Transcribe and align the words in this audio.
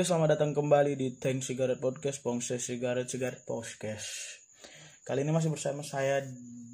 Oke, 0.00 0.08
selamat 0.08 0.32
datang 0.32 0.56
kembali 0.56 0.96
di 0.96 1.12
Tank 1.20 1.44
Cigarette 1.44 1.76
Podcast, 1.76 2.24
Pongse 2.24 2.56
Cigarette 2.56 3.04
Cigarette 3.04 3.44
Podcast. 3.44 4.40
Kali 5.04 5.20
ini 5.20 5.28
masih 5.28 5.52
bersama 5.52 5.84
saya 5.84 6.24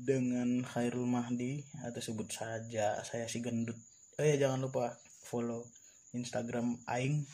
dengan 0.06 0.62
Khairul 0.62 1.10
Mahdi 1.10 1.58
atau 1.82 1.98
sebut 1.98 2.30
saja 2.30 2.94
saya 3.02 3.26
si 3.26 3.42
gendut. 3.42 3.74
Oh 4.14 4.22
ya 4.22 4.38
jangan 4.38 4.62
lupa 4.62 4.94
follow 5.26 5.66
Instagram 6.14 6.78
aing 6.86 7.26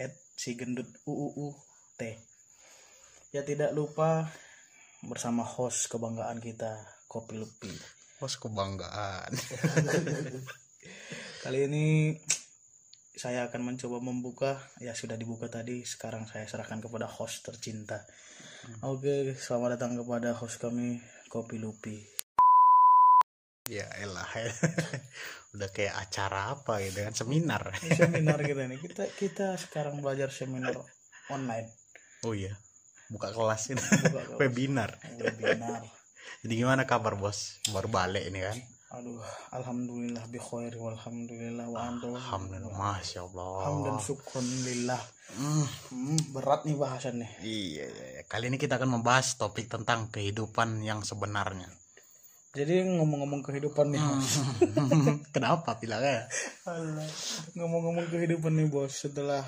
at 0.00 0.16
si 0.40 0.56
gendut 0.56 0.88
uuu 1.04 1.52
t. 2.00 2.16
Ya 3.36 3.44
tidak 3.44 3.76
lupa 3.76 4.32
bersama 5.04 5.44
host 5.44 5.92
kebanggaan 5.92 6.40
kita 6.40 6.80
Kopi 7.12 7.36
Lupi. 7.36 7.76
Bos 8.16 8.40
kebanggaan. 8.40 9.36
Kali 11.44 11.58
ini 11.68 12.16
saya 13.16 13.48
akan 13.48 13.72
mencoba 13.72 13.98
membuka 14.04 14.60
ya 14.76 14.92
sudah 14.92 15.16
dibuka 15.16 15.48
tadi 15.48 15.82
sekarang 15.88 16.28
saya 16.28 16.44
serahkan 16.44 16.84
kepada 16.84 17.08
host 17.08 17.48
tercinta 17.48 18.04
oke 18.84 19.32
selamat 19.40 19.80
datang 19.80 19.96
kepada 19.96 20.36
host 20.36 20.60
kami 20.60 21.00
Kopi 21.32 21.56
Lupi 21.56 21.96
ya 23.66 23.82
elah. 23.98 24.30
Udah 25.58 25.74
kayak 25.74 25.98
acara 25.98 26.54
apa 26.54 26.78
gitu 26.86 27.02
kan 27.02 27.14
seminar. 27.18 27.74
Ini 27.82 27.98
seminar 27.98 28.38
kita 28.38 28.62
nih 28.70 28.78
kita 28.78 29.04
kita 29.18 29.46
sekarang 29.58 29.98
belajar 29.98 30.30
seminar 30.30 30.78
online 31.34 31.66
Oh 32.24 32.32
iya. 32.32 32.54
Buka 33.12 33.30
kelas 33.30 33.70
ini. 33.70 33.82
Buka 33.82 34.22
kelas. 34.34 34.38
Webinar. 34.40 34.90
webinar 35.18 35.82
Jadi 36.42 36.54
gimana 36.58 36.86
kabar 36.88 37.18
bos? 37.18 37.62
Baru 37.70 37.90
balik 37.90 38.26
ini 38.26 38.42
kan? 38.42 38.56
Aduh 38.96 39.20
alhamdulillah 39.52 40.24
bi 40.26 40.40
khair 40.40 40.72
walhamdulillah 40.74 41.68
wa 41.68 41.84
antum 41.84 42.16
Alhamdulillah. 42.16 42.72
Masya 42.72 43.28
Allah. 43.28 43.52
hamdan 43.68 43.96
syukron 44.00 44.46
lillah 44.64 45.02
Hmm, 45.26 45.66
hmm, 45.90 46.30
berat 46.30 46.62
nih 46.64 46.78
bahasannya 46.78 47.26
iya, 47.42 47.82
iya, 47.84 48.06
iya. 48.14 48.22
Kali 48.24 48.46
ini 48.46 48.56
kita 48.56 48.78
akan 48.78 48.94
membahas 48.94 49.34
topik 49.34 49.66
tentang 49.66 50.06
kehidupan 50.08 50.80
yang 50.80 51.02
sebenarnya. 51.02 51.66
jadi 52.54 52.86
ngomong-ngomong 52.88 53.42
kehidupan 53.44 53.90
nih. 53.90 54.00
Mas. 54.00 54.38
Kenapa 55.34 55.76
bilangnya? 55.76 56.24
Ngomong-ngomong 57.52 58.06
kehidupan 58.08 58.54
nih 58.54 58.70
bos 58.70 58.96
setelah 58.96 59.42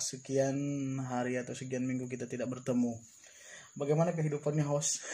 sekian 0.00 0.56
hari 0.98 1.36
atau 1.36 1.52
sekian 1.52 1.84
minggu 1.84 2.08
kita 2.08 2.24
tidak 2.24 2.48
bertemu 2.48 2.96
bagaimana 3.76 4.16
kehidupannya 4.16 4.64
host 4.64 5.04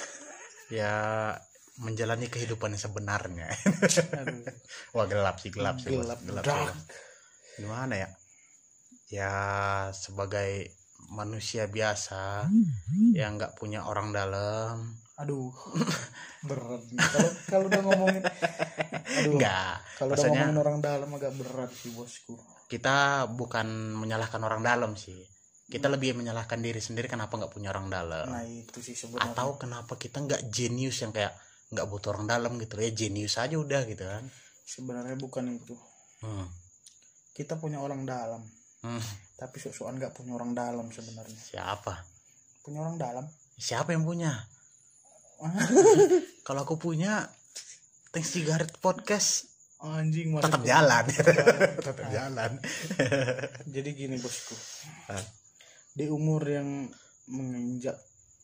Ya 0.71 1.35
menjalani 1.79 2.27
kehidupan 2.27 2.75
yang 2.75 2.83
sebenarnya. 2.91 3.49
Wah 4.95 5.07
gelap 5.07 5.39
sih 5.39 5.55
gelap 5.55 5.79
sih. 5.79 5.95
gelap 5.95 6.19
gelap, 6.27 6.45
gelap. 6.45 6.77
gimana 7.55 7.95
ya? 7.95 8.09
Ya 9.09 9.35
sebagai 9.95 10.75
manusia 11.09 11.71
biasa 11.71 12.51
yang 13.15 13.39
nggak 13.39 13.55
punya 13.55 13.87
orang 13.87 14.11
dalam. 14.11 14.99
Aduh. 15.23 15.55
Berat 16.49 16.83
kalau 16.95 17.31
kalau 17.51 17.65
udah 17.67 17.83
ngomongin 17.83 18.23
aduh. 19.23 19.33
Nggak. 19.39 19.75
Kalau 19.99 20.13
udah 20.15 20.29
ngomongin 20.31 20.59
orang 20.59 20.79
dalam 20.79 21.11
agak 21.15 21.33
berat 21.35 21.71
sih 21.75 21.91
bosku. 21.95 22.35
Kita 22.71 23.27
bukan 23.31 23.95
menyalahkan 23.99 24.43
orang 24.43 24.63
dalam 24.63 24.95
sih. 24.95 25.19
Kita 25.69 25.91
lebih 25.91 26.17
menyalahkan 26.17 26.63
diri 26.63 26.81
sendiri 26.81 27.11
kenapa 27.11 27.35
nggak 27.35 27.53
punya 27.53 27.75
orang 27.75 27.91
dalam. 27.91 28.27
Nah 28.31 28.47
itu 28.47 28.79
sih 28.83 28.95
sebenarnya. 28.95 29.35
Atau 29.35 29.59
kenapa 29.59 29.99
kita 29.99 30.23
nggak 30.23 30.43
jenius 30.51 31.03
yang 31.03 31.11
kayak 31.11 31.35
nggak 31.69 31.87
butuh 31.89 32.17
orang 32.17 32.27
dalam 32.29 32.57
gitu. 32.61 32.81
Ya 32.81 32.91
jenius 32.93 33.37
aja 33.37 33.57
udah 33.57 33.85
gitu 33.89 34.05
kan. 34.05 34.25
Sebenarnya 34.65 35.17
bukan 35.17 35.57
itu. 35.57 35.77
Hmm. 36.19 36.51
kita 37.39 37.55
punya 37.55 37.79
orang 37.79 38.03
dalam. 38.03 38.43
Hmm. 38.79 39.03
tapi 39.39 39.59
sok-sokan 39.59 39.99
nggak 39.99 40.15
punya 40.15 40.35
orang 40.35 40.55
dalam 40.55 40.87
sebenarnya. 40.91 41.35
Siapa? 41.35 42.03
Punya 42.63 42.83
orang 42.83 42.99
dalam? 42.99 43.27
Siapa 43.59 43.95
yang 43.95 44.03
punya? 44.07 44.35
Kalau 46.47 46.67
aku 46.67 46.79
punya 46.79 47.27
thanks 48.11 48.35
cigarette 48.35 48.79
podcast. 48.83 49.47
Anjing 49.79 50.35
tetap 50.43 50.67
jalan. 50.67 51.07
Jalan. 51.07 51.47
tetap 51.87 52.07
jalan. 52.11 52.53
Jadi 53.71 53.91
gini 53.95 54.19
bosku. 54.19 54.59
Ah. 55.07 55.23
di 55.99 56.07
umur 56.07 56.47
yang 56.47 56.87
menginjak 57.27 57.99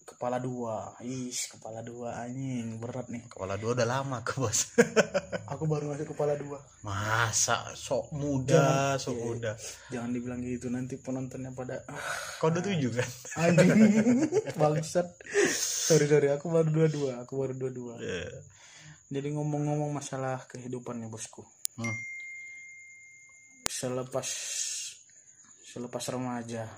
kepala 0.04 0.36
dua. 0.36 0.92
Is 1.00 1.48
kepala 1.48 1.80
dua 1.80 2.20
anjing. 2.20 2.76
Berat 2.76 3.08
nih. 3.08 3.24
Kepala 3.26 3.56
dua 3.56 3.72
udah 3.72 3.88
lama 3.88 4.20
ke 4.20 4.36
bos. 4.36 4.76
Aku 5.52 5.64
baru 5.64 5.90
masuk 5.90 6.12
kepala 6.12 6.36
dua. 6.36 6.60
Masa? 6.80 7.72
Sok 7.72 8.12
muda 8.12 8.94
sok 8.96 9.16
Iya. 9.16 9.24
muda. 9.24 9.52
Jangan 9.88 10.10
dibilang 10.12 10.40
gitu 10.40 10.68
nanti 10.68 10.94
penontonnya 10.96 11.50
pada 11.50 11.80
udah 12.38 12.60
tujuh 12.60 12.92
kan? 12.92 13.10
Anjing. 13.40 14.28
Bangsat. 14.60 15.08
Sorry 15.84 16.06
sorry 16.06 16.28
aku 16.28 16.48
baru 16.48 16.68
dua 16.68 16.88
dua 16.88 17.12
aku 17.20 17.34
baru 17.36 17.52
dua 17.52 17.70
dua. 17.70 17.94
Iya. 17.98 18.30
jadi 19.04 19.30
ngomong-ngomong 19.30 19.92
masalah 19.92 20.42
kehidupan 20.46 20.98
nih 20.98 21.08
bosku. 21.08 21.44
Hmm. 21.74 21.90
selepas 23.64 24.28
selepas 25.64 26.04
remaja 26.08 26.70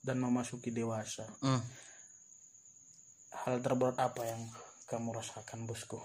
dan 0.00 0.18
memasuki 0.18 0.70
dewasa 0.70 1.26
Hmm. 1.42 1.58
Hal 3.32 3.58
terberat 3.64 3.96
apa 3.98 4.22
yang 4.22 4.40
kamu 4.86 5.16
rasakan 5.16 5.64
bosku? 5.64 5.96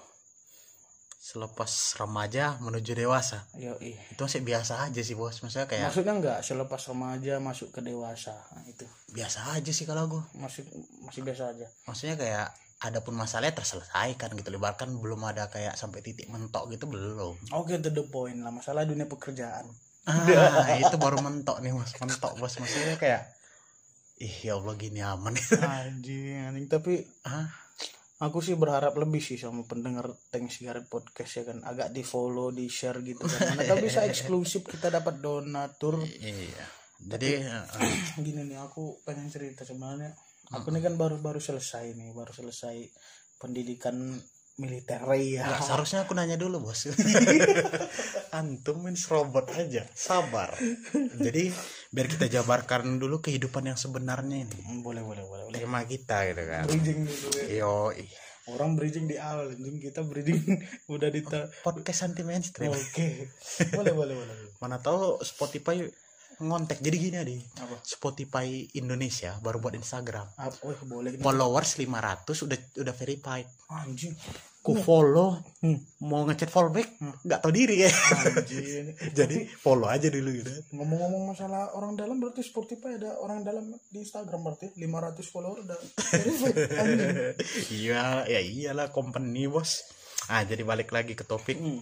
Selepas 1.17 1.99
remaja 1.99 2.55
menuju 2.63 2.95
dewasa? 2.95 3.43
Yo 3.59 3.75
ih 3.83 3.99
itu 3.99 4.21
masih 4.23 4.47
biasa 4.47 4.87
aja 4.87 5.01
sih 5.03 5.11
bos. 5.11 5.43
Maksudnya 5.43 5.67
kayak 5.67 5.91
maksudnya 5.91 6.13
enggak 6.15 6.39
selepas 6.39 6.79
remaja 6.87 7.43
masuk 7.43 7.75
ke 7.75 7.83
dewasa 7.83 8.31
Nah, 8.31 8.63
itu. 8.63 8.87
Biasa 9.11 9.59
aja 9.59 9.71
sih 9.75 9.83
kalau 9.83 10.07
gue 10.07 10.23
masih 10.39 10.63
masih 11.03 11.27
biasa 11.27 11.51
aja. 11.51 11.67
Maksudnya 11.83 12.15
kayak 12.15 12.47
ada 12.79 13.03
pun 13.03 13.17
masalahnya 13.19 13.59
terselesaikan 13.59 14.39
gitu. 14.39 14.55
Lebarkan 14.55 14.95
belum 15.03 15.19
ada 15.27 15.51
kayak 15.51 15.75
sampai 15.75 15.99
titik 15.99 16.31
mentok 16.31 16.71
gitu 16.71 16.87
belum. 16.87 17.35
Oke 17.51 17.75
to 17.83 17.91
the 17.91 18.07
point 18.07 18.39
lah. 18.39 18.53
Masalah 18.55 18.87
dunia 18.87 19.09
pekerjaan. 19.09 19.67
Ah, 20.07 20.79
itu 20.79 20.95
baru 20.95 21.19
mentok 21.19 21.59
nih 21.59 21.75
mas 21.75 21.91
mentok 21.99 22.39
bos. 22.39 22.55
Maksudnya 22.55 22.95
kayak 22.95 23.36
ih 24.17 24.35
ya 24.49 24.57
Allah 24.57 24.73
gini 24.77 25.01
aman. 25.01 25.33
Anjing 25.61 26.49
anjing. 26.49 26.67
Tapi 26.69 27.05
ah 27.29 27.47
aku 28.17 28.41
sih 28.41 28.57
berharap 28.57 28.97
lebih 28.97 29.21
sih 29.21 29.37
sama 29.37 29.61
pendengar 29.69 30.09
Tank 30.33 30.49
Cigarette 30.49 30.89
Podcast 30.89 31.31
ya 31.37 31.43
kan? 31.45 31.61
Agak 31.61 31.93
di 31.93 32.01
follow 32.01 32.49
di 32.49 32.65
share 32.65 33.01
gitu 33.05 33.25
kan. 33.25 33.53
Mana 33.57 33.77
bisa 33.77 34.01
eksklusif 34.09 34.65
kita 34.65 34.89
dapat 34.89 35.21
donatur. 35.21 36.01
Iya. 36.01 36.65
Jadi 36.97 37.29
eh, 37.45 37.65
gini 38.25 38.41
nih 38.49 38.57
aku 38.57 39.05
pengen 39.05 39.29
cerita 39.29 39.61
sebenarnya. 39.61 40.17
Aku 40.55 40.71
ini 40.71 40.79
kan 40.79 40.95
baru-baru 40.95 41.43
selesai 41.43 41.91
nih 41.93 42.15
baru 42.15 42.31
selesai 42.31 42.87
pendidikan 43.35 44.15
militer 44.57 45.05
ya 45.21 45.45
Nggak, 45.45 45.69
seharusnya 45.69 45.99
aku 46.09 46.17
nanya 46.17 46.33
dulu 46.39 46.65
bos. 46.65 46.89
Antum 48.37 48.89
robot 48.89 49.45
aja 49.53 49.85
sabar. 49.93 50.57
Jadi 51.25 51.53
biar 51.91 52.07
kita 52.11 52.25
jabarkan 52.27 52.99
dulu 52.99 53.23
kehidupan 53.23 53.71
yang 53.71 53.79
sebenarnya 53.79 54.43
ini. 54.43 54.59
Boleh 54.83 55.03
boleh 55.03 55.23
boleh 55.23 55.43
boleh. 55.51 55.59
Tema 55.59 55.83
kita 55.87 56.27
gitu 56.31 56.43
kan. 56.43 56.63
Bridging 56.67 56.99
dulu 57.07 57.29
ya. 57.39 57.45
yo 57.63 57.73
orang 58.47 58.79
bridging 58.79 59.11
di 59.11 59.19
awal 59.19 59.51
anjing 59.51 59.77
kita 59.79 60.07
bridging 60.07 60.39
udah 60.93 61.09
di 61.11 61.21
podcast 61.63 62.07
anti 62.07 62.23
mainstream. 62.23 62.71
Oke. 62.71 63.31
Boleh 63.75 63.93
boleh 63.95 64.15
boleh 64.15 64.35
mana 64.63 64.79
tahu 64.79 65.19
Spotify 65.23 65.83
ngontek. 66.37 66.79
Jadi 66.79 66.95
gini 66.99 67.17
adi. 67.17 67.37
Apa? 67.59 67.81
Spotify 67.81 68.63
Indonesia 68.77 69.35
baru 69.41 69.59
buat 69.59 69.75
Instagram. 69.75 70.27
Apa 70.37 70.63
oh, 70.63 70.75
boleh. 70.85 71.17
Followers 71.19 71.75
500 71.75 72.45
udah 72.45 72.59
udah 72.83 72.93
verified. 72.95 73.47
Anjing 73.73 74.15
ku 74.67 74.75
follow 74.75 75.39
Hmm. 75.57 75.79
mau 76.03 76.21
ngechat 76.21 76.51
fallback 76.51 76.99
nggak 77.23 77.39
tahu 77.39 77.49
diri 77.49 77.81
ya. 77.81 77.91
Jadi 79.17 79.47
follow 79.49 79.87
aja 79.87 80.05
dulu 80.05 80.29
gitu. 80.35 80.51
Ngomong-ngomong 80.69 81.33
masalah 81.33 81.73
orang 81.73 81.95
dalam 81.95 82.19
berarti 82.19 82.43
Spotify 82.43 82.93
ada 82.93 83.15
orang 83.17 83.41
dalam 83.41 83.63
di 83.87 83.97
Instagram 83.97 84.43
berarti? 84.43 84.75
500 84.75 85.17
follower 85.25 85.57
udah 85.63 85.79
anjing. 86.83 87.15
Iya 87.73 88.27
ya 88.27 88.39
iyalah 88.39 88.91
company 88.91 89.47
bos. 89.47 89.87
Ah 90.27 90.43
jadi 90.43 90.61
balik 90.61 90.91
lagi 90.91 91.15
ke 91.15 91.23
topik. 91.23 91.57
Hmm. 91.57 91.81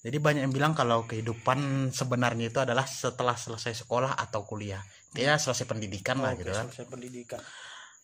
jadi 0.00 0.16
banyak 0.16 0.48
yang 0.48 0.54
bilang 0.56 0.72
kalau 0.72 1.04
kehidupan 1.04 1.92
sebenarnya 1.92 2.48
itu 2.48 2.56
adalah 2.56 2.88
setelah 2.88 3.36
selesai 3.36 3.84
sekolah 3.84 4.16
atau 4.16 4.44
kuliah. 4.44 4.80
Ya 5.12 5.36
selesai 5.36 5.64
pendidikan 5.64 6.20
lah 6.20 6.32
Oke, 6.32 6.40
gitu 6.40 6.56
kan. 6.56 6.68
selesai 6.68 6.88
pendidikan. 6.88 7.40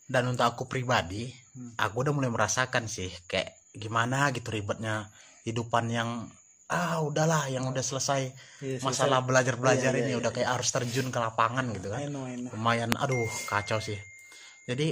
Dan 0.05 0.29
untuk 0.29 0.45
aku 0.45 0.63
pribadi 0.65 1.33
Hmm. 1.57 1.73
aku 1.73 2.05
udah 2.05 2.13
mulai 2.13 2.29
merasakan 2.29 2.85
sih 2.85 3.09
kayak 3.25 3.56
gimana 3.75 4.31
gitu 4.35 4.49
ribetnya 4.51 5.09
hidupan 5.47 5.87
yang 5.91 6.27
ah 6.67 6.99
udahlah 6.99 7.47
yang 7.47 7.63
udah 7.71 7.79
selesai. 7.79 8.21
Iya, 8.59 8.83
masalah 8.83 9.23
belajar 9.23 9.55
belajar 9.55 9.95
Iya, 9.95 10.03
ini 10.03 10.11
iya, 10.15 10.19
udah 10.19 10.31
kayak 10.35 10.59
harus 10.59 10.69
terjun 10.75 11.07
ke 11.07 11.19
lapangan 11.19 11.71
gitu 11.71 11.87
kan. 11.95 12.03
I 12.03 12.11
know, 12.11 12.27
I 12.27 12.35
know. 12.35 12.51
lumayan 12.51 12.99
aduh 12.99 13.31
kacau 13.47 13.79
sih. 13.79 13.95
Jadi 14.67 14.91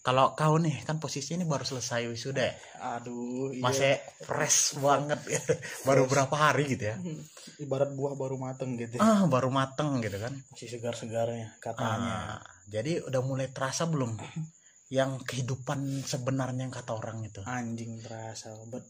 kalau 0.00 0.32
kau 0.32 0.56
nih 0.56 0.80
kan 0.88 0.96
posisi 0.96 1.36
ini 1.36 1.44
baru 1.44 1.60
selesai 1.60 2.08
wisuda 2.08 2.40
ya? 2.40 2.54
aduh 2.96 3.52
iya. 3.52 3.60
masih 3.60 3.92
fresh 4.24 4.80
banget. 4.80 5.20
Ya. 5.28 5.40
baru 5.88 6.08
berapa 6.08 6.32
hari 6.32 6.72
gitu 6.72 6.88
ya? 6.88 6.96
Ibarat 7.68 7.92
buah 7.92 8.16
baru 8.16 8.40
mateng 8.40 8.80
gitu 8.80 8.96
ah 8.96 9.28
baru 9.28 9.52
mateng 9.52 10.00
gitu 10.00 10.16
kan. 10.16 10.32
Masih 10.56 10.72
segar-segarnya 10.72 11.52
katanya. 11.60 12.40
Ah, 12.40 12.40
jadi 12.72 13.04
udah 13.04 13.20
mulai 13.20 13.52
terasa 13.52 13.84
belum 13.84 14.16
yang 14.90 15.22
kehidupan 15.22 16.02
sebenarnya 16.02 16.66
yang 16.66 16.74
kata 16.74 16.98
orang 16.98 17.22
itu. 17.22 17.40
Anjing 17.46 18.02
terasa 18.02 18.52
bet 18.66 18.82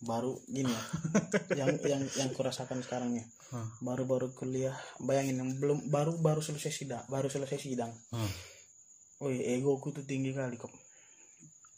baru 0.00 0.36
gini 0.48 0.68
ya. 0.68 0.82
Yang 1.64 1.88
yang 1.88 2.02
yang 2.20 2.30
kurasakan 2.36 2.84
sekarang 2.84 3.16
nih 3.16 3.24
Hmm. 3.46 3.70
baru-baru 3.78 4.34
kuliah 4.34 4.74
bayangin 4.98 5.38
yang 5.38 5.50
belum 5.62 5.86
baru 5.86 6.18
baru 6.18 6.42
selesai 6.42 6.74
sidang 6.74 7.06
baru 7.06 7.30
selesai 7.30 7.62
sidang. 7.62 7.94
Hmm. 8.10 8.26
Woi 9.22 9.38
ego 9.38 9.78
ku 9.78 9.94
tuh 9.94 10.02
tinggi 10.02 10.34
kali 10.34 10.58
kok. 10.58 10.74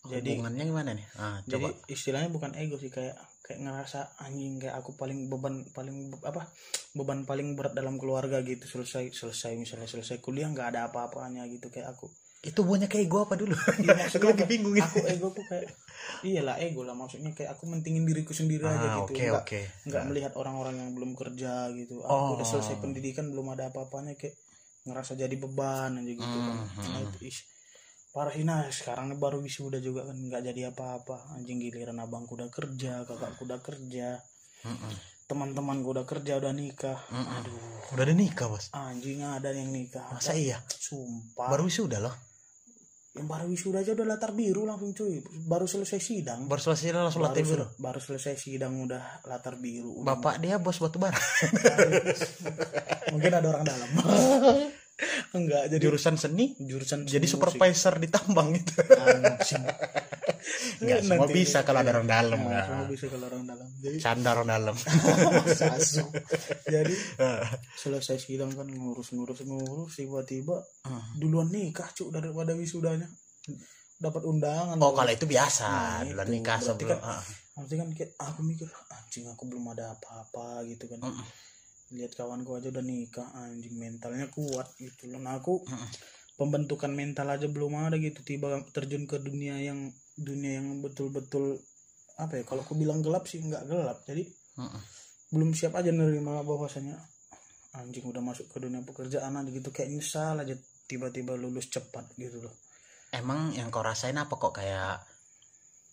Jadi 0.09 0.41
hubungannya 0.41 0.65
gimana 0.65 0.91
nih? 0.97 1.07
Ah, 1.21 1.45
jadi 1.45 1.69
coba 1.69 1.69
istilahnya 1.93 2.33
bukan 2.33 2.57
ego 2.57 2.81
sih 2.81 2.89
kayak 2.89 3.21
kayak 3.45 3.69
ngerasa 3.69 4.17
anjing 4.25 4.57
kayak 4.57 4.81
aku 4.81 4.97
paling 4.97 5.29
beban 5.29 5.69
paling 5.77 6.09
be- 6.09 6.25
apa 6.25 6.49
beban 6.97 7.29
paling 7.29 7.53
berat 7.53 7.77
dalam 7.77 8.01
keluarga 8.01 8.41
gitu 8.41 8.65
selesai 8.65 9.13
selesai 9.13 9.53
misalnya 9.61 9.85
selesai 9.93 10.25
kuliah 10.25 10.49
nggak 10.49 10.73
ada 10.73 10.89
apa-apanya 10.89 11.45
gitu 11.53 11.69
kayak 11.69 11.93
aku 11.93 12.09
itu 12.38 12.61
buahnya 12.62 12.87
kayak 12.87 13.06
gue 13.06 13.20
apa 13.20 13.35
dulu? 13.35 13.50
Iya, 13.82 13.94
maksudnya 13.99 14.31
lagi 14.31 14.43
apa? 14.43 14.50
bingung 14.50 14.75
gitu. 14.75 14.87
aku 14.87 14.99
ego 15.05 15.29
ku 15.35 15.43
kayak 15.43 15.67
iyalah 16.23 16.56
ego 16.58 16.87
lah 16.87 16.94
maksudnya 16.94 17.35
kayak 17.35 17.50
aku 17.52 17.67
mentingin 17.67 18.06
diriku 18.06 18.31
sendiri 18.31 18.62
aja 18.62 18.79
ah 18.79 18.94
gitu 19.02 19.11
oke 19.11 19.19
nggak 19.20 19.43
oke. 19.43 19.61
nggak 19.90 20.02
melihat 20.06 20.32
orang-orang 20.35 20.75
yang 20.76 20.90
belum 20.94 21.12
kerja 21.12 21.67
gitu. 21.75 21.99
Aku 22.00 22.08
Oh. 22.08 22.35
udah 22.38 22.46
selesai 22.46 22.79
pendidikan 22.79 23.26
belum 23.26 23.52
ada 23.52 23.69
apa-apanya 23.69 24.14
kayak 24.14 24.38
ngerasa 24.87 25.14
jadi 25.14 25.35
beban 25.35 25.99
aja 25.99 26.08
gitu 26.08 26.23
kan. 26.38 26.56
Hmm, 26.62 26.87
Nah, 26.88 27.00
itu, 27.05 27.19
ish, 27.26 27.43
parah 28.08 28.31
sih 28.31 28.40
nah 28.40 28.64
sekarang 28.69 29.12
baru 29.14 29.38
wisuda 29.38 29.79
juga 29.79 30.06
kan 30.06 30.17
nggak 30.17 30.43
jadi 30.44 30.70
apa-apa. 30.70 31.35
Anjing 31.35 31.58
giliran 31.58 31.99
abangku 31.99 32.35
udah 32.35 32.49
kerja 32.49 33.02
kakakku 33.02 33.44
udah 33.44 33.58
kerja. 33.58 34.23
Mm-mm. 34.62 34.94
teman-temanku 35.29 35.93
udah 35.93 36.02
kerja 36.02 36.40
udah 36.40 36.50
nikah. 36.50 36.96
Aduh. 37.12 37.93
Udah 37.93 38.00
ada 38.00 38.11
nikah 38.11 38.49
bos 38.49 38.73
anjing 38.73 39.20
ada 39.20 39.52
yang 39.52 39.69
nikah. 39.69 40.00
Masa 40.08 40.32
iya? 40.32 40.56
Sumpah. 40.64 41.52
Baru 41.52 41.69
wisuda 41.69 42.00
loh 42.00 42.17
yang 43.19 43.26
baru 43.26 43.50
wisuda 43.50 43.82
aja 43.82 43.99
udah 43.99 44.06
latar 44.06 44.31
biru 44.31 44.62
langsung 44.62 44.94
cuy. 44.94 45.19
Baru 45.50 45.67
selesai 45.67 45.99
sidang. 45.99 46.47
Baru 46.47 46.62
selesai 46.62 46.94
langsung 46.94 47.26
baru, 47.26 47.35
latih 47.35 47.44
biru? 47.50 47.67
baru 47.82 47.99
selesai 47.99 48.35
sidang 48.38 48.79
udah 48.79 49.26
latar 49.26 49.59
biru. 49.59 50.06
Udah 50.06 50.15
bapak 50.15 50.38
dia 50.38 50.62
bos 50.62 50.79
batu 50.79 51.03
bara? 51.03 51.19
Mungkin 53.12 53.32
ada 53.35 53.47
orang 53.50 53.65
dalam. 53.67 53.91
Enggak 55.38 55.70
jadi 55.70 55.82
jurusan 55.82 56.15
seni? 56.19 56.59
jurusan 56.59 57.06
jadi 57.06 57.23
supervisor 57.26 58.03
di 58.03 58.09
tambang 58.11 58.50
itu 58.55 58.75
musik. 60.49 60.65
Anjing. 60.71 60.83
nggak 60.83 61.00
semua 61.03 61.19
Nanti- 61.23 61.37
bisa 61.37 61.59
kalau 61.61 61.79
ada 61.79 61.91
orang 61.91 62.09
dalam 62.09 62.39
Nah, 62.39 62.49
nah. 62.49 62.65
semua 62.65 62.87
bisa 62.89 63.05
kalau 63.06 63.27
orang 63.27 63.45
dalam 63.45 63.69
jadi 63.79 63.97
canda 63.99 64.29
orang 64.31 64.49
dalam 64.49 64.77
jadi 66.69 66.95
selesai 67.75 68.17
sidang 68.19 68.50
kan 68.50 68.67
ngurus 68.67 69.12
ngurus 69.12 69.43
tiba-tiba 69.93 70.56
Hmm. 70.81 71.05
duluan 71.15 71.49
nikah 71.49 71.89
cuk 71.91 72.09
daripada 72.11 72.53
wisudanya 72.53 73.05
dapat 73.95 74.23
undangan 74.25 74.79
oh 74.79 74.93
kalau 74.93 75.11
itu 75.11 75.27
biasa 75.27 75.67
Nah, 75.67 76.00
duluan 76.06 76.25
itu. 76.25 76.35
nikah 76.35 76.59
sebelum 76.59 76.97
kan- 76.97 77.12
ah. 77.15 77.25
Nanti 77.55 77.75
kan 77.75 77.89
kayak 77.91 78.15
aku 78.17 78.41
mikir 78.43 78.65
anjing 78.89 79.27
aku 79.27 79.43
belum 79.45 79.67
ada 79.69 79.91
apa-apa 79.93 80.62
gitu 80.65 80.87
kan 80.87 81.03
Mm-mm. 81.03 81.27
lihat 81.91 82.15
kawanku 82.15 82.55
aja 82.55 82.69
udah 82.69 82.81
nikah 82.81 83.27
anjing 83.37 83.75
mentalnya 83.75 84.29
kuat 84.29 84.71
gitu 84.77 85.09
loh 85.09 85.19
nah 85.19 85.35
aku 85.35 85.61
Mm-mm. 85.61 85.89
pembentukan 86.37 86.89
mental 86.89 87.27
aja 87.27 87.45
belum 87.45 87.75
ada 87.83 87.99
gitu 87.99 88.23
tiba 88.23 88.47
terjun 88.71 89.05
ke 89.05 89.19
dunia 89.19 89.59
yang 89.59 89.91
dunia 90.19 90.59
yang 90.59 90.82
betul-betul 90.82 91.56
apa 92.19 92.35
ya 92.35 92.43
kalau 92.43 92.67
aku 92.67 92.75
bilang 92.75 92.99
gelap 92.99 93.31
sih 93.31 93.38
nggak 93.38 93.65
gelap. 93.70 94.03
Jadi 94.03 94.26
Mm-mm. 94.59 94.82
belum 95.31 95.55
siap 95.55 95.79
aja 95.79 95.94
nerima 95.94 96.43
bahwasanya 96.43 96.99
anjing 97.79 98.03
udah 98.11 98.19
masuk 98.25 98.50
ke 98.50 98.59
dunia 98.59 98.82
pekerjaan 98.82 99.38
aja 99.38 99.50
gitu. 99.55 99.70
Kayak 99.70 99.94
nyesal 99.94 100.43
aja 100.43 100.55
tiba-tiba 100.91 101.38
lulus 101.38 101.70
cepat 101.70 102.11
gitu 102.19 102.43
loh. 102.43 102.55
Emang 103.15 103.55
yang 103.55 103.70
kau 103.70 103.81
rasain 103.81 104.19
apa 104.19 104.35
kok 104.35 104.53
kayak 104.53 105.00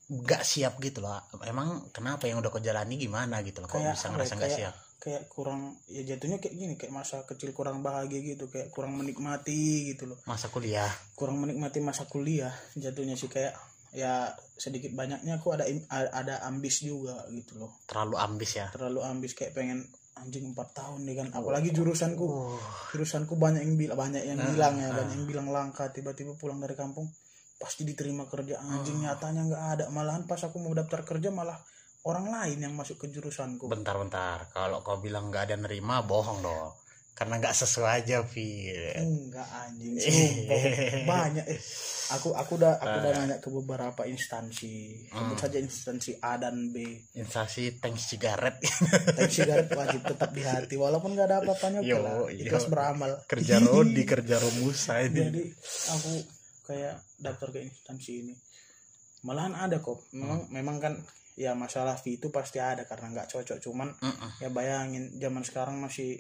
nggak 0.05 0.41
siap 0.41 0.77
gitu 0.81 1.01
loh? 1.01 1.17
Emang 1.45 1.89
kenapa 1.93 2.25
yang 2.25 2.41
udah 2.41 2.49
kau 2.49 2.61
jalani 2.61 2.97
gimana 2.97 3.41
gitu 3.45 3.61
loh? 3.61 3.69
Kok 3.69 3.77
Kayak 3.77 3.93
bisa 3.97 4.05
ya, 4.05 4.11
ngerasa 4.13 4.33
nggak 4.35 4.53
siap? 4.53 4.75
kayak 4.95 5.29
kurang 5.29 5.77
ya 5.85 6.01
jatuhnya 6.01 6.41
kayak 6.41 6.55
gini 6.57 6.73
kayak 6.81 6.89
masa 6.89 7.21
kecil 7.29 7.53
kurang 7.53 7.85
bahagia 7.85 8.25
gitu 8.25 8.49
kayak 8.49 8.73
kurang 8.73 8.97
menikmati 8.97 9.93
gitu 9.93 10.09
loh. 10.09 10.17
Masa 10.25 10.49
kuliah. 10.49 10.89
Kurang 11.13 11.37
menikmati 11.45 11.77
masa 11.77 12.09
kuliah 12.09 12.49
jatuhnya 12.73 13.13
sih 13.13 13.29
kayak 13.29 13.53
ya 13.95 14.29
sedikit 14.59 14.91
banyaknya 14.91 15.39
aku 15.39 15.55
ada 15.55 15.65
ada 15.89 16.43
ambis 16.45 16.83
juga 16.83 17.25
gitu 17.31 17.59
loh. 17.59 17.81
Terlalu 17.87 18.15
ambis 18.19 18.51
ya? 18.59 18.67
Terlalu 18.69 18.99
ambis 19.01 19.31
kayak 19.33 19.55
pengen 19.55 19.87
anjing 20.15 20.51
empat 20.51 20.75
tahun 20.75 21.07
nih 21.07 21.15
kan. 21.19 21.27
Apalagi 21.31 21.71
jurusanku. 21.71 22.27
Jurusanku 22.93 23.33
banyak 23.39 23.63
yang 23.63 23.75
bilang 23.79 23.97
banyak 23.97 24.23
yang 24.23 24.39
bilang 24.39 24.75
ya 24.79 24.89
banyak 24.91 25.15
yang 25.15 25.27
bilang 25.27 25.47
langka 25.49 25.89
tiba-tiba 25.91 26.35
pulang 26.35 26.59
dari 26.59 26.75
kampung 26.75 27.07
pasti 27.55 27.87
diterima 27.87 28.27
kerja. 28.27 28.59
Anjing 28.59 29.03
nyatanya 29.03 29.41
nggak 29.47 29.63
ada. 29.79 29.85
Malahan 29.89 30.27
pas 30.27 30.39
aku 30.43 30.59
mau 30.59 30.75
daftar 30.75 31.01
kerja 31.07 31.31
malah 31.31 31.57
orang 32.05 32.29
lain 32.29 32.61
yang 32.61 32.73
masuk 32.77 33.01
ke 33.01 33.09
jurusanku. 33.09 33.65
Bentar-bentar 33.65 34.51
kalau 34.53 34.83
kau 34.85 35.01
bilang 35.01 35.33
nggak 35.33 35.51
ada 35.51 35.55
nerima 35.57 36.05
bohong 36.05 36.43
dong 36.43 36.84
karena 37.15 37.39
nggak 37.39 37.55
sesuai 37.55 38.03
aja 38.03 38.27
Vi 38.27 38.67
enggak 38.99 39.47
anjing 39.47 39.95
sumpah. 39.95 41.07
Banyak 41.09 41.45
eh 41.47 41.59
aku 42.11 42.35
aku 42.35 42.51
udah 42.59 42.75
aku 42.75 42.95
udah 42.99 43.11
nanya 43.15 43.37
ke 43.39 43.47
beberapa 43.47 44.03
instansi. 44.03 45.07
Sebut 45.07 45.37
saja 45.39 45.57
instansi 45.63 46.19
A 46.19 46.35
dan 46.35 46.75
B. 46.75 46.83
Instansi 47.15 47.79
tank 47.79 47.95
cigaret 47.95 48.59
tapi 49.15 49.31
sigaret 49.31 49.71
wajib 49.71 50.03
tetap 50.11 50.29
di 50.35 50.43
hati 50.43 50.75
walaupun 50.75 51.15
nggak 51.15 51.27
ada 51.31 51.37
apa-apanya 51.39 51.79
Yo, 51.87 52.03
lah. 52.03 52.27
Yo. 52.27 52.45
ikhlas 52.45 52.67
beramal. 52.67 53.23
Kerja 53.31 53.63
rodi 53.63 54.03
kerja 54.03 54.35
romusa 54.35 54.99
ini. 54.99 55.23
Jadi 55.23 55.43
aku 55.95 56.11
kayak 56.67 56.99
daftar 57.15 57.47
ke 57.55 57.63
instansi 57.63 58.11
ini. 58.27 58.35
Malahan 59.23 59.55
ada 59.55 59.79
kok. 59.79 60.03
Memang 60.11 60.51
memang 60.51 60.77
kan 60.83 60.93
ya 61.39 61.55
masalah 61.55 61.95
fee 61.95 62.19
itu 62.19 62.27
pasti 62.27 62.59
ada 62.59 62.83
karena 62.83 63.07
nggak 63.15 63.31
cocok. 63.31 63.57
Cuman 63.63 63.87
Mm-mm. 64.03 64.29
ya 64.43 64.51
bayangin 64.51 65.15
zaman 65.15 65.47
sekarang 65.47 65.79
masih 65.79 66.19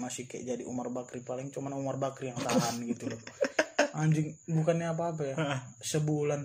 masih 0.00 0.24
kayak 0.24 0.56
jadi 0.56 0.62
Umar 0.64 0.88
Bakri 0.88 1.20
paling 1.20 1.52
cuman 1.52 1.76
Umar 1.76 2.00
Bakri 2.00 2.32
yang 2.32 2.40
tahan 2.40 2.80
gitu 2.90 3.12
loh. 3.12 3.20
Anjing 3.92 4.32
bukannya 4.48 4.88
apa 4.88 5.12
apa 5.12 5.22
ya 5.28 5.36
sebulan 5.84 6.40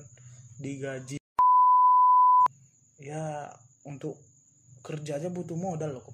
digaji. 0.59 1.17
Ya 2.99 3.47
untuk 3.87 4.19
kerja 4.83 5.17
aja 5.17 5.31
butuh 5.31 5.55
modal 5.55 5.97
loh 5.97 6.05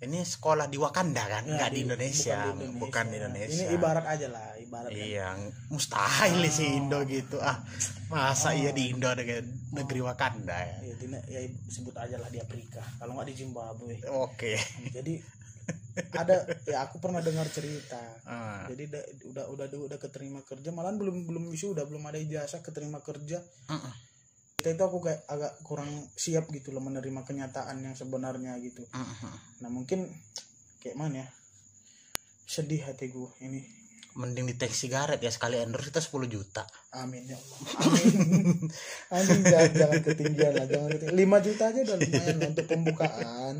ini 0.00 0.24
sekolah 0.24 0.64
di 0.72 0.80
Wakanda 0.80 1.28
kan? 1.28 1.44
Ya, 1.44 1.60
nggak 1.60 1.70
di, 1.76 1.80
Indonesia. 1.84 2.38
bukan 2.56 2.80
bukan 2.80 3.04
di 3.12 3.16
Indonesia, 3.20 3.68
ini 3.68 3.76
ibarat 3.76 4.04
aja 4.08 4.26
lah 4.32 4.56
ibarat 4.56 4.88
kan. 4.88 4.96
iya 4.96 5.28
mustahil 5.68 6.40
sih 6.48 6.80
Indo 6.80 7.04
gitu. 7.04 7.36
Ah 7.36 7.60
masa 8.08 8.56
iya 8.56 8.72
di 8.72 8.96
Indo 8.96 9.12
kayak 9.12 9.44
negeri 9.76 10.00
Wakanda 10.00 10.56
ya? 10.56 10.76
Ya, 10.80 10.94
di- 10.96 11.26
ya 11.28 11.40
sebut 11.68 11.92
aja 12.00 12.16
lah 12.16 12.32
di 12.32 12.40
Afrika. 12.40 12.80
Kalau 12.96 13.12
nggak 13.12 13.28
di 13.28 13.34
Zimbabwe. 13.44 14.00
Oke. 14.08 14.56
Jadi 14.88 15.20
ada 16.12 16.36
ya 16.64 16.82
aku 16.82 16.98
pernah 16.98 17.18
dengar 17.18 17.46
cerita 17.46 18.00
Ah. 18.22 18.64
jadi 18.66 18.88
da- 18.88 19.08
udah 19.26 19.44
udah 19.48 19.66
udah 19.66 19.98
keterima 19.98 20.40
kerja 20.40 20.70
malahan 20.70 20.96
belum 20.96 21.24
belum 21.24 21.48
wisuda 21.48 21.82
belum 21.82 22.02
ada 22.04 22.16
ijazah 22.16 22.60
keterima 22.60 23.00
kerja 23.00 23.40
Mm-mm. 23.66 23.92
kita 24.56 24.68
itu 24.70 24.82
aku 24.82 24.98
kayak 25.00 25.24
agak 25.26 25.56
kurang 25.60 25.88
siap 26.14 26.46
gitu 26.48 26.70
loh 26.70 26.80
menerima 26.80 27.20
kenyataan 27.20 27.80
yang 27.80 27.94
sebenarnya 27.94 28.54
gitu 28.58 28.84
Mm-mm. 28.86 29.34
nah 29.58 29.68
mungkin 29.68 30.06
kayak 30.78 30.94
mana 30.94 31.22
ya 31.22 31.28
sedih 32.44 32.82
hati 32.82 33.08
gue 33.08 33.30
ini 33.40 33.62
mending 34.18 34.46
di 34.50 34.54
tank 34.58 34.74
sigaret 34.74 35.22
ya 35.22 35.30
sekali 35.30 35.60
endorse 35.60 35.94
kita 35.94 36.02
10 36.02 36.26
juta. 36.26 36.62
Amin 36.98 37.26
ya 37.30 37.38
Allah. 37.38 37.58
Amin. 37.86 38.14
Amin 39.14 39.40
jangan, 39.46 39.70
jangan 39.70 40.00
ketinggian 40.02 40.52
lah 40.58 40.66
jangan 40.66 40.88
ketinggian. 40.96 41.30
5 41.30 41.46
juta 41.46 41.62
aja 41.70 41.80
udah 41.86 41.96
lumayan 41.98 42.38
untuk 42.50 42.66
pembukaan. 42.66 43.54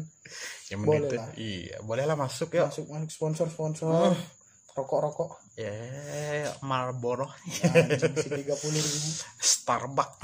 Yang 0.71 0.81
Boleh 0.87 1.09
tuh 1.11 1.19
lah. 1.19 1.29
iya 1.35 1.77
boleh 1.83 2.05
lah 2.07 2.15
masuk 2.15 2.55
ya 2.55 2.71
masuk 2.71 2.87
masuk 2.87 3.11
sponsor 3.11 3.47
sponsor 3.51 4.15
rokok 4.79 5.01
rokok 5.03 5.31
ya 5.59 5.75
Marlboro. 6.63 7.27
Anjing 7.75 8.15
si 8.17 8.31
tiga 8.31 8.55
puluh 8.55 8.79
ribu. 8.79 8.99
Starbucks. 9.43 10.23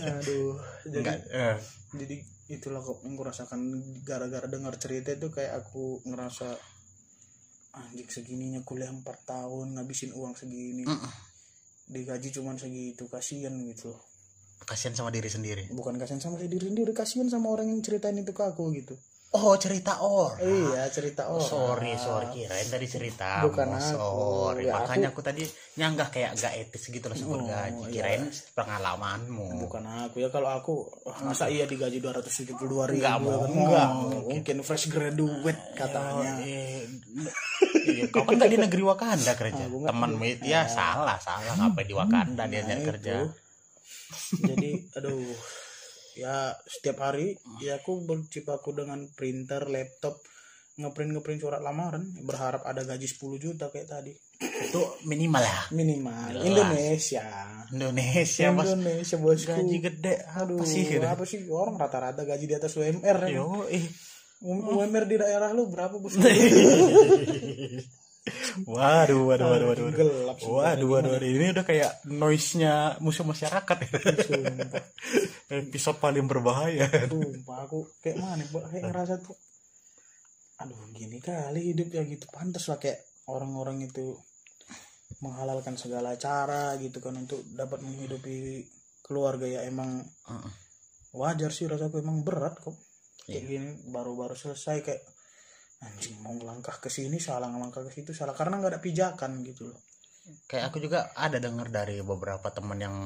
Aduh 0.00 0.56
jadi 0.88 0.96
enggak 1.04 1.18
eh. 1.28 1.56
jadi 1.92 2.16
itulah 2.44 2.80
kok 2.84 3.00
gue 3.00 3.24
rasakan 3.24 3.60
gara-gara 4.04 4.44
dengar 4.44 4.76
cerita 4.76 5.16
itu 5.16 5.32
kayak 5.32 5.64
aku 5.64 6.04
ngerasa 6.04 6.52
anjing 7.76 8.06
segininya 8.06 8.62
kuliah 8.62 8.88
4 8.88 9.02
tahun 9.24 9.74
ngabisin 9.74 10.12
uang 10.12 10.34
segini 10.34 10.82
Mm-mm. 10.82 11.10
digaji 11.86 12.30
cuman 12.30 12.54
segitu 12.54 13.04
kasihan 13.06 13.52
gitu 13.64 13.90
loh 13.90 14.00
kasihan 14.64 14.94
sama 14.94 15.10
diri 15.10 15.26
sendiri 15.26 15.68
bukan 15.70 15.94
kasihan 15.94 16.22
sama 16.22 16.38
diri 16.38 16.56
sendiri 16.62 16.90
kasihan 16.92 17.26
sama 17.26 17.50
orang 17.50 17.68
yang 17.68 17.80
ceritain 17.80 18.16
itu 18.16 18.30
ke 18.30 18.42
aku 18.42 18.72
gitu 18.72 18.94
oh 19.34 19.52
cerita 19.54 19.98
orang 19.98 20.38
iya 20.40 20.86
cerita 20.88 21.26
Oh, 21.26 21.36
orang 21.36 21.42
sorry, 21.42 21.92
sorry 21.98 22.26
kirain 22.32 22.68
tadi 22.68 22.86
cerita. 22.86 23.42
Bukan 23.42 23.66
Oh, 23.66 23.74
aku. 23.74 23.90
Sorry, 23.90 24.62
Ya, 24.62 24.78
makanya 24.78 25.10
aku, 25.10 25.20
tadi 25.20 25.42
nyanggah 25.74 26.06
kayak 26.06 26.38
gak 26.38 26.54
etis 26.54 26.86
gitu 26.86 27.02
langsung 27.04 27.28
Oh, 27.28 27.36
bergaji. 27.36 27.82
iya. 27.82 27.90
Kirain 27.90 28.22
pengalamanmu. 28.54 29.58
bukan 29.60 29.82
aku 30.04 30.16
ya 30.18 30.28
kalau 30.28 30.48
aku 30.48 30.86
masa 31.20 31.46
iya 31.46 31.66
digaji 31.66 31.98
272 31.98 32.54
ribu 32.86 33.02
Nggak 33.02 33.10
kan? 33.10 33.20
mau. 33.20 33.42
enggak 33.44 33.88
mungkin 34.24 34.56
fresh 34.60 34.86
graduate 34.86 35.60
katanya 35.74 36.32
Eh, 36.40 36.86
iya, 37.86 38.04
kau 38.08 38.22
kan 38.22 38.36
gak 38.36 38.48
di 38.48 38.56
negeri 38.56 38.82
Wakanda 38.82 39.32
kerja. 39.32 39.64
Temanmu 39.64 40.24
itu 40.24 40.44
ya 40.44 40.64
salah, 40.66 41.16
salah 41.18 41.54
ngapain 41.54 41.84
di 41.84 41.92
Wakanda 41.92 42.44
dia 42.44 42.62
nyari 42.62 42.80
Nah, 42.80 42.88
kerja. 42.88 43.14
jadi 44.36 44.70
aduh 44.94 45.34
ya 46.14 46.36
setiap 46.64 47.02
hari 47.02 47.34
ya 47.58 47.76
aku 47.76 48.02
bercipaku 48.02 48.70
dengan 48.72 49.02
printer 49.10 49.66
laptop 49.66 50.22
ngeprint 50.74 51.10
ngeprint 51.12 51.40
surat 51.40 51.58
lamaran 51.58 52.02
berharap 52.20 52.62
ada 52.62 52.82
gaji 52.82 53.06
10 53.06 53.18
juta 53.40 53.66
kayak 53.68 53.88
tadi 53.88 54.12
Itu 54.36 54.80
minimal 55.04 55.38
ya. 55.38 55.60
minimal 55.70 56.30
Jelas. 56.32 56.46
Indonesia 56.46 57.26
Indonesia 57.70 58.46
mas 58.50 58.66
Indonesia 58.68 59.16
bosku 59.16 59.50
gaji 59.52 59.78
gede 59.80 60.14
aduh 60.28 60.58
apa 60.58 60.66
sih? 60.66 60.84
apa 60.98 61.24
sih 61.24 61.38
orang 61.46 61.74
rata-rata 61.74 62.22
gaji 62.22 62.44
di 62.44 62.54
atas 62.54 62.74
UMR 62.74 63.18
ya. 63.24 63.34
Yo, 63.34 63.66
eh. 63.68 63.82
Um- 64.44 64.76
UMR 64.76 65.08
di 65.08 65.16
daerah 65.16 65.50
lu 65.56 65.72
berapa 65.72 65.96
bos 65.96 66.14
Waduh, 68.64 69.28
waduh, 69.28 69.46
waduh, 69.52 69.66
waduh. 69.68 69.84
waduh. 69.84 69.98
gelap. 70.00 70.40
Waduh, 70.40 70.88
waduh, 70.88 71.10
waduh. 71.12 71.28
Ini 71.28 71.52
udah 71.52 71.60
kayak 71.60 72.08
noise-nya 72.08 72.96
musuh 73.04 73.20
masyarakat. 73.20 73.76
Sumpah. 74.24 74.84
Episode 75.52 76.00
paling 76.00 76.24
berbahaya. 76.24 76.88
Sumpah 77.04 77.68
aku 77.68 77.84
kayak 78.00 78.24
mana 78.24 78.40
kayak 78.48 78.84
ngerasa 78.88 79.20
tuh 79.20 79.36
aduh 80.54 80.78
gini 80.94 81.18
kali 81.18 81.74
hidup 81.74 81.90
ya 81.90 82.06
gitu 82.06 82.30
pantas 82.30 82.70
lah 82.70 82.78
kayak 82.78 83.02
orang-orang 83.26 83.82
itu 83.82 84.14
menghalalkan 85.18 85.74
segala 85.74 86.14
cara 86.14 86.78
gitu 86.78 87.02
kan 87.02 87.18
untuk 87.18 87.42
dapat 87.58 87.82
menghidupi 87.82 88.62
keluarga 89.02 89.50
ya 89.50 89.60
emang 89.66 90.06
wajar 91.10 91.50
sih 91.50 91.66
rasaku 91.66 92.00
emang 92.00 92.22
berat 92.22 92.54
kok 92.62 92.74
kayak 93.24 93.32
Iya. 93.34 93.48
gini 93.50 93.68
baru-baru 93.88 94.34
selesai 94.34 94.76
kayak 94.80 95.02
anjing 95.80 96.16
mau 96.18 96.32
langkah 96.38 96.76
ke 96.76 96.88
sini 96.88 97.16
salah 97.18 97.48
langkah 97.48 97.80
ke 97.80 97.90
situ 97.90 98.12
salah 98.12 98.32
karena 98.32 98.56
nggak 98.56 98.72
ada 98.72 98.80
pijakan 98.80 99.40
gitu 99.42 99.68
loh 99.68 99.80
Kayak 100.46 100.72
aku 100.72 100.80
juga 100.80 101.12
ada 101.12 101.36
dengar 101.36 101.68
dari 101.68 102.00
beberapa 102.00 102.48
teman 102.48 102.80
yang 102.80 102.96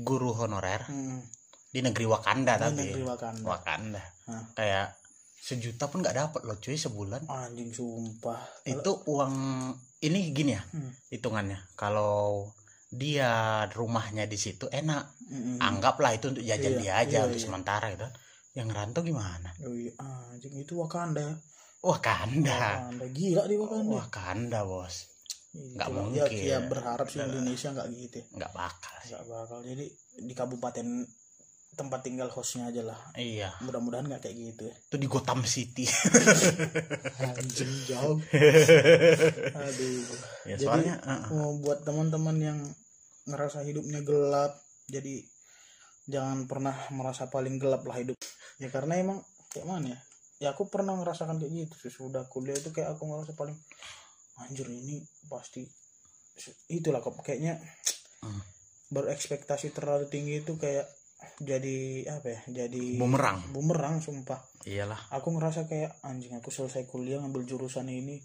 guru 0.00 0.32
honorer 0.34 0.80
hmm, 0.82 1.20
di 1.68 1.80
negeri 1.80 2.06
Wakanda 2.06 2.56
ini 2.56 2.62
tapi 2.62 2.76
negeri 2.82 3.04
Wakanda 3.04 3.44
Wakanda 3.44 4.02
Hah. 4.26 4.44
kayak 4.52 4.96
sejuta 5.36 5.86
pun 5.86 6.00
nggak 6.00 6.16
dapat 6.16 6.40
loh 6.42 6.56
cuy 6.56 6.74
sebulan 6.74 7.28
anjing 7.28 7.68
sumpah 7.70 8.40
itu 8.64 8.90
uang 9.06 9.34
ini 10.00 10.32
gini 10.32 10.52
ya 10.52 10.62
Hmm. 10.66 10.88
hitungannya 11.08 11.60
kalau 11.74 12.48
dia 12.88 13.30
rumahnya 13.68 14.24
di 14.24 14.36
situ 14.36 14.66
enak 14.66 15.04
Mm-mm. 15.28 15.58
anggaplah 15.58 16.16
itu 16.16 16.30
untuk 16.30 16.42
jajan 16.42 16.72
Iya, 16.72 16.80
dia 16.80 16.92
aja 16.96 17.12
iya, 17.12 17.26
untuk 17.26 17.36
iya. 17.36 17.44
sementara 17.44 17.86
gitu 17.92 18.08
yang 18.56 18.72
rantau 18.72 19.04
gimana 19.04 19.52
Oh 19.62 19.70
iya, 19.70 19.92
anjing 20.00 20.56
itu 20.56 20.72
Wakanda. 20.80 21.36
Wakanda 21.84 22.88
Wakanda 22.88 23.06
gila 23.12 23.44
di 23.44 23.56
Wakanda. 23.60 23.92
Wakanda 24.00 24.60
bos 24.64 25.12
nggak 25.56 25.88
Itulah. 25.88 26.04
mungkin. 26.04 26.36
Ya, 26.36 26.56
ya 26.56 26.58
berharap 26.68 27.06
sih 27.08 27.20
Indonesia 27.20 27.68
nggak 27.72 27.88
gitu. 27.92 28.16
ya. 28.20 28.24
nggak 28.36 28.52
bakal 28.52 28.94
sih 29.00 29.12
Nggak 29.16 29.24
bakal. 29.28 29.58
Jadi 29.64 29.84
di 30.20 30.34
kabupaten 30.36 30.86
tempat 31.76 32.00
tinggal 32.00 32.28
hostnya 32.32 32.72
aja 32.72 32.80
lah. 32.80 32.96
iya 33.12 33.52
Mudah-mudahan 33.60 34.08
nggak 34.08 34.24
kayak 34.24 34.36
gitu 34.36 34.62
ya. 34.68 34.74
itu 34.76 34.96
di 34.96 35.06
Gotham 35.08 35.44
City 35.44 35.84
Anjing 37.20 37.72
jauh. 37.84 38.16
Aduh. 39.52 40.00
ya 40.48 40.56
Jadi 40.56 40.64
soalnya 40.64 40.94
uh, 41.04 41.28
mau 41.32 41.52
buat 41.60 41.84
teman-teman 41.84 42.36
yang 42.40 42.58
ngerasa 43.26 43.66
hidupnya 43.66 44.00
gelap, 44.06 44.54
jadi 44.86 45.18
jangan 46.06 46.46
pernah 46.46 46.74
merasa 46.94 47.28
paling 47.28 47.58
gelap 47.58 47.82
lah 47.86 47.98
hidup. 47.98 48.16
Ya 48.62 48.70
karena 48.70 48.98
emang 48.98 49.18
kayak 49.52 49.66
mana 49.66 49.86
ya? 49.94 49.98
Ya 50.36 50.48
aku 50.52 50.68
pernah 50.68 50.94
ngerasakan 50.96 51.40
kayak 51.40 51.52
gitu 51.68 51.88
sesudah 51.88 52.28
kuliah 52.28 52.56
itu 52.56 52.70
kayak 52.70 52.96
aku 52.96 53.08
ngerasa 53.08 53.32
paling 53.34 53.56
anjir 54.36 54.68
ini 54.68 55.00
pasti 55.32 55.64
itulah 56.68 57.00
kok 57.00 57.16
kayaknya 57.24 57.56
Hmm. 58.16 58.40
berekspektasi 58.90 59.76
terlalu 59.76 60.08
tinggi 60.08 60.40
itu 60.40 60.56
kayak 60.56 60.88
jadi 61.40 62.08
apa 62.10 62.26
ya 62.32 62.40
jadi 62.64 62.96
bumerang 62.96 63.52
bumerang 63.52 64.00
sumpah 64.00 64.40
iyalah 64.64 64.98
aku 65.12 65.36
ngerasa 65.36 65.68
kayak 65.68 66.00
anjing 66.02 66.32
aku 66.34 66.48
selesai 66.48 66.88
kuliah 66.88 67.20
ngambil 67.20 67.44
jurusan 67.44 67.86
ini 67.88 68.18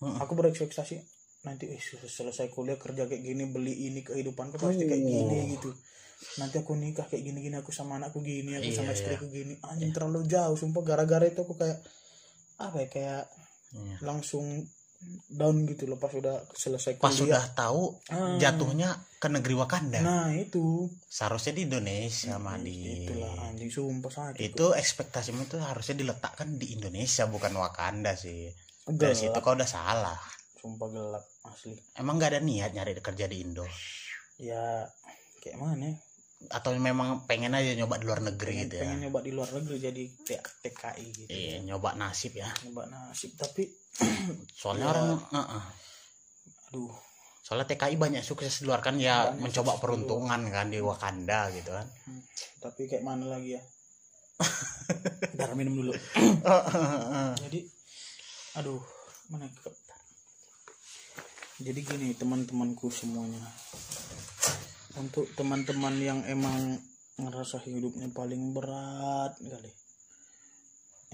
Heeh. 0.00 0.16
aku 0.18 0.32
berekspektasi 0.34 0.96
nanti 1.44 1.70
eh, 1.70 1.80
selesai 1.80 2.48
kuliah 2.50 2.80
kerja 2.80 3.04
kayak 3.04 3.20
gini 3.20 3.44
beli 3.48 3.88
ini 3.92 4.00
kehidupanku 4.00 4.56
pasti 4.56 4.84
kayak 4.88 5.04
gini 5.04 5.38
gitu 5.56 5.70
nanti 6.36 6.56
aku 6.56 6.72
nikah 6.74 7.04
kayak 7.04 7.22
gini 7.22 7.38
gini 7.40 7.56
aku 7.56 7.70
sama 7.70 7.96
anakku 7.96 8.18
gini 8.18 8.52
aku 8.52 8.64
Iya, 8.64 8.76
sama 8.76 8.90
iya. 8.90 8.96
istriku 8.96 9.26
gini. 9.26 9.54
Anjing 9.60 9.90
terlalu 9.90 10.24
jauh 10.24 10.54
sumpah. 10.54 10.82
Gara-gara 10.82 11.22
itu 11.22 11.40
aku 11.40 11.54
kayak 11.54 11.78
apa 12.56 12.76
ya 12.78 12.88
kayak 12.88 13.22
Iya. 13.72 13.96
langsung 14.02 14.62
down 15.28 15.66
gitu 15.66 15.84
loh 15.84 15.98
pas 15.98 16.08
udah 16.10 16.48
selesai 16.50 16.96
pas 16.96 17.12
kuliah. 17.12 17.36
sudah 17.36 17.42
tahu 17.52 17.92
Ah. 18.08 18.38
jatuhnya 18.38 18.88
ke 19.18 19.28
negeri 19.28 19.52
Wakanda. 19.52 20.00
Nah 20.00 20.32
itu. 20.32 20.88
Seharusnya 21.04 21.52
di 21.52 21.62
Indonesia 21.66 22.38
Madi 22.38 23.04
itulah 23.04 23.36
anjing 23.44 23.68
sumpah 23.68 24.08
sakit 24.08 24.40
itu 24.40 24.66
ekspektasimu 24.72 25.44
itu 25.44 25.58
harusnya 25.58 25.96
diletakkan 25.98 26.56
di 26.56 26.72
Indonesia 26.72 27.26
bukan 27.26 27.52
Wakanda 27.54 28.14
sih. 28.14 28.48
Gelap. 28.84 28.96
dari 28.96 29.16
situ 29.18 29.38
kau 29.38 29.52
udah 29.52 29.64
salah. 29.66 30.16
Sumpah 30.56 30.88
gelap 30.88 31.24
asli. 31.42 31.76
Emang 31.94 32.16
gak 32.16 32.32
ada 32.32 32.40
niat 32.40 32.72
nyari 32.72 32.96
kerja 32.96 33.24
di 33.24 33.40
Indo? 33.40 33.64
Ya 34.36 34.88
kayak 35.38 35.56
mana 35.56 35.84
ya? 35.84 35.96
Atau 36.50 36.70
memang 36.76 37.24
pengen 37.24 37.54
aja 37.54 37.72
nyoba 37.76 37.96
di 38.00 38.04
luar 38.08 38.20
negeri 38.20 38.52
pengen, 38.52 38.64
gitu 38.66 38.74
ya? 38.76 38.82
pengen 38.84 39.00
nyoba 39.08 39.18
di 39.24 39.30
luar 39.32 39.48
negeri 39.54 39.76
jadi 39.80 40.02
TKI 40.62 41.06
gitu 41.14 41.28
iya 41.30 41.56
nyoba 41.64 41.96
nasib 41.96 42.32
ya. 42.36 42.48
Nyoba 42.68 42.82
nasib 42.90 43.32
tapi 43.38 43.68
soalnya 44.60 44.86
Ya. 44.86 44.92
orang 44.92 45.08
uh-uh. 45.30 45.64
aduh. 46.70 46.94
Soalnya 47.44 47.68
TKI 47.68 48.00
banyak 48.00 48.24
sukses 48.24 48.64
di 48.64 48.64
luar 48.64 48.80
kan 48.80 48.96
ya 48.96 49.28
Banyak 49.28 49.44
mencoba 49.44 49.76
peruntungan 49.76 50.40
kan 50.48 50.72
di 50.72 50.80
Wakanda 50.80 51.52
gitu 51.52 51.76
kan. 51.76 51.84
Hmm, 52.08 52.24
tapi 52.56 52.88
kayak 52.88 53.04
mana 53.04 53.28
lagi 53.28 53.60
ya? 53.60 53.62
Bentar 55.36 55.52
minum 55.52 55.76
dulu. 55.84 55.92
Jadi 57.44 57.60
aduh 58.54 58.80
mana 59.32 59.50
jadi 61.58 61.80
gini 61.86 62.14
teman-temanku 62.14 62.86
semuanya 62.90 63.40
untuk 64.98 65.26
teman-teman 65.34 65.94
yang 65.98 66.20
emang 66.26 66.78
ngerasa 67.18 67.62
hidupnya 67.66 68.10
paling 68.10 68.54
berat 68.54 69.34
kali. 69.38 69.72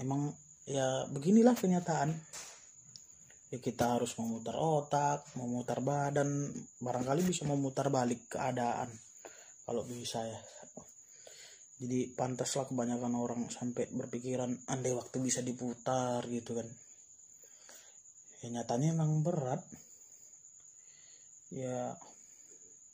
Emang 0.01 0.33
ya 0.65 1.05
beginilah 1.09 1.53
kenyataan. 1.57 2.13
Ya 3.51 3.59
kita 3.59 3.99
harus 3.99 4.15
memutar 4.15 4.55
otak 4.55 5.27
memutar 5.35 5.81
badan. 5.83 6.49
Barangkali 6.79 7.21
bisa 7.25 7.43
memutar 7.45 7.89
balik 7.93 8.29
keadaan 8.31 8.89
kalau 9.65 9.83
bisa 9.85 10.23
ya. 10.25 10.39
Jadi 11.81 12.13
pantaslah 12.13 12.69
kebanyakan 12.69 13.17
orang 13.17 13.41
sampai 13.49 13.89
berpikiran 13.89 14.53
andai 14.69 14.93
waktu 14.93 15.17
bisa 15.17 15.41
diputar 15.41 16.21
gitu 16.29 16.53
kan. 16.53 16.69
Ya 18.45 18.61
emang 18.65 19.25
berat. 19.25 19.61
Ya 21.49 21.97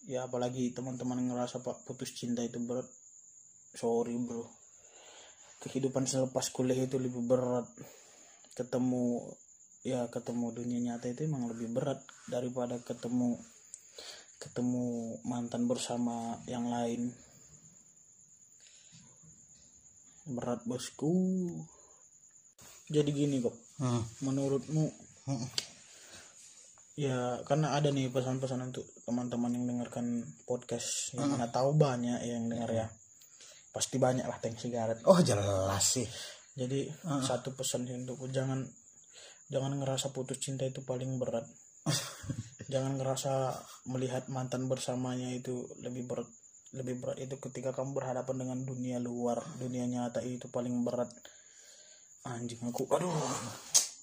ya 0.08 0.24
apalagi 0.24 0.72
teman-teman 0.72 1.20
ngerasa 1.20 1.60
pak 1.60 1.84
putus 1.84 2.16
cinta 2.16 2.40
itu 2.40 2.58
berat. 2.64 2.88
Sorry 3.76 4.16
bro. 4.16 4.48
Kehidupan 5.62 6.08
selepas 6.08 6.48
kuliah 6.50 6.80
itu 6.80 6.96
lebih 6.96 7.28
berat. 7.28 7.68
Ketemu 8.56 9.28
ya 9.84 10.08
ketemu 10.08 10.56
dunia 10.56 10.80
nyata 10.82 11.12
itu 11.12 11.28
emang 11.28 11.52
lebih 11.52 11.70
berat 11.76 12.00
daripada 12.32 12.80
ketemu 12.82 13.36
ketemu 14.40 15.20
mantan 15.28 15.68
bersama 15.68 16.40
yang 16.48 16.72
lain. 16.72 17.12
Berat 20.32 20.64
bosku. 20.64 21.12
Jadi 22.88 23.12
gini 23.12 23.44
kok 23.44 23.56
Hmm. 23.78 24.02
menurutmu? 24.24 24.90
Hmm. 25.28 25.48
Ya 26.98 27.38
karena 27.46 27.78
ada 27.78 27.94
nih 27.94 28.10
pesan-pesan 28.10 28.74
untuk 28.74 28.90
teman-teman 29.06 29.54
yang 29.54 29.70
dengarkan 29.70 30.26
podcast 30.50 31.14
yang 31.14 31.30
mana 31.30 31.46
tahu 31.54 31.78
banyak 31.78 32.26
yang 32.26 32.50
dengar 32.50 32.74
ya. 32.74 32.90
Pasti 33.70 34.02
banyak 34.02 34.26
lah 34.26 34.42
tank 34.42 34.58
sigaret. 34.58 35.06
Oh 35.06 35.22
jelas 35.22 35.86
sih. 35.86 36.10
Jadi 36.58 36.90
satu 37.22 37.54
pesan 37.54 37.86
untukku 37.86 38.34
jangan 38.34 38.66
jangan 39.54 39.78
ngerasa 39.78 40.10
putus 40.10 40.42
cinta 40.42 40.66
itu 40.66 40.82
paling 40.82 41.22
berat. 41.22 41.46
Jangan 42.68 43.00
ngerasa 43.00 43.56
melihat 43.88 44.28
mantan 44.28 44.68
bersamanya 44.68 45.32
itu 45.32 45.64
lebih 45.80 46.04
berat 46.04 46.28
lebih 46.76 47.00
berat 47.00 47.16
itu 47.24 47.40
ketika 47.40 47.72
kamu 47.72 47.96
berhadapan 47.96 48.44
dengan 48.44 48.60
dunia 48.68 49.00
luar 49.00 49.40
dunia 49.56 49.88
nyata 49.88 50.20
itu 50.20 50.52
paling 50.52 50.84
berat. 50.84 51.08
Anjing 52.28 52.60
aku 52.68 52.84
aduh 52.92 53.08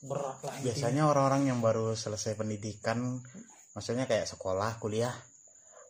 berat 0.04 0.38
lah 0.44 0.54
biasanya 0.60 1.08
orang-orang 1.08 1.48
yang 1.48 1.58
baru 1.58 1.96
selesai 1.96 2.36
pendidikan 2.36 3.18
maksudnya 3.72 4.04
kayak 4.04 4.28
sekolah 4.28 4.76
kuliah 4.78 5.12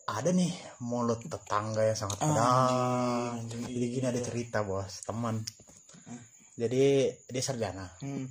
ada 0.04 0.30
nih 0.30 0.52
mulut 0.84 1.24
tetangga 1.24 1.80
yang 1.80 1.96
sangat 1.96 2.20
pedas 2.20 3.40
anjing, 3.40 3.64
jadi 3.64 3.86
gini 3.88 4.06
ada 4.06 4.20
cerita 4.20 4.60
bos 4.60 5.00
teman. 5.00 5.40
Jadi 6.54 7.08
dia 7.10 7.42
sarjana 7.42 7.88
Hmm, 8.04 8.28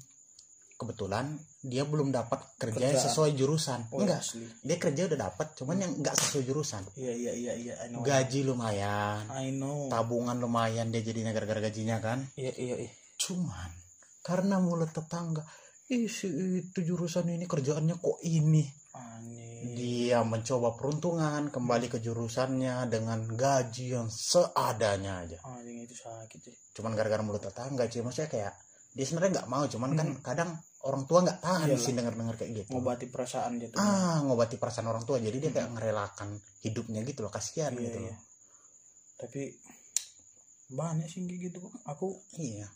kebetulan 0.78 1.34
dia 1.66 1.84
belum 1.84 2.14
dapat 2.14 2.46
kerja 2.62 2.94
Kerjaan. 2.94 3.04
sesuai 3.10 3.32
jurusan. 3.34 3.80
Oh, 3.90 4.06
enggak 4.06 4.22
asli. 4.22 4.46
dia 4.62 4.78
kerja 4.78 5.02
udah 5.10 5.20
dapat 5.34 5.48
cuman 5.58 5.78
yang 5.82 5.92
enggak 5.98 6.14
sesuai 6.14 6.44
jurusan. 6.46 6.84
Iya 6.94 7.14
iya 7.18 7.32
iya 7.34 7.54
iya 7.58 7.74
gaji 8.06 8.46
lumayan. 8.46 9.26
I 9.34 9.50
know. 9.50 9.90
Tabungan 9.90 10.38
lumayan 10.38 10.94
dia 10.94 11.02
jadi 11.02 11.26
gara-gara 11.34 11.58
gajinya 11.58 11.98
kan. 12.00 12.22
Iya 12.38 12.54
iya 12.54 12.76
iya. 12.86 12.92
Cuman 13.18 13.74
karena 14.22 14.62
mulut 14.62 14.94
tetangga 14.94 15.42
ih 15.94 16.10
si 16.10 16.28
itu 16.60 16.80
jurusan 16.82 17.30
ini 17.30 17.46
kerjaannya 17.46 17.96
kok 18.02 18.18
ini? 18.26 18.66
Anjing. 18.98 19.78
Dia 19.78 20.26
mencoba 20.26 20.74
peruntungan 20.74 21.54
kembali 21.54 21.88
ke 21.88 21.98
jurusannya 22.02 22.90
dengan 22.90 23.24
gaji 23.30 23.86
yang 23.94 24.10
seadanya 24.10 25.24
aja. 25.24 25.38
Anjing 25.46 25.86
itu 25.86 25.94
sakit 25.94 26.40
sih 26.42 26.56
cuman 26.74 26.98
gara-gara 26.98 27.22
mulut 27.22 27.46
tetangga 27.46 27.86
cuy 27.86 28.02
maksudnya 28.02 28.30
kayak 28.34 28.54
dia 28.98 29.06
sebenarnya 29.06 29.32
nggak 29.42 29.50
mau 29.50 29.64
cuman 29.70 29.90
kan 29.94 30.08
kadang 30.26 30.50
orang 30.86 31.06
tua 31.06 31.22
nggak 31.22 31.40
tahan 31.42 31.70
Iyalah. 31.70 31.82
sih 31.86 31.94
denger-denger 31.94 32.36
kayak 32.42 32.52
gitu. 32.66 32.70
Ngobati 32.74 33.06
perasaan 33.14 33.52
gitu. 33.62 33.76
Ah 33.78 34.18
ngobati 34.26 34.58
perasaan 34.58 34.90
orang 34.90 35.06
tua. 35.06 35.22
Jadi 35.22 35.38
dia 35.38 35.52
kayak 35.54 35.70
ngerelakan 35.78 36.34
hidupnya 36.66 37.06
gitu 37.06 37.22
loh 37.22 37.32
kasihan 37.34 37.72
Iya, 37.78 37.82
gitu 37.88 38.00
iya. 38.04 38.14
loh 38.14 38.20
tapi 39.14 39.56
banyak 40.74 41.08
sih 41.08 41.24
gitu 41.24 41.64
aku 41.88 42.12
iya 42.42 42.68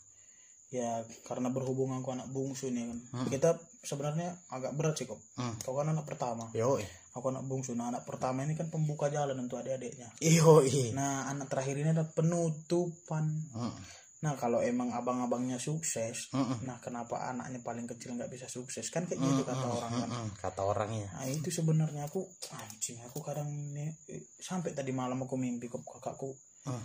ya 0.68 1.00
karena 1.24 1.48
berhubung 1.48 1.96
aku 1.96 2.12
anak 2.12 2.28
bungsu 2.28 2.68
nih 2.68 2.92
kan. 2.92 3.00
Hmm. 3.16 3.28
kita 3.32 3.56
sebenarnya 3.88 4.36
agak 4.52 4.76
berat 4.76 5.00
sih 5.00 5.08
kok. 5.08 5.20
Hmm. 5.40 5.56
kau 5.64 5.80
kan 5.80 5.88
anak 5.88 6.04
pertama. 6.04 6.52
Yo 6.52 6.76
aku 7.16 7.32
anak 7.32 7.48
bungsu. 7.48 7.72
Nah 7.74 7.88
anak 7.88 8.04
pertama 8.04 8.44
ini 8.44 8.60
kan 8.60 8.68
pembuka 8.68 9.08
jalan 9.08 9.40
untuk 9.40 9.64
adik-adiknya. 9.64 10.12
Iyo 10.20 10.68
iya 10.68 10.92
nah 10.92 11.32
anak 11.32 11.48
terakhir 11.48 11.80
ini 11.80 11.96
adalah 11.96 12.12
penutupan. 12.12 13.26
Mm, 13.56 13.76
nah 14.18 14.34
kalau 14.34 14.66
emang 14.66 14.90
abang-abangnya 14.98 15.62
sukses 15.62 16.34
mm, 16.34 16.42
mm. 16.42 16.58
nah 16.66 16.82
kenapa 16.82 17.30
anaknya 17.30 17.62
paling 17.62 17.86
kecil 17.88 18.20
nggak 18.20 18.28
bisa 18.28 18.52
sukses? 18.52 18.92
Kan 18.92 19.08
kayak 19.08 19.24
gitu 19.24 19.48
kata 19.48 19.68
orang 19.72 19.92
kan. 20.04 20.10
Mm, 20.12 20.20
mm, 20.20 20.30
kata 20.36 20.62
orangnya 20.68 21.08
nah 21.16 21.24
itu 21.32 21.48
sebenarnya 21.48 22.12
aku 22.12 22.28
anjing 22.60 23.00
aku 23.08 23.24
kadang 23.24 23.48
ini 23.48 23.88
eh, 24.12 24.36
sampai 24.36 24.76
tadi 24.76 24.92
malam 24.92 25.24
aku 25.24 25.40
mimpi 25.40 25.72
kok 25.72 25.80
kakakku. 25.80 26.36
Hmm. 26.68 26.84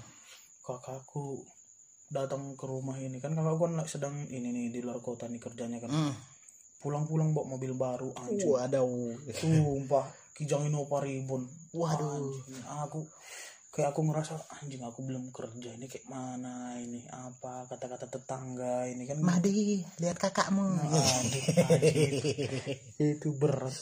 kakakku 0.62 1.42
datang 2.12 2.54
ke 2.54 2.64
rumah 2.68 3.00
ini. 3.00 3.16
Kan 3.18 3.32
kalau 3.32 3.56
aku 3.56 3.66
kan 3.66 3.80
sedang 3.88 4.14
ini 4.28 4.52
nih 4.52 4.66
di 4.68 4.80
luar 4.84 5.00
kota 5.00 5.26
nih 5.26 5.40
kerjanya 5.40 5.80
kan. 5.80 5.90
Mm. 5.90 6.14
pulang-pulang 6.82 7.30
bawa 7.30 7.46
mobil 7.46 7.78
baru 7.78 8.10
anjing. 8.10 8.50
Waduh. 8.50 9.14
Sumpah 9.30 10.02
kijangin 10.34 10.74
opa 10.74 10.98
ribun? 10.98 11.46
Waduh. 11.70 12.18
Anjing, 12.18 12.58
aku 12.66 13.06
kayak 13.70 13.94
aku 13.94 14.02
ngerasa 14.10 14.34
anjing 14.58 14.82
aku 14.82 15.06
belum 15.06 15.30
kerja 15.30 15.78
ini 15.78 15.86
kayak 15.86 16.10
mana 16.10 16.74
ini? 16.82 17.06
Apa 17.06 17.70
kata-kata 17.70 18.10
tetangga 18.10 18.90
ini 18.90 19.06
kan? 19.06 19.22
Mahdi 19.22 19.86
lihat 20.02 20.18
kakakmu. 20.18 20.74
Nah, 20.74 20.90
aduh, 20.90 21.06
anjing. 21.22 21.44
itu 22.98 23.28
berat 23.30 23.78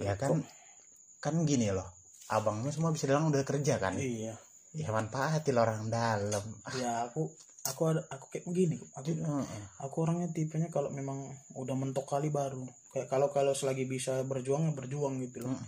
ya 0.00 0.16
kan 0.16 0.40
kan 1.20 1.34
gini 1.44 1.68
loh. 1.76 1.92
Abangnya 2.32 2.72
semua 2.72 2.88
bisa 2.88 3.04
bilang 3.04 3.28
udah 3.28 3.44
kerja 3.44 3.76
kan? 3.76 4.00
Iya 4.00 4.47
ya 4.78 4.94
manfaatin 4.94 5.58
orang 5.58 5.90
dalam. 5.90 6.44
Ya 6.78 7.02
aku 7.10 7.26
aku 7.66 7.80
ada 7.90 8.00
aku 8.08 8.30
kayak 8.30 8.46
begini 8.48 8.80
aku 8.96 9.12
aku 9.82 9.96
orangnya 10.06 10.30
tipenya 10.32 10.70
kalau 10.70 10.88
memang 10.94 11.26
udah 11.58 11.74
mentok 11.74 12.06
kali 12.06 12.30
baru. 12.30 12.62
Kayak 12.94 13.10
kalau 13.10 13.28
kalau 13.34 13.52
selagi 13.58 13.90
bisa 13.90 14.22
berjuang 14.22 14.70
ya 14.70 14.72
berjuang 14.72 15.18
gitu 15.26 15.44
loh. 15.46 15.58
Mm. 15.58 15.66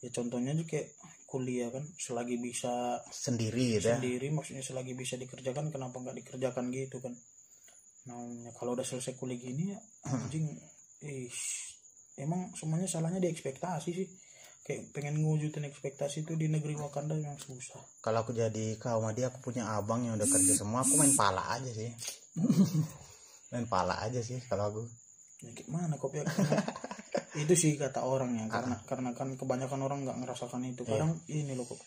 ya 0.00 0.08
contohnya 0.16 0.56
juga 0.56 0.80
kayak 0.80 0.96
kuliah 1.28 1.68
kan 1.68 1.84
selagi 2.00 2.40
bisa 2.40 3.04
sendiri 3.12 3.76
ya. 3.76 4.00
sendiri 4.00 4.32
maksudnya 4.32 4.64
selagi 4.64 4.96
bisa 4.96 5.20
dikerjakan 5.20 5.68
kenapa 5.68 6.00
nggak 6.00 6.16
dikerjakan 6.24 6.72
gitu 6.72 7.04
kan? 7.04 7.12
Nah 8.08 8.48
kalau 8.56 8.72
udah 8.72 8.84
selesai 8.84 9.20
kuliah 9.20 9.36
gini 9.36 9.76
ya 9.76 9.78
anjing 10.08 10.56
ish, 11.04 11.76
emang 12.16 12.52
semuanya 12.56 12.88
salahnya 12.88 13.20
di 13.20 13.28
ekspektasi 13.28 13.90
sih 13.92 14.08
kayak 14.70 14.94
pengen 14.94 15.18
ngewujudin 15.18 15.66
ekspektasi 15.66 16.22
itu 16.22 16.38
di 16.38 16.46
negeri 16.46 16.78
Wakanda 16.78 17.18
yang 17.18 17.34
susah. 17.34 17.82
Kalau 17.98 18.22
aku 18.22 18.30
jadi 18.30 18.78
kau 18.78 19.02
sama 19.02 19.10
dia 19.10 19.26
aku 19.26 19.42
punya 19.42 19.66
abang 19.74 20.06
yang 20.06 20.14
udah 20.14 20.30
kerja 20.30 20.54
semua 20.54 20.86
aku 20.86 20.94
main 20.94 21.10
pala 21.18 21.42
aja 21.50 21.70
sih. 21.74 21.90
Main 23.50 23.66
pala 23.66 23.98
aja 23.98 24.22
sih 24.22 24.38
kalau 24.46 24.70
aku. 24.70 24.82
Ya 25.42 25.50
gimana 25.58 25.98
kok 25.98 26.14
ya 26.14 26.22
itu 27.42 27.54
sih 27.58 27.74
kata 27.74 28.06
orang 28.06 28.38
ya 28.38 28.46
karena 28.46 28.78
karena 28.86 29.10
kan 29.10 29.34
kebanyakan 29.34 29.82
orang 29.82 30.06
nggak 30.06 30.22
ngerasakan 30.22 30.62
itu. 30.70 30.86
Kadang 30.86 31.18
ini 31.26 31.58
loh 31.58 31.66
kok 31.66 31.82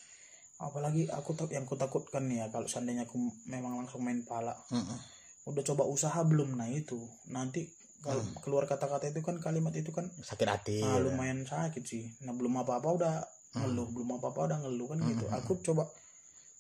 apalagi 0.60 1.08
aku 1.08 1.40
tak 1.40 1.56
yang 1.56 1.64
aku 1.64 1.80
takutkan 1.80 2.28
nih 2.28 2.44
ya 2.44 2.46
kalau 2.52 2.68
seandainya 2.68 3.08
aku 3.08 3.16
memang 3.48 3.80
langsung 3.80 4.04
main 4.04 4.28
pala. 4.28 4.52
Mm-mm. 4.76 5.00
udah 5.44 5.64
coba 5.64 5.88
usaha 5.88 6.20
belum? 6.28 6.60
Nah 6.60 6.68
itu. 6.68 7.00
Nanti 7.32 7.64
kalau 8.04 8.24
keluar 8.44 8.68
kata-kata 8.68 9.16
itu 9.16 9.24
kan 9.24 9.40
kalimat 9.40 9.72
itu 9.72 9.96
kan 9.96 10.12
sakit 10.20 10.48
hati 10.52 10.78
ah, 10.84 11.00
gitu. 11.00 11.08
lumayan 11.08 11.48
sakit 11.48 11.84
sih. 11.88 12.12
Nah 12.28 12.36
belum 12.36 12.60
apa-apa 12.60 12.90
udah 13.00 13.16
ngeluh 13.64 13.88
belum 13.96 14.20
apa-apa 14.20 14.52
udah 14.52 14.58
ngeluh 14.68 14.88
kan 14.92 15.00
gitu. 15.08 15.26
Aku 15.32 15.64
coba 15.64 15.88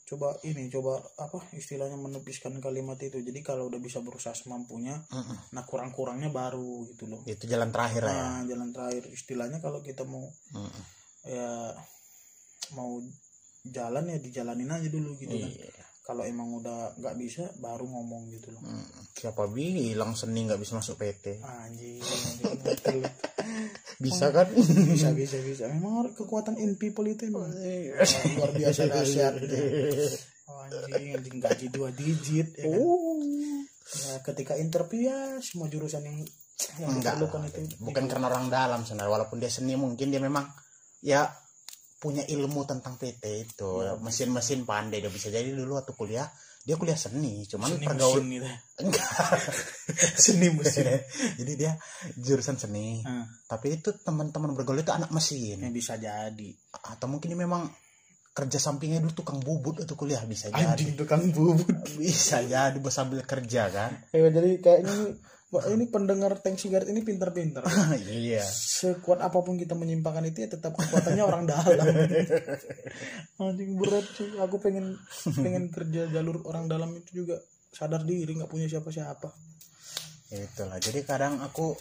coba 0.03 0.35
ini 0.47 0.71
coba 0.71 1.03
apa 1.19 1.43
istilahnya 1.51 1.99
menepiskan 1.99 2.55
kalimat 2.63 2.95
itu. 3.03 3.19
Jadi 3.19 3.43
kalau 3.43 3.67
udah 3.67 3.83
bisa 3.83 3.99
berusaha 3.99 4.31
semampunya 4.31 4.95
Mm-mm. 5.11 5.51
nah 5.51 5.67
kurang-kurangnya 5.67 6.31
baru 6.31 6.87
gitu 6.87 7.11
loh. 7.11 7.27
Itu 7.27 7.43
jalan 7.43 7.75
terakhir 7.75 8.07
ya. 8.07 8.15
Nah 8.15 8.39
jalan 8.47 8.69
terakhir. 8.71 9.03
Istilahnya 9.11 9.59
kalau 9.59 9.83
kita 9.83 10.07
mau 10.07 10.23
Mm-mm. 10.55 10.83
ya 11.27 11.75
mau 12.71 13.03
jalan 13.63 14.11
ya 14.11 14.17
dijalanin 14.19 14.71
aja 14.71 14.87
dulu 14.87 15.15
gitu 15.19 15.35
kan. 15.35 15.51
Iya. 15.51 15.67
Kalau 16.03 16.27
emang 16.27 16.51
udah 16.59 16.99
nggak 16.99 17.15
bisa 17.15 17.47
baru 17.57 17.87
ngomong 17.87 18.27
gitu 18.29 18.51
loh. 18.51 18.59
Mm. 18.61 19.07
siapa 19.15 19.47
bilang 19.47 20.13
seni 20.13 20.43
nggak 20.43 20.59
bisa 20.59 20.75
masuk 20.75 20.99
PT 20.99 21.39
anjing 21.39 22.03
anjing, 22.03 23.01
bisa 24.03 24.27
kan? 24.29 24.51
Bisa 24.51 25.15
bisa 25.15 25.37
bisa. 25.39 25.63
Memang 25.71 26.11
kekuatan 26.11 26.59
in 26.59 26.75
people 26.75 27.07
itu 27.07 27.31
emang 27.31 27.47
Iya. 27.55 28.03
luar 28.35 28.51
biasa 28.51 28.81
dahsyat. 28.91 29.33
Gitu. 29.39 29.55
Oh, 30.43 30.59
anjing 30.67 31.15
anjing 31.15 31.37
gaji 31.39 31.65
dua 31.71 31.89
digit 31.95 32.51
ya 32.59 32.67
kan? 32.67 32.83
Ya, 33.83 34.13
ketika 34.25 34.53
interview 34.59 35.07
ya 35.07 35.39
semua 35.39 35.71
jurusan 35.71 36.03
yang 36.03 36.17
yang 36.79 36.91
enggak. 36.99 37.15
diperlukan 37.15 37.47
itu. 37.47 37.79
Bukan 37.79 38.03
karena 38.11 38.27
orang 38.27 38.51
dalam 38.51 38.83
sebenarnya 38.83 39.11
walaupun 39.11 39.37
dia 39.39 39.47
seni 39.47 39.79
mungkin 39.79 40.11
dia 40.11 40.19
memang 40.19 40.51
ya 40.99 41.31
punya 42.03 42.27
ilmu 42.27 42.67
tentang 42.67 42.99
PT 42.99 43.23
itu. 43.47 43.79
Iya. 43.79 43.95
mesin-mesin 44.03 44.67
pandai 44.67 44.99
dia 44.99 45.07
bisa. 45.07 45.31
Jadi 45.31 45.55
dulu 45.55 45.79
waktu 45.79 45.95
kuliah 45.95 46.27
dia 46.63 46.79
kuliah 46.79 46.95
seni 46.95 47.43
cuman 47.47 47.75
seni 47.75 47.87
pergaul 47.87 48.23
gitu. 48.23 48.47
Enggak. 48.83 49.07
Seni 50.23 50.47
mesin. 50.51 50.99
Jadi 51.39 51.51
dia 51.55 51.75
jurusan 52.19 52.55
seni. 52.55 53.03
Ah, 53.03 53.27
tapi 53.47 53.79
itu 53.79 53.95
teman-teman 53.99 54.55
bergaul 54.55 54.79
itu 54.79 54.91
anak 54.91 55.11
mesin. 55.11 55.59
Ya 55.59 55.69
bisa 55.71 55.99
jadi. 55.99 56.49
Atau 56.71 57.11
mungkin 57.11 57.35
dia 57.35 57.39
memang 57.39 57.67
kerja 58.33 58.57
sampingnya 58.57 59.03
dulu 59.03 59.13
tukang 59.13 59.43
bubut 59.43 59.83
atau 59.83 59.93
kuliah 59.99 60.23
bisa 60.23 60.49
jadi. 60.49 60.73
Anjing 60.73 60.95
tukang 60.95 61.27
bubut. 61.35 61.67
Bisa 61.99 62.41
jadi 62.41 62.79
sambil 62.89 63.21
kerja 63.27 63.69
kan. 63.69 63.91
Ya, 64.15 64.31
jadi 64.31 64.57
kayaknya 64.63 65.19
ini 65.53 65.61
Wah, 65.61 65.69
ini 65.69 65.85
pendengar 65.85 66.33
tank 66.41 66.57
sigaret 66.57 66.89
ini 66.89 67.05
pintar-pintar 67.05 67.61
iya 68.09 68.41
sekuat 68.83 69.23
apa 69.23 69.39
pun 69.39 69.55
kita 69.55 69.77
menyimpangkan 69.77 70.27
itu 70.27 70.43
ya 70.43 70.49
tetap 70.51 70.75
kekuatannya 70.75 71.23
orang 71.23 71.47
dalam. 71.47 71.87
Anjing 73.39 73.79
berat 73.79 74.03
sih 74.11 74.35
aku 74.35 74.59
pengen 74.59 74.99
pengen 75.39 75.71
kerja 75.71 76.11
jalur 76.11 76.43
orang 76.43 76.67
dalam 76.67 76.91
itu 76.99 77.23
juga. 77.23 77.39
Sadar 77.73 78.03
diri 78.03 78.35
nggak 78.35 78.51
punya 78.51 78.67
siapa-siapa. 78.67 79.31
Itulah. 80.35 80.77
Jadi 80.83 80.99
kadang 81.07 81.39
aku 81.39 81.73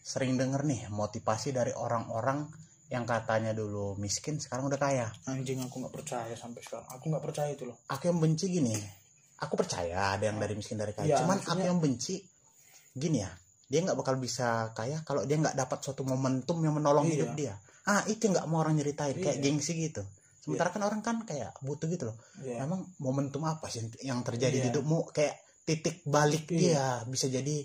sering 0.00 0.38
denger 0.38 0.62
nih 0.64 0.86
motivasi 0.88 1.50
dari 1.50 1.74
orang-orang 1.74 2.46
yang 2.90 3.04
katanya 3.06 3.52
dulu 3.52 3.98
miskin 3.98 4.38
sekarang 4.38 4.70
udah 4.70 4.78
kaya. 4.78 5.10
Anjing 5.26 5.58
aku 5.66 5.82
nggak 5.82 5.94
percaya 5.94 6.34
sampai 6.38 6.62
sekarang. 6.62 6.88
Aku 6.94 7.10
nggak 7.10 7.24
percaya 7.26 7.50
itu 7.50 7.66
loh. 7.66 7.82
Aku 7.90 8.06
yang 8.06 8.22
benci 8.22 8.46
gini. 8.46 8.74
Aku 9.40 9.58
percaya 9.58 10.14
ada 10.14 10.30
yang 10.30 10.38
dari 10.38 10.54
miskin 10.54 10.78
dari 10.78 10.94
kaya. 10.94 11.10
Iya, 11.10 11.16
cuman 11.24 11.38
aku 11.42 11.64
yang 11.64 11.80
benci 11.82 12.22
gini 12.92 13.22
ya 13.22 13.30
dia 13.66 13.80
nggak 13.80 13.94
bakal 13.94 14.18
bisa 14.18 14.74
kaya 14.74 14.98
kalau 15.02 15.22
dia 15.22 15.38
nggak 15.38 15.54
dapat 15.54 15.78
suatu 15.78 16.02
momentum 16.02 16.58
yang 16.60 16.74
menolong 16.74 17.06
Iya. 17.06 17.14
hidup 17.14 17.30
dia 17.34 17.54
ah 17.86 18.02
itu 18.04 18.26
nggak 18.26 18.46
mau 18.46 18.60
orang 18.60 18.76
nyeritain 18.76 19.14
kayak 19.14 19.38
Iya. 19.38 19.42
gengsi 19.42 19.72
gitu 19.74 20.02
sementara 20.40 20.68
kan 20.68 20.82
orang 20.82 21.00
kan 21.00 21.16
kayak 21.22 21.54
butuh 21.60 21.86
gitu 21.86 22.10
loh 22.10 22.16
Iya. 22.40 22.64
emang 22.64 22.82
momentum 22.98 23.44
apa 23.44 23.66
sih 23.66 23.80
yang 24.02 24.20
terjadi 24.20 24.52
di 24.52 24.60
Iya. 24.60 24.66
hidupmu 24.74 25.10
kayak 25.10 25.34
titik 25.62 26.02
balik 26.02 26.50
Iya. 26.50 26.58
dia 26.58 26.84
bisa 27.06 27.26
jadi 27.26 27.56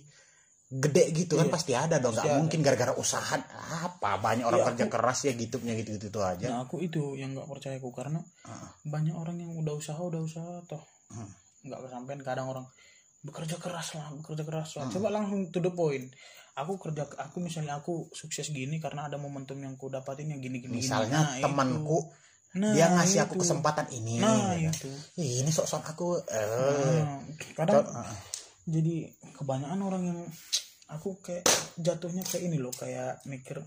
gede 0.68 1.04
gitu 1.16 1.38
kan 1.38 1.46
Iya. 1.46 1.54
pasti 1.54 1.72
ada 1.74 1.98
dong 1.98 2.14
nggak 2.14 2.38
mungkin 2.38 2.60
gara-gara 2.62 2.94
usaha 2.94 3.38
apa 3.82 4.18
banyak 4.18 4.44
orang 4.44 4.62
Iya, 4.62 4.68
kerja 4.74 4.86
aku- 4.86 4.94
keras 4.94 5.20
ya 5.24 5.34
gitu 5.34 5.58
gitu 5.58 5.92
gitu 5.96 6.20
aja 6.22 6.46
nah 6.48 6.60
aku 6.62 6.82
itu 6.82 7.14
yang 7.16 7.34
nggak 7.34 7.46
percaya 7.48 7.78
aku 7.78 7.90
karena 7.90 8.22
Ah. 8.44 8.74
banyak 8.84 9.14
orang 9.14 9.38
yang 9.38 9.54
udah 9.54 9.74
usaha 9.74 9.98
udah 9.98 10.22
usaha 10.22 10.62
toh 10.66 10.82
Hmm. 11.10 11.30
nggak 11.64 11.80
kesampean 11.82 12.22
kadang 12.22 12.46
orang 12.48 12.66
bekerja 13.26 13.58
keras 13.58 13.98
lah 13.98 14.14
bekerja 14.14 14.46
keras 14.46 14.78
lah 14.78 14.86
coba 14.88 15.10
langsung 15.10 15.50
to 15.50 15.58
the 15.58 15.74
point 15.74 16.14
aku 16.56 16.80
kerja 16.80 17.04
aku 17.20 17.44
misalnya 17.44 17.76
aku 17.76 18.08
sukses 18.16 18.54
gini 18.54 18.80
karena 18.80 19.12
ada 19.12 19.20
momentum 19.20 19.60
yang 19.60 19.76
ku 19.76 19.92
dapatin 19.92 20.32
yang 20.32 20.40
gini 20.40 20.64
gini 20.64 20.80
misalnya. 20.80 21.36
Nah, 21.36 21.44
temanku. 21.44 22.00
Nah, 22.56 22.72
dia 22.72 22.88
ngasih 22.88 23.28
aku 23.28 23.36
itu. 23.36 23.42
kesempatan 23.44 23.92
ini 23.92 24.24
nah 24.24 24.56
gitu. 24.56 24.88
itu 24.88 25.44
ini 25.44 25.52
sok-sok 25.52 25.84
aku 25.92 26.08
eh 26.32 27.04
Nah, 27.04 27.20
kadang 27.52 27.84
Heeh. 27.84 28.16
jadi 28.72 28.96
kebanyakan 29.36 29.80
orang 29.84 30.04
yang 30.08 30.20
aku 30.88 31.20
kayak 31.20 31.44
jatuhnya 31.76 32.24
kayak 32.24 32.48
ini 32.48 32.56
loh 32.56 32.72
kayak 32.72 33.20
mikir 33.28 33.60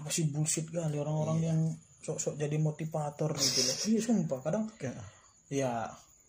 apa 0.00 0.08
sih 0.08 0.32
bullshit 0.32 0.64
kali 0.72 0.96
orang-orang 0.96 1.44
Iya. 1.44 1.48
yang 1.52 1.60
sok-sok 2.00 2.40
jadi 2.40 2.56
motivator 2.56 3.36
gitu 3.36 3.60
loh 3.60 3.76
iya 3.92 4.00
sumpah 4.00 4.38
kadang 4.40 4.64
ya 5.52 5.84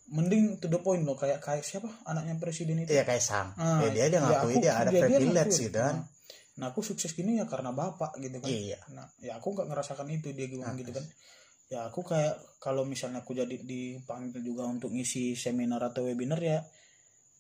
mending 0.08 0.58
to 0.58 0.68
the 0.68 0.78
point 0.78 1.02
loh 1.02 1.14
kayak 1.14 1.40
kayak 1.40 1.62
siapa 1.62 1.90
anaknya 2.04 2.36
presiden 2.36 2.78
itu 2.80 2.90
Iya 2.90 3.04
kayak 3.04 3.20
sang. 3.20 3.54
Ah, 3.56 3.82
ya 3.82 3.90
dia 3.90 4.06
dia 4.06 4.14
ya 4.14 4.20
ngakui 4.22 4.54
aku- 4.54 4.62
dia 4.62 4.74
ada 4.76 4.90
dia- 4.90 5.02
privilege 5.04 5.56
gitu 5.60 5.76
kan. 5.76 5.96
Nah, 5.96 6.06
nah 6.56 6.66
aku 6.70 6.80
sukses 6.82 7.12
gini 7.12 7.36
ya 7.36 7.46
karena 7.46 7.70
bapak 7.70 8.16
gitu 8.18 8.38
kan 8.38 8.48
Iya. 8.48 8.80
nah 8.90 9.10
ya 9.20 9.36
aku 9.36 9.52
nggak 9.52 9.66
ngerasakan 9.66 10.08
itu 10.10 10.32
dia 10.32 10.46
gimana 10.46 10.72
gitu 10.74 10.90
kan 10.90 11.04
ya 11.66 11.84
aku 11.84 12.00
kayak 12.02 12.32
kalau 12.58 12.84
misalnya 12.84 13.20
aku 13.20 13.34
jadi 13.34 13.58
dipanggil 13.58 14.40
juga 14.40 14.64
untuk 14.64 14.90
ngisi 14.90 15.34
seminar 15.34 15.82
atau 15.84 16.06
webinar 16.06 16.38
ya 16.38 16.62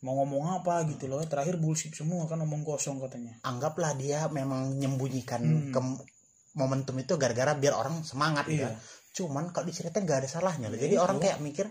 mau 0.01 0.17
ngomong 0.17 0.59
apa 0.59 0.83
gitu 0.85 1.05
loh 1.05 1.21
terakhir 1.23 1.55
bullshit 1.55 1.89
semua 1.91 2.25
kan 2.25 2.37
omong 2.39 2.61
kosong 2.61 2.97
katanya 2.99 3.37
Anggaplah 3.41 3.93
dia 3.93 4.25
memang 4.27 4.73
menyembunyikan 4.73 5.39
Hmm. 5.39 5.71
ke 5.71 5.79
momentum 6.53 6.95
itu 6.95 7.15
gara-gara 7.15 7.53
biar 7.53 7.73
orang 7.73 8.01
semangat 8.01 8.45
gitu. 8.45 8.63
Iya. 8.63 8.71
kan. 8.71 8.75
Cuman 9.13 9.43
kalau 9.49 9.65
diceritain 9.65 10.03
gak 10.03 10.23
ada 10.23 10.29
salahnya 10.29 10.67
loh. 10.67 10.75
Ya 10.75 10.81
Jadi 10.81 10.95
itu. 10.95 11.01
orang 11.01 11.17
kayak 11.19 11.39
mikir 11.39 11.67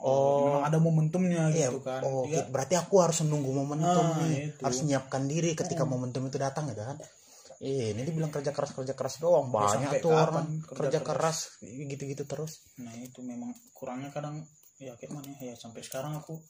oh. 0.00 0.48
Memang 0.48 0.64
ada 0.66 0.78
momentumnya 0.80 1.52
Iya, 1.52 1.68
gitu 1.70 1.84
kan. 1.84 2.00
Oh, 2.02 2.24
Dia- 2.24 2.48
berarti 2.48 2.74
aku 2.76 3.00
harus 3.04 3.20
menunggu 3.22 3.52
momentum 3.52 4.04
Ah, 4.04 4.18
nih, 4.24 4.50
itu. 4.50 4.62
harus 4.64 4.78
menyiapkan 4.82 5.22
diri 5.28 5.52
ketika 5.52 5.84
momentum 5.84 6.24
itu 6.26 6.36
datang 6.40 6.68
gitu 6.72 6.80
kan. 6.82 6.96
Eh, 7.60 7.92
ini 7.92 8.08
dibilang 8.08 8.32
kerja 8.32 8.56
keras 8.56 8.72
kerja 8.72 8.96
keras 8.96 9.20
doang, 9.20 9.52
banyak 9.52 9.92
sampai 9.92 10.00
tuh 10.00 10.16
orang 10.16 10.64
kerja 10.64 10.96
kerja 10.96 11.00
keras? 11.04 11.38
keras 11.60 11.68
gitu-gitu 11.92 12.24
terus. 12.24 12.64
nah 12.80 12.96
itu 12.96 13.20
memang 13.20 13.52
kurangnya 13.76 14.08
kadang 14.08 14.40
ya 14.80 14.96
kayak 14.96 15.12
mana 15.12 15.28
ya? 15.36 15.52
Sampai 15.60 15.84
sekarang 15.84 16.16
aku 16.16 16.40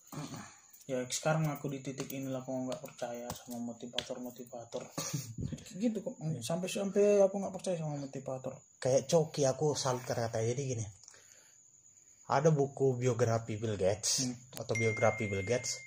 ya 0.86 1.02
sekarang 1.10 1.50
aku 1.50 1.66
di 1.66 1.82
titik 1.82 2.06
inilah 2.14 2.46
aku 2.46 2.54
nggak 2.66 2.78
percaya 2.78 3.26
sama 3.34 3.58
motivator 3.58 4.22
motivator 4.22 4.86
gitu 5.82 5.98
kok. 5.98 6.14
Sampai 6.46 6.70
sampai 6.70 7.18
aku 7.26 7.42
nggak 7.42 7.54
percaya 7.58 7.74
sama 7.74 7.98
motivator. 7.98 8.54
Kayak 8.78 9.10
coki 9.10 9.42
aku 9.50 9.74
salut 9.74 10.06
kata-kata 10.06 10.38
jadi 10.46 10.62
gini. 10.62 10.86
Ada 12.30 12.48
buku 12.48 12.94
biografi 12.96 13.54
Bill 13.54 13.74
Gates 13.74 14.22
Hmm. 14.22 14.34
atau 14.56 14.74
biografi 14.74 15.26
Bill 15.26 15.42
Gates. 15.42 15.82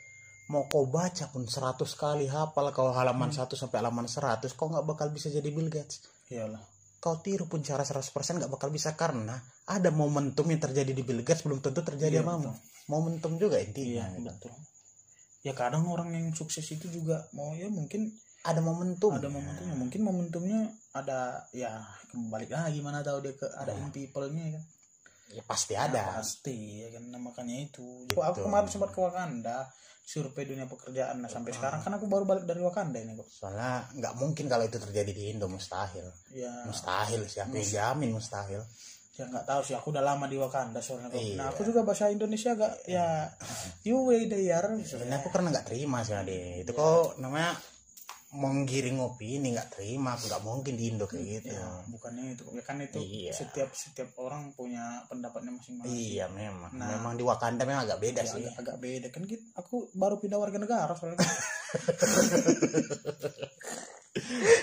Mau 0.45 0.67
kau 0.67 0.83
baca 0.85 1.25
pun 1.27 1.47
100 1.47 1.95
kali 1.95 2.27
hafal 2.27 2.67
kau 2.69 2.91
halaman 2.91 3.31
Hmm. 3.31 3.39
1 3.39 3.55
sampai 3.55 3.79
halaman 3.79 4.05
100 4.05 4.51
kau 4.51 4.67
nggak 4.67 4.83
bakal 4.85 5.07
bisa 5.09 5.27
jadi 5.27 5.47
Bill 5.47 5.67
Gates. 5.67 6.03
iyalah 6.27 6.59
Kau 6.99 7.19
tiru 7.19 7.45
pun 7.45 7.59
cara 7.59 7.83
100% 7.83 8.11
nggak 8.37 8.47
bakal 8.49 8.67
bisa 8.69 8.91
karena 8.93 9.35
ada 9.65 9.87
momentum 9.89 10.43
yang 10.45 10.59
terjadi 10.61 10.87
di 10.89 11.01
Bill 11.01 11.19
Gates 11.21 11.43
belum 11.43 11.59
tentu 11.59 11.79
terjadi 11.81 12.19
Iya, 12.19 12.23
sama. 12.25 12.55
Momentum 12.85 13.35
juga 13.35 13.55
iya 13.55 13.63
intinya. 13.63 14.05
gitu. 14.09 14.23
betul 14.25 14.53
ya 15.41 15.51
kadang 15.53 15.83
orang 15.85 16.11
yang 16.11 16.31
sukses 16.31 16.63
itu 16.65 16.87
juga 16.89 17.27
mau 17.31 17.51
ya 17.53 17.67
mungkin 17.67 18.07
Ada 18.41 18.59
momentum. 18.59 19.11
ada 19.11 19.27
momentumnya 19.27 19.75
mungkin 19.77 19.99
momentumnya 20.01 20.59
ada 20.91 21.19
ya 21.51 21.79
kembali 22.09 22.47
lagi 22.47 22.71
gimana 22.73 22.99
tahu 22.99 23.19
dia 23.21 23.31
ke 23.33 23.47
ada 23.53 23.71
in 23.73 23.87
people-nya 23.89 24.55
kan 24.55 24.63
Ya 25.33 25.43
pasti 25.43 25.73
Ya, 25.73 25.85
ada. 25.85 26.03
pasti 26.15 26.55
ya 26.79 26.89
kan 26.89 27.03
nah, 27.07 27.17
makanya 27.17 27.55
itu 27.59 28.05
Jadi, 28.05 28.15
aku 28.15 28.45
kemarin 28.45 28.67
sempat 28.67 28.89
ke 28.89 28.99
Wakanda 28.99 29.65
survei 29.99 30.43
dunia 30.43 30.65
pekerjaan 30.65 31.15
nah 31.17 31.27
sampai 31.27 31.51
sekarang 31.51 31.79
kan 31.79 31.91
aku 31.91 32.05
baru 32.05 32.23
balik 32.23 32.43
dari 32.43 32.59
Wakanda 32.59 32.97
ini 32.97 33.13
kok 33.13 33.25
Soalnya 33.25 33.87
nggak 33.89 34.13
mungkin 34.15 34.45
kalau 34.45 34.61
itu 34.61 34.75
terjadi 34.77 35.09
di 35.09 35.23
Indo 35.29 35.47
mustahil. 35.47 36.05
ya 36.29 36.51
Mustahil 36.63 37.23
siapa 37.25 37.49
yang 37.51 37.65
jamin 37.97 38.11
mustahil. 38.11 38.61
ya 39.13 39.23
nggak 39.23 39.41
tahu 39.43 39.61
sih 39.61 39.73
aku 39.73 39.89
udah 39.89 40.01
lama 40.03 40.25
di 40.25 40.35
Wakanda 40.35 40.77
soalnya 40.77 41.07
kok. 41.07 41.17
Iya. 41.17 41.35
nah 41.35 41.45
aku 41.47 41.61
juga 41.63 41.81
bahasa 41.81 42.09
Indonesia 42.09 42.51
agak 42.51 42.81
ya 42.83 43.29
you 43.87 43.97
way 44.03 44.25
there 44.25 44.73
Sebenarnya 44.79 45.17
aku 45.17 45.29
karena 45.29 45.49
nggak 45.49 45.65
terima 45.65 46.01
sih 46.01 46.13
Ade. 46.13 46.61
Itu 46.61 46.73
kok 46.73 47.17
namanya 47.17 47.53
menggiring 48.33 48.97
opini 48.97 49.53
nggak 49.53 49.69
terima. 49.71 50.13
Aku 50.13 50.25
nggak 50.25 50.41
mungkin 50.41 50.73
di 50.73 50.89
Indo 50.89 51.05
kayak 51.05 51.21
gitu. 51.39 51.53
ya 51.53 51.85
bukannya 51.85 52.33
itu 52.33 52.43
ya 52.49 52.61
kan 52.61 52.77
itu 52.77 52.97
Iya. 52.97 53.31
setiap 53.31 53.69
setiap 53.71 54.09
orang 54.17 54.51
punya 54.51 54.81
pendapatnya 55.05 55.53
masing-masing 55.53 55.93
Iya 55.93 56.25
memang. 56.27 56.73
Nah. 56.73 56.89
memang 56.91 57.13
di 57.13 57.21
Wakanda 57.21 57.61
memang 57.61 57.85
agak 57.85 57.99
beda 57.99 58.21
Ya, 58.21 58.29
sih. 58.29 58.41
agak, 58.43 58.57
agak 58.59 58.77
beda 58.79 59.07
kan 59.09 59.21
gitu 59.23 59.45
aku 59.53 59.75
baru 59.93 60.17
pindah 60.17 60.35
warga 60.35 60.57
negara 60.57 60.93
soalnya 60.93 61.21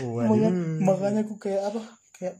makanya, 0.01 0.51
makanya 0.81 1.21
aku 1.23 1.35
kayak 1.37 1.63
apa 1.67 1.83
kayak 2.15 2.35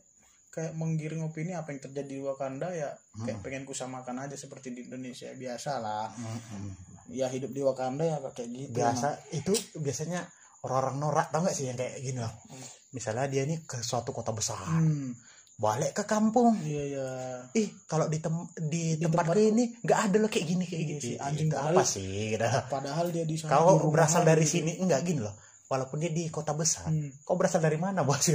kayak 0.49 0.73
menggiring 0.75 1.23
opini 1.23 1.51
apa 1.51 1.71
yang 1.71 1.79
terjadi 1.81 2.07
di 2.09 2.19
Wakanda 2.19 2.67
ya 2.71 2.91
kayak 3.17 3.39
pengen 3.39 3.63
kusamakan 3.63 4.19
aja 4.19 4.35
seperti 4.35 4.71
di 4.71 4.83
Indonesia 4.83 5.31
biasa 5.31 5.79
lah 5.79 6.11
Mm-mm. 6.11 6.75
ya 7.09 7.27
hidup 7.27 7.51
di 7.51 7.61
Wakanda 7.61 8.03
ya 8.05 8.17
kayak 8.21 8.49
gitu 8.49 8.71
Biasa 8.73 9.07
itu 9.31 9.51
biasanya 9.77 10.27
orang-orang 10.61 10.95
norak 10.97 11.27
tau 11.29 11.41
gak 11.41 11.51
sih 11.51 11.65
yang 11.65 11.75
kayak 11.75 11.97
gini 11.97 12.17
loh. 12.17 12.33
Hmm. 12.45 12.65
Misalnya 12.91 13.25
dia 13.25 13.43
nih 13.43 13.61
ke 13.61 13.79
suatu 13.79 14.11
kota 14.11 14.29
besar, 14.29 14.59
hmm, 14.59 15.15
balik 15.57 15.93
ke 15.93 16.03
kampung. 16.03 16.53
iya 16.59 16.83
ya 16.91 17.07
Ih, 17.53 17.71
kalau 17.85 18.05
di 18.05 18.17
tem 18.17 18.33
di, 18.59 18.95
Di 18.95 19.03
tempat 19.03 19.25
tempatku- 19.27 19.49
ini 19.49 19.63
nggak 19.79 19.99
ada 20.01 20.17
loh 20.17 20.27
kayak 20.27 20.45
gini 20.45 20.63
kayak 20.63 20.77
Iya 20.77 20.89
gitu. 20.91 21.03
sih, 21.03 21.15
anjing 21.17 21.47
Itu 21.47 21.57
apa 21.57 21.81
sih? 21.81 22.09
Gitu. 22.31 22.47
padahal 22.67 23.05
dia 23.09 23.23
di 23.23 23.35
sana 23.35 23.57
rumah 23.59 23.89
berasal 23.91 24.21
dari 24.23 24.43
gitu. 24.43 24.53
sini 24.57 24.71
enggak 24.77 25.01
gini 25.03 25.21
loh. 25.21 25.35
Walaupun 25.65 25.97
dia 25.97 26.11
di 26.11 26.27
kota 26.27 26.51
besar, 26.51 26.83
Hmm. 26.85 27.15
kau 27.21 27.33
berasal 27.33 27.59
dari 27.59 27.77
mana 27.77 28.03
bos? 28.03 28.19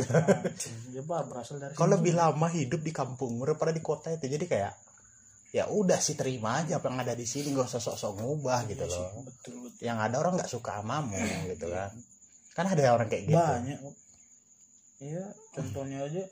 Dia 0.89 1.03
bah, 1.03 1.21
berasal 1.23 1.61
dari 1.61 1.73
kau 1.73 1.85
sini. 1.85 1.95
lebih 1.95 2.13
lama 2.15 2.49
hidup 2.49 2.81
di 2.81 2.91
kampung 2.91 3.37
daripada 3.39 3.71
di 3.71 3.81
kota 3.81 4.09
itu. 4.09 4.25
Jadi 4.27 4.45
kayak 4.47 4.73
ya 5.53 5.69
udah 5.69 5.97
sih 5.97 6.13
terima 6.15 6.59
aja 6.59 6.77
apa 6.77 6.89
yang 6.89 6.97
ada 6.99 7.13
di 7.13 7.25
sini 7.25 7.53
gak 7.53 7.65
usah 7.67 7.81
sok-sok 7.83 8.13
ngubah 8.19 8.65
gitu 8.67 8.83
Iya 8.83 8.89
sih, 8.91 9.01
loh. 9.03 9.21
betul 9.23 9.55
betul 9.63 9.81
Yang 9.83 9.99
ada 10.01 10.17
orang 10.17 10.33
nggak 10.35 10.49
suka 10.51 10.71
amamu 10.81 11.17
gitu 11.47 11.67
kan. 11.69 11.93
Kan 12.57 12.67
ada 12.67 12.83
orang 12.91 13.07
kayak 13.07 13.25
gitu. 13.25 13.37
banyak 13.37 13.79
iya 14.97 15.25
contohnya 15.53 16.01
aja 16.03 16.25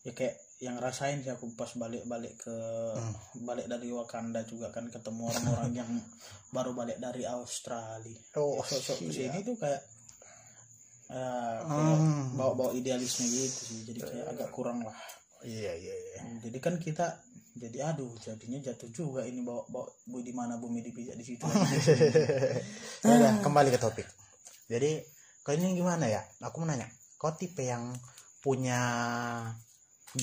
ya 0.00 0.12
kayak 0.12 0.32
yang 0.58 0.76
rasain 0.76 1.20
sih 1.20 1.28
aku 1.28 1.52
pas 1.54 1.68
balik-balik 1.74 2.36
ke 2.38 2.56
Hmm. 2.90 3.12
balik 3.42 3.64
dari 3.64 3.88
Wakanda 3.88 4.40
juga 4.42 4.68
kan 4.68 4.88
ketemu 4.88 5.28
orang-orang 5.28 5.72
yang 5.74 5.90
baru 6.50 6.72
balik 6.72 6.96
dari 6.98 7.24
Australia 7.24 8.16
Oh, 8.34 8.60
sosok 8.62 9.04
iya. 9.06 9.28
sini 9.28 9.38
tuh 9.42 9.56
kayak 9.56 9.82
eh, 11.10 11.58
kayak 11.60 11.96
Hmm. 11.96 12.32
bawa-bawa 12.34 12.72
idealisme 12.72 13.24
gitu 13.24 13.44
sih 13.66 13.80
jadi 13.84 14.00
kayak 14.02 14.26
agak 14.30 14.48
kurang 14.50 14.80
lah 14.80 14.96
Iya 15.40 15.72
iya 15.74 15.94
iya. 15.94 16.20
jadi 16.38 16.58
kan 16.58 16.76
kita 16.76 17.20
jadi 17.54 17.78
aduh 17.86 18.12
jadinya 18.16 18.60
jatuh 18.62 18.88
juga 18.88 19.20
ini 19.20 19.40
bawa 19.40 19.64
bawa 19.66 19.84
bu 20.06 20.20
di 20.20 20.32
mana 20.32 20.56
bumi 20.56 20.80
dipijak 20.80 21.12
di 21.14 21.24
situ 21.26 21.44
Ya 23.04 23.10
udah, 23.10 23.32
kembali 23.40 23.68
ke 23.68 23.78
topik. 23.78 24.04
Jadi, 24.70 25.02
kau 25.42 25.50
ini 25.50 25.74
gimana 25.74 26.06
ya? 26.06 26.22
Aku 26.46 26.62
mau 26.62 26.70
nanya, 26.70 26.86
kau 27.18 27.34
tipe 27.34 27.66
yang 27.66 27.90
punya 28.38 28.78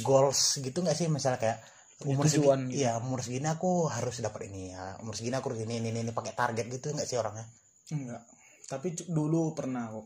goals 0.04 0.60
gitu 0.60 0.80
nggak 0.80 0.96
sih? 0.96 1.12
Misalnya 1.12 1.40
kayak 1.40 1.60
umur 2.06 2.30
tujuan 2.30 2.70
segini, 2.70 2.78
gitu. 2.78 2.80
iya 2.86 2.92
umur 3.02 3.20
segini 3.26 3.48
aku 3.50 3.90
harus 3.90 4.22
dapat 4.22 4.48
ini 4.48 4.72
ya. 4.72 4.96
Umur 5.02 5.18
segini 5.18 5.36
aku 5.36 5.50
harus 5.52 5.66
ini 5.66 5.82
ini 5.82 5.92
ini 5.92 6.12
pakai 6.14 6.32
target 6.32 6.66
gitu 6.70 6.94
nggak 6.94 7.08
sih 7.10 7.18
orangnya? 7.20 7.46
enggak 7.88 8.20
tapi 8.68 8.92
dulu 9.08 9.56
pernah 9.56 9.88
kok 9.88 10.04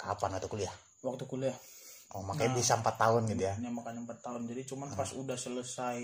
Kapan 0.00 0.40
atau 0.40 0.48
kuliah? 0.48 0.72
waktu 1.04 1.24
kuliah 1.28 1.52
Oh, 2.16 2.24
makanya 2.26 2.56
Nah. 2.56 2.58
bisa 2.58 2.74
empat 2.80 2.96
tahun 2.98 3.22
gitu 3.30 3.44
ya. 3.44 3.54
ya 3.54 3.70
makanya 3.70 4.02
empat 4.02 4.18
tahun 4.24 4.48
jadi 4.48 4.66
cuman 4.66 4.88
pas 4.96 5.12
udah 5.14 5.36
selesai 5.38 6.00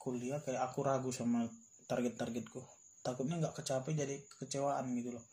kuliah 0.00 0.40
kayak 0.40 0.58
aku 0.66 0.82
ragu 0.82 1.12
sama 1.12 1.44
target-targetku 1.86 2.58
takutnya 3.04 3.38
nggak 3.38 3.54
kecapai 3.54 3.92
jadi 3.94 4.16
kekecewaan 4.34 4.88
gitu 4.98 5.14
loh 5.14 5.24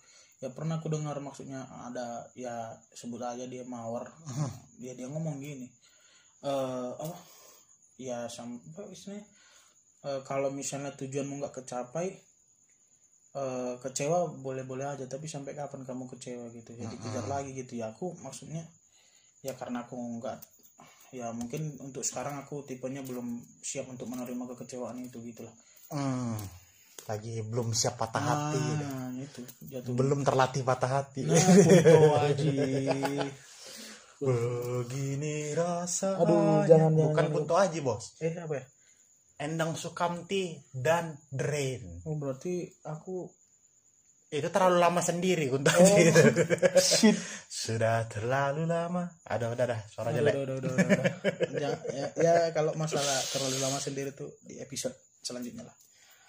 ya 0.44 0.52
pernah 0.52 0.84
aku 0.84 0.92
dengar 0.92 1.16
maksudnya 1.24 1.64
ada 1.88 2.28
ya 2.36 2.76
sebut 2.92 3.24
aja 3.24 3.48
dia 3.48 3.64
mawar. 3.64 4.12
Dia 4.76 4.92
dia 4.92 5.08
ngomong 5.08 5.40
gini 5.40 5.72
eh 6.44 6.92
apa? 6.96 7.18
Ya 7.96 8.28
sampai 8.28 8.92
istilahnya? 8.92 9.24
Eh, 10.06 10.22
kalau 10.28 10.52
misalnya 10.52 10.94
tujuanmu 10.94 11.42
nggak 11.42 11.64
kecapai 11.64 12.14
eh, 13.36 13.74
kecewa 13.80 14.30
boleh-boleh 14.44 14.86
aja 14.86 15.08
tapi 15.08 15.26
sampai 15.26 15.56
kapan 15.56 15.88
kamu 15.88 16.06
kecewa 16.12 16.52
gitu? 16.52 16.76
Jadi 16.76 16.96
kejar 17.00 17.26
lagi 17.26 17.56
gitu. 17.56 17.80
Ya 17.80 17.96
aku 17.96 18.14
maksudnya 18.20 18.62
ya 19.42 19.56
karena 19.56 19.88
aku 19.88 19.96
nggak 19.96 20.38
ya 21.16 21.32
mungkin 21.32 21.80
untuk 21.80 22.04
sekarang 22.04 22.36
aku 22.44 22.68
tipenya 22.68 23.00
belum 23.00 23.40
siap 23.64 23.88
untuk 23.88 24.12
menerima 24.12 24.52
kekecewaan 24.52 25.00
itu 25.00 25.24
gitu 25.24 25.48
lah. 25.48 25.56
Hmm, 25.96 26.36
lagi 27.06 27.40
belum 27.42 27.70
siap 27.70 27.96
patah 27.96 28.24
hati. 28.24 28.58
gitu. 28.58 28.82
nah 28.82 29.10
itu 29.16 29.40
jatuh 29.64 29.94
Belum 29.94 30.20
terlatih 30.22 30.62
patah 30.62 30.92
hati. 30.96 31.22
nah 31.24 31.38
kunto 31.38 32.02
aji 32.18 32.50
Begini 34.16 35.52
rasanya. 35.52 36.18
Aduh, 36.18 36.36
jangan, 36.64 36.66
jangan, 36.66 36.92
Bukan 36.96 37.14
jangan. 37.20 37.36
Kunto 37.36 37.54
Aji, 37.54 37.80
Bos. 37.80 38.16
eh 38.18 38.32
apa 38.34 38.54
ya 38.54 38.64
Endang 39.38 39.76
Sukamti 39.76 40.56
dan 40.72 41.12
Drain. 41.28 42.00
oh 42.02 42.16
berarti 42.16 42.56
aku 42.82 43.28
itu 44.26 44.48
terlalu 44.50 44.80
lama 44.80 45.00
sendiri 45.00 45.48
untuk 45.50 45.76
Oh, 45.76 45.86
shit. 46.82 47.14
sudah 47.46 48.08
terlalu 48.08 48.64
lama 48.66 49.04
ada 49.22 49.48
udah 49.48 49.66
dah 49.66 49.80
suara 49.86 50.10
jelek 50.10 50.34
udah, 50.34 50.56
udah, 50.56 50.72
udah, 50.72 50.74
udah. 50.74 51.14
Ja- 51.54 51.82
ya, 51.90 52.06
ya 52.18 52.34
kalau 52.50 52.72
masalah 52.74 53.04
terlalu 53.30 53.60
lama 53.60 53.78
sendiri 53.78 54.12
tuh 54.12 54.32
di 54.42 54.58
episode 54.58 54.96
selanjutnya 55.20 55.64
lah. 55.64 55.76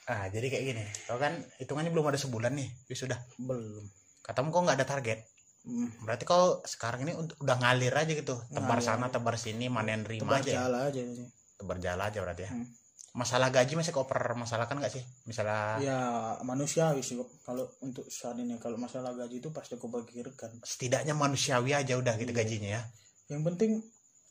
Ah 0.06 0.26
jadi 0.26 0.46
kayak 0.46 0.64
gini 0.64 0.84
kau 1.04 1.16
kan 1.16 1.32
hitungannya 1.58 1.90
belum 1.90 2.06
ada 2.06 2.16
sebulan 2.16 2.52
nih 2.52 2.68
sudah 2.88 3.18
Belum. 3.36 3.82
katamu 4.20 4.48
kau 4.48 4.62
nggak 4.62 4.78
ada 4.78 4.88
target 4.88 5.20
Hmm. 5.62 5.90
berarti 6.00 6.22
kau 6.22 6.62
sekarang 6.62 7.02
ini 7.02 7.12
ud- 7.12 7.34
udah 7.36 7.58
ngalir 7.58 7.90
aja 7.90 8.06
gitu 8.08 8.38
tebar 8.46 8.78
Ngalir. 8.78 8.86
sana 8.86 9.10
tebar 9.10 9.34
sini 9.34 9.66
manen 9.66 10.00
Tebar 10.00 10.14
rima 10.14 10.32
aja 10.38 10.46
ya? 10.46 10.56
jala 10.62 10.78
aja 10.86 11.00
ini. 11.00 11.26
tebar 11.52 11.76
jala 11.76 12.02
aja 12.06 12.22
berarti 12.22 12.42
ya 12.42 12.50
Hmm. 12.54 12.70
masalah 13.12 13.50
gaji 13.50 13.74
masih 13.74 13.90
kau 13.90 14.06
permasalahkan 14.06 14.78
nggak 14.78 14.92
sih 14.92 15.02
misalnya 15.24 15.82
Ya 15.82 15.98
manusiawi 16.40 17.00
sih 17.00 17.18
Kok. 17.18 17.42
kalau 17.42 17.66
untuk 17.80 18.06
saat 18.06 18.36
ini 18.36 18.54
kalau 18.56 18.78
masalah 18.78 19.10
gaji 19.12 19.40
itu 19.40 19.50
pasti 19.50 19.74
aku 19.74 19.90
pikirkan. 19.90 20.54
setidaknya 20.62 21.12
manusiawi 21.12 21.74
aja 21.74 21.98
udah 21.98 22.14
gitu 22.14 22.30
Iya. 22.30 22.38
gajinya 22.38 22.70
ya 22.70 22.82
Yang 23.26 23.42
penting 23.44 23.70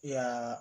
ya 0.03 0.55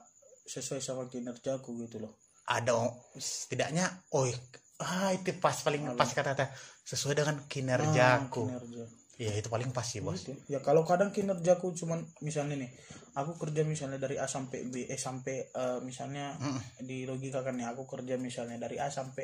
sesuai 0.44 0.80
sama 0.80 1.06
kinerjaku 1.06 1.70
gitu 1.80 2.02
loh. 2.02 2.18
ada 2.44 2.74
setidaknya 3.14 3.86
oh 4.10 4.26
ah 4.76 5.10
itu 5.10 5.30
pas 5.36 5.54
paling 5.56 5.86
Apa? 5.86 5.96
pas 5.96 6.10
kata-kata 6.10 6.50
sesuai 6.82 7.14
dengan 7.16 7.36
Ah, 7.36 7.46
kinerjaku 7.46 8.42
kinerja. 8.46 8.84
Iya 9.14 9.38
itu 9.38 9.46
paling 9.46 9.70
pas 9.70 9.86
sih 9.86 10.02
bos 10.02 10.18
Gitu. 10.18 10.34
Ya 10.48 10.58
kalau 10.58 10.82
kadang 10.82 11.08
kinerjaku 11.08 11.70
cuman 11.72 12.02
misalnya 12.20 12.58
nih, 12.58 12.70
aku 13.14 13.38
kerja 13.38 13.62
misalnya 13.62 13.94
dari 13.96 14.18
A 14.18 14.26
sampai 14.26 14.66
B, 14.66 14.84
eh 14.84 14.98
sampai 14.98 15.36
eh, 15.46 15.78
misalnya 15.80 16.34
Mm, 16.34 16.58
di 16.82 17.04
logika 17.04 17.40
kan 17.40 17.54
ya 17.54 17.70
aku 17.70 17.86
kerja 17.86 18.18
misalnya 18.18 18.58
dari 18.58 18.74
A 18.76 18.90
sampai 18.90 19.22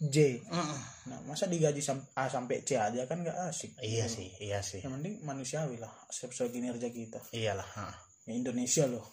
J. 0.00 0.42
mm. 0.42 0.78
Nah, 1.06 1.18
masa 1.22 1.46
digaji 1.46 1.78
sam- 1.78 2.02
A 2.16 2.26
sampai 2.26 2.64
C 2.64 2.74
aja 2.74 3.06
kan 3.06 3.22
nggak 3.22 3.36
asik. 3.46 3.78
iya 3.78 4.04
Gitu. 4.04 4.18
sih 4.18 4.28
iya 4.42 4.58
sih 4.58 4.82
Yang 4.82 4.92
penting 4.96 5.14
manusiawi 5.22 5.78
lah 5.78 5.92
sesuai 6.10 6.50
kinerja 6.50 6.90
kita. 6.90 7.22
iyalah 7.30 7.68
ha. 7.78 7.94
Ya 8.26 8.34
Indonesia 8.34 8.90
loh. 8.90 9.06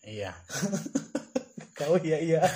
iya 0.00 0.30
Kau 1.74 1.98
iya 1.98 2.22
iya. 2.22 2.40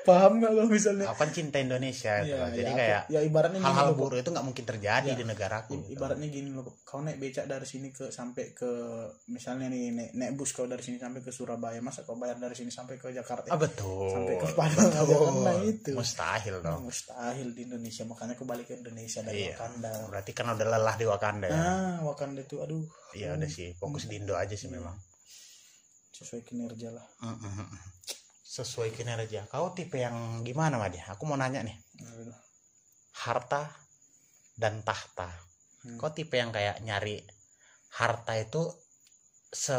Paham 0.00 0.40
nggak 0.40 0.50
kalau 0.50 0.64
misalnya? 0.66 1.04
aku 1.06 1.18
kan 1.18 1.30
cinta 1.30 1.56
Indonesia 1.56 2.20
Ya, 2.20 2.48
jadi 2.48 2.66
ya, 2.66 2.76
kayak 2.76 3.02
ya 3.08 3.20
ibaratnya 3.20 3.60
hal-hal 3.60 3.92
buruk 3.92 4.16
itu 4.16 4.28
nggak 4.28 4.42
mungkin 4.42 4.64
terjadi 4.64 5.06
Ya. 5.06 5.14
di 5.14 5.24
negaraku 5.24 5.76
gitu. 5.78 5.92
ibaratnya 5.92 6.26
gini 6.26 6.50
loh 6.50 6.80
kau 6.82 6.98
naik 6.98 7.16
becak 7.16 7.44
dari 7.44 7.62
sini 7.62 7.88
ke 7.88 8.08
sampai 8.08 8.50
ke 8.50 8.70
misalnya 9.26 9.68
nih 9.68 9.90
naik, 9.90 10.10
naik 10.12 10.32
bus 10.34 10.50
kau 10.50 10.64
dari 10.64 10.80
sini 10.80 10.96
sampai 10.96 11.20
ke 11.20 11.28
Surabaya 11.28 11.78
masa 11.78 12.00
kau 12.00 12.14
bayar 12.14 12.36
dari 12.36 12.52
sini 12.52 12.68
sampai 12.68 12.96
ke 12.96 13.10
Jakarta? 13.10 13.46
Ah 13.46 13.56
betul. 13.56 14.08
Sampai 14.10 14.34
ke 14.36 14.46
Padang 14.50 14.88
aja 14.88 15.04
kan? 15.10 15.34
Nah 15.38 15.56
itu. 15.62 15.90
Mustahil 15.92 16.54
dong. 16.58 16.80
Mustahil 16.82 17.48
di 17.50 17.60
Indonesia. 17.62 18.02
Makanya 18.02 18.32
aku 18.34 18.44
balik 18.44 18.66
ke 18.66 18.74
Indonesia 18.74 19.20
dari 19.20 19.44
Iya. 19.44 19.54
Wakanda. 19.54 19.92
Berarti 20.06 20.30
kan 20.32 20.46
udah 20.48 20.66
lelah 20.66 20.96
di 20.96 21.04
Wakanda 21.04 21.46
ya? 21.46 21.56
Ah 21.56 21.96
Wakanda 22.02 22.40
itu 22.40 22.56
aduh. 22.58 22.84
Iya 23.12 23.34
udah 23.34 23.46
sih. 23.46 23.72
Fokus 23.74 24.04
di 24.04 24.16
Indo 24.16 24.32
aja 24.32 24.52
sih 24.52 24.66
memang. 24.66 24.96
Sesuai 26.10 26.40
kinerja 26.42 26.88
lah. 26.90 27.06
Mm, 27.20 27.32
mm, 27.32 27.52
mm. 27.58 27.80
Sesuai 28.62 28.92
kinerja. 28.92 29.48
Kau 29.48 29.72
tipe 29.72 29.96
yang 29.96 30.44
gimana 30.44 30.76
Madi? 30.76 31.00
Aku 31.08 31.24
mau 31.24 31.36
nanya 31.36 31.64
nih. 31.64 31.76
Harta 33.24 33.68
dan 34.56 34.84
tahta. 34.84 35.28
Hmm. 35.80 35.96
kau 35.96 36.12
tipe 36.12 36.36
yang 36.36 36.52
kayak 36.52 36.84
nyari 36.84 37.24
harta 37.96 38.36
itu 38.36 38.68
se 39.48 39.72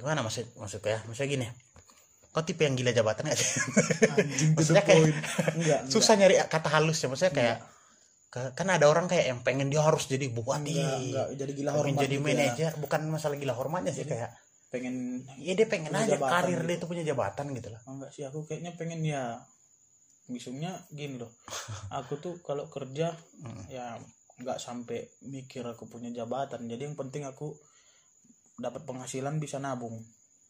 gimana 0.00 0.24
maksud 0.24 0.48
maksudku 0.56 0.88
ya? 0.88 1.04
Maksudnya 1.04 1.28
gini. 1.28 1.46
Kau 2.32 2.40
tipe 2.40 2.64
yang 2.64 2.72
gila 2.72 2.96
jabatan 2.96 3.28
gak 3.28 3.36
sih? 3.36 3.48
Maksudnya 4.56 4.80
kayak- 4.84 5.12
enggak 5.56 5.80
susah 5.92 6.16
nyari 6.16 6.40
kata 6.48 6.68
halus 6.72 7.04
ya. 7.04 7.12
Maksudnya 7.12 7.34
kayak 7.36 7.56
Enggak. 8.32 8.52
kan 8.56 8.68
ada 8.68 8.88
orang 8.88 9.08
kayak 9.08 9.28
yang 9.28 9.40
pengen 9.44 9.68
dia 9.68 9.80
harus 9.84 10.08
jadi 10.08 10.24
bupati. 10.32 10.72
Enggak, 10.72 10.96
enggak 11.04 11.26
jadi 11.36 11.52
gila 11.52 11.70
pengen 11.72 11.80
hormat 11.84 12.02
jadi 12.08 12.16
ya. 12.16 12.20
manajer. 12.24 12.72
Bukan 12.80 13.00
masalah 13.12 13.36
gila 13.36 13.52
hormatnya 13.56 13.92
sih 13.92 14.04
Jadi, 14.08 14.16
kayak 14.16 14.30
pengen 14.66 15.22
ya 15.38 15.54
dia 15.54 15.66
pengen 15.70 15.94
aja 15.94 16.18
jabatan 16.18 16.32
karir 16.42 16.58
gitu. 16.58 16.66
dia 16.66 16.76
itu 16.76 16.86
punya 16.90 17.04
jabatan 17.06 17.46
gitu 17.54 17.68
Oh, 17.86 17.92
enggak 17.96 18.10
sih 18.10 18.26
aku 18.26 18.42
kayaknya 18.44 18.72
pengen 18.74 19.00
ya 19.06 19.38
misalnya 20.26 20.74
gini 20.90 21.22
loh. 21.22 21.30
Aku 22.02 22.18
tuh 22.18 22.42
kalau 22.42 22.66
kerja 22.66 23.14
Mm. 23.46 23.62
ya 23.70 23.94
nggak 24.36 24.58
sampai 24.58 25.06
mikir 25.24 25.62
aku 25.62 25.86
punya 25.86 26.10
jabatan. 26.10 26.66
Jadi 26.66 26.82
yang 26.82 26.98
penting 26.98 27.24
aku 27.24 27.54
dapat 28.58 28.82
penghasilan 28.84 29.38
bisa 29.38 29.56
nabung. 29.56 30.02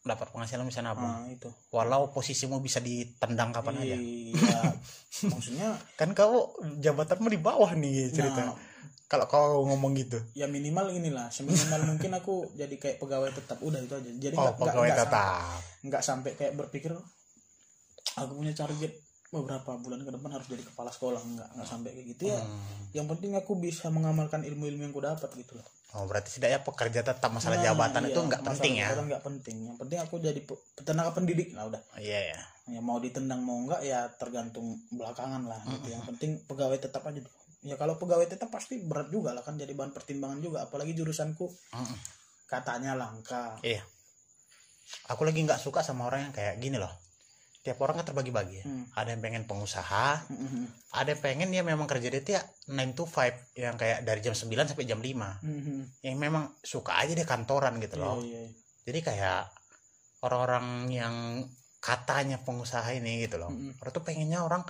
Dapat 0.02 0.32
penghasilan 0.32 0.64
bisa 0.64 0.80
nabung. 0.80 1.06
Nah 1.06 1.28
itu. 1.28 1.52
Walau 1.70 2.08
posisimu 2.10 2.58
bisa 2.58 2.80
ditendang 2.80 3.52
kapan 3.52 3.78
aja. 3.84 3.96
Iya. 4.00 4.60
Maksudnya 5.34 5.76
kan 5.94 6.16
kau 6.16 6.56
jabatanmu 6.80 7.28
di 7.28 7.38
bawah 7.38 7.70
nih 7.76 8.10
cerita. 8.10 8.42
nah, 8.48 8.56
kalau 9.06 9.26
kau 9.26 9.62
ngomong 9.64 9.94
gitu. 9.94 10.18
Ya 10.34 10.46
minimal 10.46 10.90
inilah. 10.90 11.30
Seminimal 11.30 11.80
mungkin 11.90 12.10
aku 12.12 12.50
jadi 12.52 12.74
kayak 12.74 12.98
pegawai 12.98 13.30
tetap. 13.30 13.58
Udah 13.60 13.78
itu 13.78 13.92
aja. 13.92 14.10
Jadi 14.10 14.34
oh 14.34 14.42
nggak 14.42 14.52
nggak- 14.52 14.60
pegawai 14.60 14.88
nggak 14.88 14.98
tetap. 15.00 15.26
sampai- 15.30 15.84
nggak 15.84 16.02
sampai 16.02 16.30
kayak 16.34 16.52
berpikir 16.54 16.92
aku 18.16 18.32
punya 18.34 18.52
target 18.52 18.92
beberapa 19.26 19.74
bulan 19.76 20.00
ke 20.00 20.10
depan 20.10 20.30
harus 20.32 20.46
jadi 20.46 20.62
kepala 20.62 20.90
sekolah. 20.90 21.20
Nggak 21.20 21.48
nggak 21.54 21.68
sampai 21.68 21.90
kayak 21.92 22.06
gitu 22.08 22.22
ya. 22.28 22.40
Hmm. 22.40 22.74
yang 22.90 23.06
penting 23.06 23.36
aku 23.36 23.52
bisa 23.56 23.92
mengamalkan 23.92 24.40
ilmu-ilmu 24.40 24.80
yang 24.80 24.90
aku 24.90 25.04
dapat 25.04 25.28
gitu 25.36 25.52
loh. 25.54 25.66
Oh 25.92 26.04
berarti 26.04 26.28
setidaknya 26.30 26.64
pekerja 26.64 27.00
tetap 27.02 27.28
masalah 27.28 27.56
Nah, 27.56 27.64
jabatan 27.66 28.02
iya, 28.02 28.10
itu 28.10 28.18
nggak 28.18 28.42
penting 28.42 28.72
ya? 28.74 28.88
nggak 28.90 29.22
penting. 29.22 29.56
Yang 29.62 29.76
penting 29.76 29.98
aku 30.00 30.14
jadi 30.18 30.40
pe- 30.40 30.62
tenaga 30.80 31.12
pendidik. 31.12 31.52
Lah 31.52 31.68
udah. 31.68 31.82
Iya 31.96 32.32
ya 32.32 32.40
ya 32.66 32.82
mau 32.82 32.98
ditendang 32.98 33.46
mau 33.46 33.62
enggak 33.62 33.78
ya 33.80 34.10
tergantung 34.18 34.74
belakangan 34.90 35.46
lah 35.46 35.62
gitu. 35.70 35.94
yang 35.94 36.02
penting 36.04 36.42
pegawai 36.50 36.74
tetap 36.74 37.04
aja 37.04 37.22
dulu. 37.22 37.38
Ya 37.66 37.74
kalau 37.74 37.94
pegawai 37.96 38.24
tetap 38.24 38.48
pasti 38.48 38.78
berat 38.80 39.10
juga 39.10 39.34
lah 39.34 39.42
kan 39.42 39.54
jadi 39.54 39.70
bahan 39.70 39.90
pertimbangan 39.90 40.38
juga 40.38 40.62
apalagi 40.62 40.94
jurusanku 40.94 41.46
Mm-mm. 41.74 41.98
katanya 42.46 42.94
langka 42.94 43.58
iya 43.60 43.82
aku 45.06 45.22
lagi 45.22 45.42
nggak 45.42 45.58
suka 45.58 45.82
sama 45.82 46.06
orang 46.06 46.30
yang 46.30 46.32
kayak 46.32 46.56
gini 46.56 46.78
loh 46.78 46.94
tiap 47.58 47.82
orang 47.82 47.98
kan 47.98 48.06
terbagi-bagi 48.06 48.62
ya. 48.62 48.64
Hmm. 48.64 48.86
ada 48.94 49.10
yang 49.10 49.18
pengen 49.18 49.42
pengusaha 49.42 50.22
Mhm. 50.30 50.94
ada 50.94 51.10
yang 51.10 51.18
pengen 51.20 51.50
ya 51.50 51.62
memang 51.62 51.90
kerja 51.90 52.06
dia 52.06 52.22
tuh 52.22 52.38
ya 52.38 52.42
9 52.70 52.94
to 52.94 53.02
5 53.02 53.34
yang 53.58 53.74
kayak 53.74 54.06
dari 54.06 54.22
jam 54.22 54.30
9 54.32 54.46
sampai 54.64 54.86
jam 54.86 55.02
5 55.02 55.42
Mhm. 55.42 55.98
yang 56.00 56.14
memang 56.16 56.54
suka 56.62 56.94
aja 56.96 57.10
dia 57.10 57.26
kantoran 57.26 57.82
gitu 57.82 57.98
loh 57.98 58.22
iya, 58.22 58.46
iya. 58.46 58.50
jadi 58.86 58.98
kayak 59.02 59.40
orang-orang 60.22 60.66
yang 60.88 61.14
katanya 61.82 62.38
pengusaha 62.40 62.86
ini 62.92 63.26
gitu 63.26 63.36
loh 63.36 63.50
Mm-mm. 63.50 63.74
orang 63.78 63.92
tuh 63.92 64.04
pengennya 64.04 64.40
orang 64.40 64.62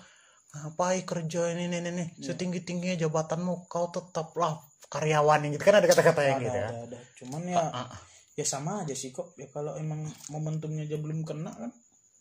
ngapain 0.57 1.03
kerja 1.03 1.53
ini 1.53 1.69
ini 1.69 1.79
ini 1.83 2.05
Iya. 2.17 2.33
setinggi 2.33 2.61
tingginya 2.63 2.97
jabatanmu 3.03 3.67
kau 3.67 3.91
tetaplah 3.91 4.57
karyawan 4.87 5.51
gitu 5.51 5.63
kan 5.63 5.83
ada 5.83 5.87
kata-kata 5.87 6.21
yang 6.23 6.39
ada, 6.39 6.45
gitu 6.45 6.57
ya 6.57 6.69
ada, 6.69 6.81
ada. 6.87 6.99
cuman 7.19 7.41
ya 7.45 7.57
Ah, 7.59 7.79
ah. 7.85 7.89
ya 8.33 8.45
sama 8.45 8.81
aja 8.81 8.95
sih 8.95 9.11
kok 9.11 9.35
ya 9.35 9.49
kalau 9.49 9.75
emang 9.75 10.01
momentumnya 10.29 10.85
aja 10.85 10.97
belum 10.97 11.23
kena 11.23 11.51
kan 11.51 11.71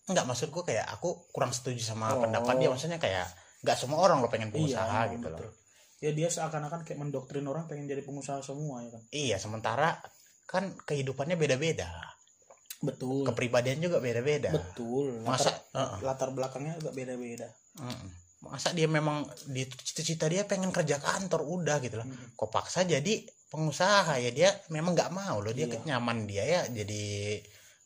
enggak 0.06 0.26
maksudku 0.26 0.62
kayak 0.62 0.86
aku 0.88 1.30
kurang 1.30 1.50
setuju 1.50 1.82
sama 1.82 2.14
Oh. 2.14 2.22
pendapat 2.24 2.58
dia 2.58 2.70
maksudnya 2.70 2.98
kayak 2.98 3.26
nggak 3.62 3.78
semua 3.78 4.00
orang 4.00 4.22
lo 4.22 4.30
pengen 4.30 4.50
pengusaha 4.50 4.86
emang 4.86 5.18
gitu 5.18 5.28
betul. 5.30 5.46
loh 5.46 5.54
ya 5.98 6.12
dia 6.12 6.28
seakan-akan 6.28 6.82
kayak 6.84 7.00
mendoktrin 7.00 7.46
orang 7.46 7.66
pengen 7.66 7.86
jadi 7.86 8.02
pengusaha 8.02 8.38
semua 8.40 8.82
ya 8.82 8.90
kan 8.94 9.02
iya 9.10 9.38
sementara 9.38 9.98
kan 10.46 10.74
kehidupannya 10.86 11.34
beda-beda 11.34 11.90
betul 12.82 13.26
kepribadian 13.26 13.82
juga 13.82 13.98
beda-beda 13.98 14.54
betul 14.54 15.18
masa 15.26 15.50
latar, 15.50 15.58
uh-uh. 15.74 16.00
latar 16.06 16.30
belakangnya 16.32 16.78
juga 16.78 16.92
beda-beda 16.94 17.48
Mm-mm. 17.82 18.10
Masa 18.46 18.70
dia 18.72 18.86
memang 18.88 19.26
di 19.46 19.66
cita-cita 19.66 20.26
dia 20.26 20.46
pengen 20.46 20.70
kerja 20.70 20.98
kantor 20.98 21.42
udah 21.42 21.78
gitu 21.80 21.98
loh. 21.98 22.06
Mhm. 22.06 22.34
kok 22.34 22.50
paksa 22.50 22.84
jadi 22.84 23.14
pengusaha 23.46 24.20
ya 24.20 24.30
dia 24.30 24.50
memang 24.70 24.94
nggak 24.94 25.12
mau 25.12 25.40
loh. 25.40 25.50
Dia 25.50 25.66
Iya. 25.66 25.82
nyaman 25.88 26.26
dia 26.26 26.44
ya 26.44 26.62
jadi 26.68 27.04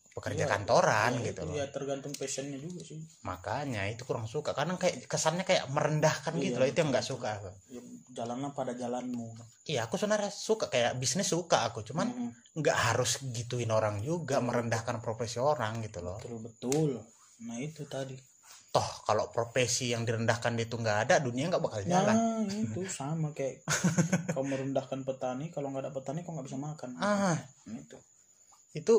pekerja 0.09 0.43
Iya, 0.43 0.51
kantoran 0.51 1.11
Ya, 1.15 1.31
gitu 1.31 1.41
itu 1.41 1.47
loh. 1.47 1.55
ya 1.55 1.65
tergantung 1.69 2.11
passionnya 2.11 2.57
juga 2.57 2.81
sih. 2.83 2.99
Makanya 3.23 3.87
itu 3.87 4.03
kurang 4.03 4.27
suka. 4.27 4.51
Karena 4.51 4.75
kayak 4.75 5.07
kesannya 5.07 5.47
kayak 5.47 5.71
merendahkan 5.71 6.35
Iya, 6.35 6.43
gitu 6.43 6.57
loh 6.59 6.67
itu 6.67 6.77
yang 6.77 6.89
nggak 6.91 7.07
suka 7.07 7.29
aku. 7.39 7.49
Ya, 7.69 7.81
jalanlah 8.17 8.51
pada 8.51 8.75
jalanmu. 8.75 9.31
Iya 9.63 9.87
aku 9.87 9.95
sebenarnya 9.95 10.27
suka 10.27 10.67
kayak 10.67 10.99
bisnis 10.99 11.29
suka 11.29 11.63
aku. 11.63 11.87
Cuman 11.87 12.11
nggak 12.51 12.77
harus 12.91 13.21
gituin 13.31 13.71
orang 13.71 14.03
juga 14.03 14.43
merendahkan 14.43 14.99
profesi 14.99 15.39
orang 15.39 15.79
gitu 15.81 16.03
loh. 16.03 16.19
Betul 16.19 16.37
betul. 16.43 16.89
Nah 17.39 17.55
itu 17.55 17.87
tadi 17.87 18.17
toh 18.69 18.89
kalau 19.01 19.33
profesi 19.33 19.89
yang 19.89 20.05
direndahkan 20.05 20.53
itu 20.61 20.77
nggak 20.77 21.09
ada 21.09 21.15
dunia 21.17 21.49
nggak 21.49 21.63
bakal 21.63 21.81
jalan. 21.81 22.13
nah 22.13 22.45
itu 22.45 22.85
sama 22.85 23.33
kayak 23.33 23.65
kau 24.37 24.45
merendahkan 24.45 25.01
petani 25.01 25.49
kalau 25.49 25.73
nggak 25.73 25.89
ada 25.89 25.91
petani 25.93 26.21
kau 26.21 26.37
nggak 26.37 26.45
bisa 26.45 26.57
makan? 26.61 26.89
Ah. 27.01 27.33
Itu 27.65 27.97
itu 28.77 28.95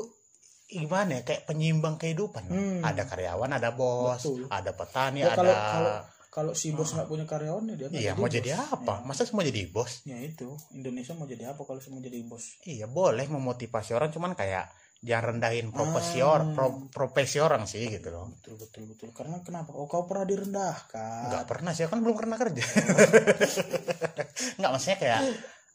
gimana 0.67 1.19
ya 1.19 1.23
kayak 1.23 1.47
penyimbang 1.47 2.03
kehidupan. 2.03 2.51
Hmm. 2.51 2.83
ada 2.83 3.07
karyawan 3.07 3.51
ada 3.55 3.71
bos 3.75 4.19
Betul. 4.23 4.47
ada 4.51 4.71
petani 4.75 5.23
Ya, 5.23 5.35
ada 5.35 5.39
kalau 5.39 5.55
kalau 5.55 5.95
kalau 6.31 6.53
si 6.55 6.71
bos 6.75 6.91
nggak 6.91 7.07
punya 7.07 7.27
karyawan 7.27 7.71
ya 7.71 7.75
dia 7.75 7.89
iya 7.95 8.13
mau 8.19 8.27
jadi 8.31 8.55
bos. 8.55 8.75
apa 8.75 8.95
masa 9.07 9.23
semua 9.23 9.47
jadi 9.47 9.67
bos? 9.71 10.03
Ya, 10.03 10.19
ya 10.19 10.31
itu. 10.31 10.55
Indonesia 10.75 11.15
mau 11.15 11.27
jadi 11.27 11.51
apa 11.55 11.63
kalau 11.63 11.79
semua 11.83 12.03
jadi 12.03 12.23
bos? 12.27 12.59
Iya 12.67 12.87
boleh 12.91 13.27
memotivasi 13.27 13.95
orang 13.95 14.11
cuman 14.11 14.35
kayak 14.35 14.67
jangan 15.01 15.25
rendahin 15.37 15.73
profesi 15.73 16.21
orang 16.21 16.53
pro- 16.53 16.89
profesi 16.93 17.41
orang 17.41 17.65
sih 17.65 17.89
gitu 17.89 18.13
loh. 18.13 18.29
Betul 18.37 18.55
betul 18.61 18.83
betul. 18.93 19.09
Karena 19.17 19.41
kenapa? 19.41 19.73
Oh 19.73 19.89
kau 19.89 20.05
pernah 20.05 20.29
direndahkan? 20.29 21.33
Nggak 21.33 21.45
pernah 21.49 21.73
sih 21.73 21.89
kan 21.89 22.05
belum 22.05 22.17
pernah 22.21 22.37
kerja. 22.37 22.61
Nggak 24.61 24.71
maksudnya 24.71 24.99
kayak 25.01 25.21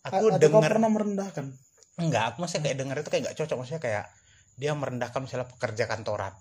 aku 0.06 0.26
A- 0.30 0.38
denger 0.38 0.72
pernah 0.78 0.92
merendahkan? 0.92 1.46
Enggak, 1.96 2.24
aku 2.36 2.38
maksudnya 2.44 2.64
kayak 2.70 2.78
denger 2.84 2.98
itu 3.02 3.10
kayak 3.10 3.24
gak 3.32 3.38
cocok. 3.40 3.58
Maksudnya 3.64 3.82
kayak 3.82 4.06
dia 4.56 4.72
merendahkan 4.76 5.20
misalnya 5.24 5.48
pekerja 5.48 5.84
kantoran. 5.88 6.34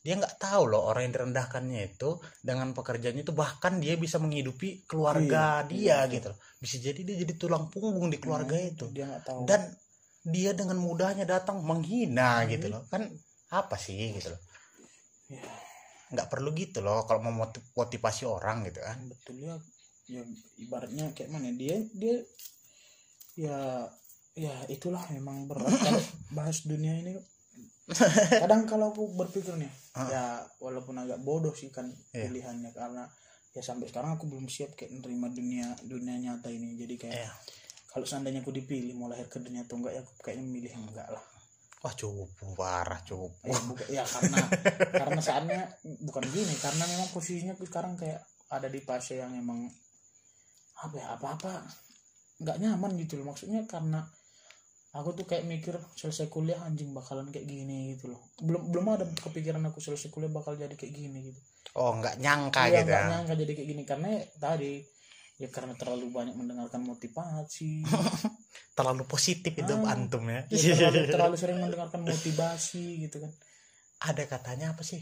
Dia 0.00 0.16
nggak 0.16 0.40
tahu 0.40 0.62
loh 0.72 0.88
orang 0.88 1.10
yang 1.10 1.14
direndahkannya 1.20 1.80
itu 1.92 2.16
dengan 2.40 2.72
pekerjaannya 2.72 3.20
itu 3.20 3.36
bahkan 3.36 3.76
dia 3.84 4.00
bisa 4.00 4.16
menghidupi 4.16 4.88
keluarga 4.88 5.60
dia 5.68 6.08
gitu 6.08 6.32
loh. 6.32 6.38
Bisa 6.56 6.80
jadi 6.80 7.00
dia 7.04 7.16
jadi 7.20 7.36
tulang 7.36 7.68
punggung 7.68 8.08
di 8.08 8.16
keluarga 8.16 8.56
Nah, 8.56 8.64
itu. 8.64 8.88
dia 8.96 9.04
nggak 9.04 9.22
tahu. 9.28 9.44
Dan 9.44 9.60
dia 10.22 10.52
dengan 10.52 10.76
mudahnya 10.76 11.24
datang 11.24 11.60
menghina 11.60 12.44
gitu 12.46 12.68
loh. 12.68 12.84
Kan 12.86 13.08
apa 13.48 13.74
sih 13.74 13.96
gitu 14.12 14.28
loh. 14.28 14.40
ya 15.28 15.42
Nggak 16.10 16.26
perlu 16.28 16.50
gitu 16.52 16.80
loh 16.80 17.02
kalau 17.04 17.22
mau 17.22 17.44
motiv- 17.44 17.66
motivasi 17.72 18.24
orang 18.24 18.64
gitu 18.64 18.80
kan. 18.80 18.98
betul 19.06 19.36
ya 19.38 19.54
ya 20.06 20.22
ibaratnya 20.58 21.06
kayak 21.10 21.30
mana 21.30 21.50
dia 21.52 21.78
dia 21.92 22.18
ya 23.36 23.86
ya 24.32 24.50
itulah 24.66 25.00
memang 25.08 25.46
berat 25.46 25.70
kalau 25.86 26.02
bahas 26.30 26.62
dunia 26.64 26.94
ini 26.96 27.14
kadang 28.32 28.64
kalau 28.64 28.90
aku 28.90 29.06
berpikir 29.12 29.54
nih 29.56 29.70
Ah. 29.90 30.06
ya 30.06 30.24
walaupun 30.60 30.94
agak 30.96 31.18
bodoh 31.20 31.50
sih 31.50 31.66
kan 31.68 31.90
Iya. 32.10 32.26
pilihannya 32.26 32.70
karena 32.70 33.10
ya 33.50 33.58
sampai 33.60 33.86
sekarang 33.86 34.14
aku 34.14 34.26
belum 34.26 34.46
siap 34.46 34.74
kayak 34.74 34.94
nerima 34.96 35.26
dunia 35.28 35.74
dunia 35.80 36.14
nyata 36.16 36.46
ini 36.46 36.74
jadi 36.76 36.94
kayak 36.96 37.14
Iya. 37.16 37.30
Kalau 37.90 38.06
seandainya 38.06 38.40
aku 38.40 38.54
dipilih 38.54 38.94
mau 38.94 39.10
lahir 39.10 39.26
ke 39.26 39.42
dunia 39.42 39.66
atau 39.66 39.76
enggak 39.78 39.98
ya 39.98 40.00
aku 40.00 40.12
kayaknya 40.22 40.46
milih 40.46 40.70
yang 40.70 40.84
enggak 40.86 41.08
lah. 41.10 41.24
Wah 41.80 41.94
cukup 41.96 42.28
parah 42.54 43.00
cukup. 43.02 43.32
ya, 43.42 43.56
bukan, 43.66 43.86
ya 43.88 44.04
karena 44.04 44.38
karena 45.00 45.20
saatnya 45.24 45.60
bukan 46.04 46.24
gini 46.28 46.54
karena 46.60 46.84
memang 46.86 47.08
posisinya 47.10 47.56
aku 47.56 47.64
sekarang 47.66 47.96
kayak 47.96 48.20
ada 48.52 48.68
di 48.68 48.80
fase 48.84 49.16
yang 49.18 49.32
emang 49.34 49.64
apa 50.80 50.94
ya 50.96 51.06
apa 51.16 51.26
apa 51.36 51.52
nggak 52.40 52.56
nyaman 52.60 52.92
gitu 53.00 53.20
loh. 53.20 53.32
Maksudnya 53.32 53.64
karena 53.68 54.00
aku 54.90 55.14
tuh 55.14 55.24
kayak 55.28 55.46
mikir 55.46 55.74
selesai 55.96 56.26
kuliah 56.28 56.60
anjing 56.66 56.90
bakalan 56.92 57.28
kayak 57.32 57.46
gini 57.48 57.96
gitu 57.96 58.12
loh. 58.12 58.20
Belum 58.40 58.70
belum 58.70 58.84
ada 58.92 59.04
kepikiran 59.06 59.64
aku 59.66 59.80
selesai 59.80 60.12
kuliah 60.12 60.28
bakal 60.28 60.56
jadi 60.60 60.72
kayak 60.76 60.92
gini 60.94 61.32
gitu. 61.32 61.40
Oh 61.78 61.96
nggak 61.96 62.18
nyangka 62.20 62.66
Iya, 62.68 62.82
gitu 62.84 62.90
nggak 62.92 63.02
ya. 63.02 63.08
nyangka 63.08 63.32
jadi 63.40 63.52
kayak 63.56 63.68
gini. 63.72 63.82
Karena 63.88 64.08
tadi 64.36 64.72
ya 65.40 65.48
karena 65.48 65.72
terlalu 65.72 66.12
banyak 66.12 66.36
mendengarkan 66.36 66.84
motivasi 66.84 67.80
Terlalu 68.76 69.04
positif 69.04 69.52
itu 69.52 69.72
Ah. 69.84 69.92
antum 69.92 70.24
ya. 70.24 70.44
ya, 70.48 70.74
terlalu, 70.88 71.08
terlalu 71.16 71.34
sering 71.36 71.58
mendengarkan 71.58 72.00
motivasi 72.00 73.04
gitu 73.04 73.20
kan. 73.20 73.32
Ada 74.00 74.24
katanya 74.24 74.72
apa 74.72 74.80
sih? 74.80 75.00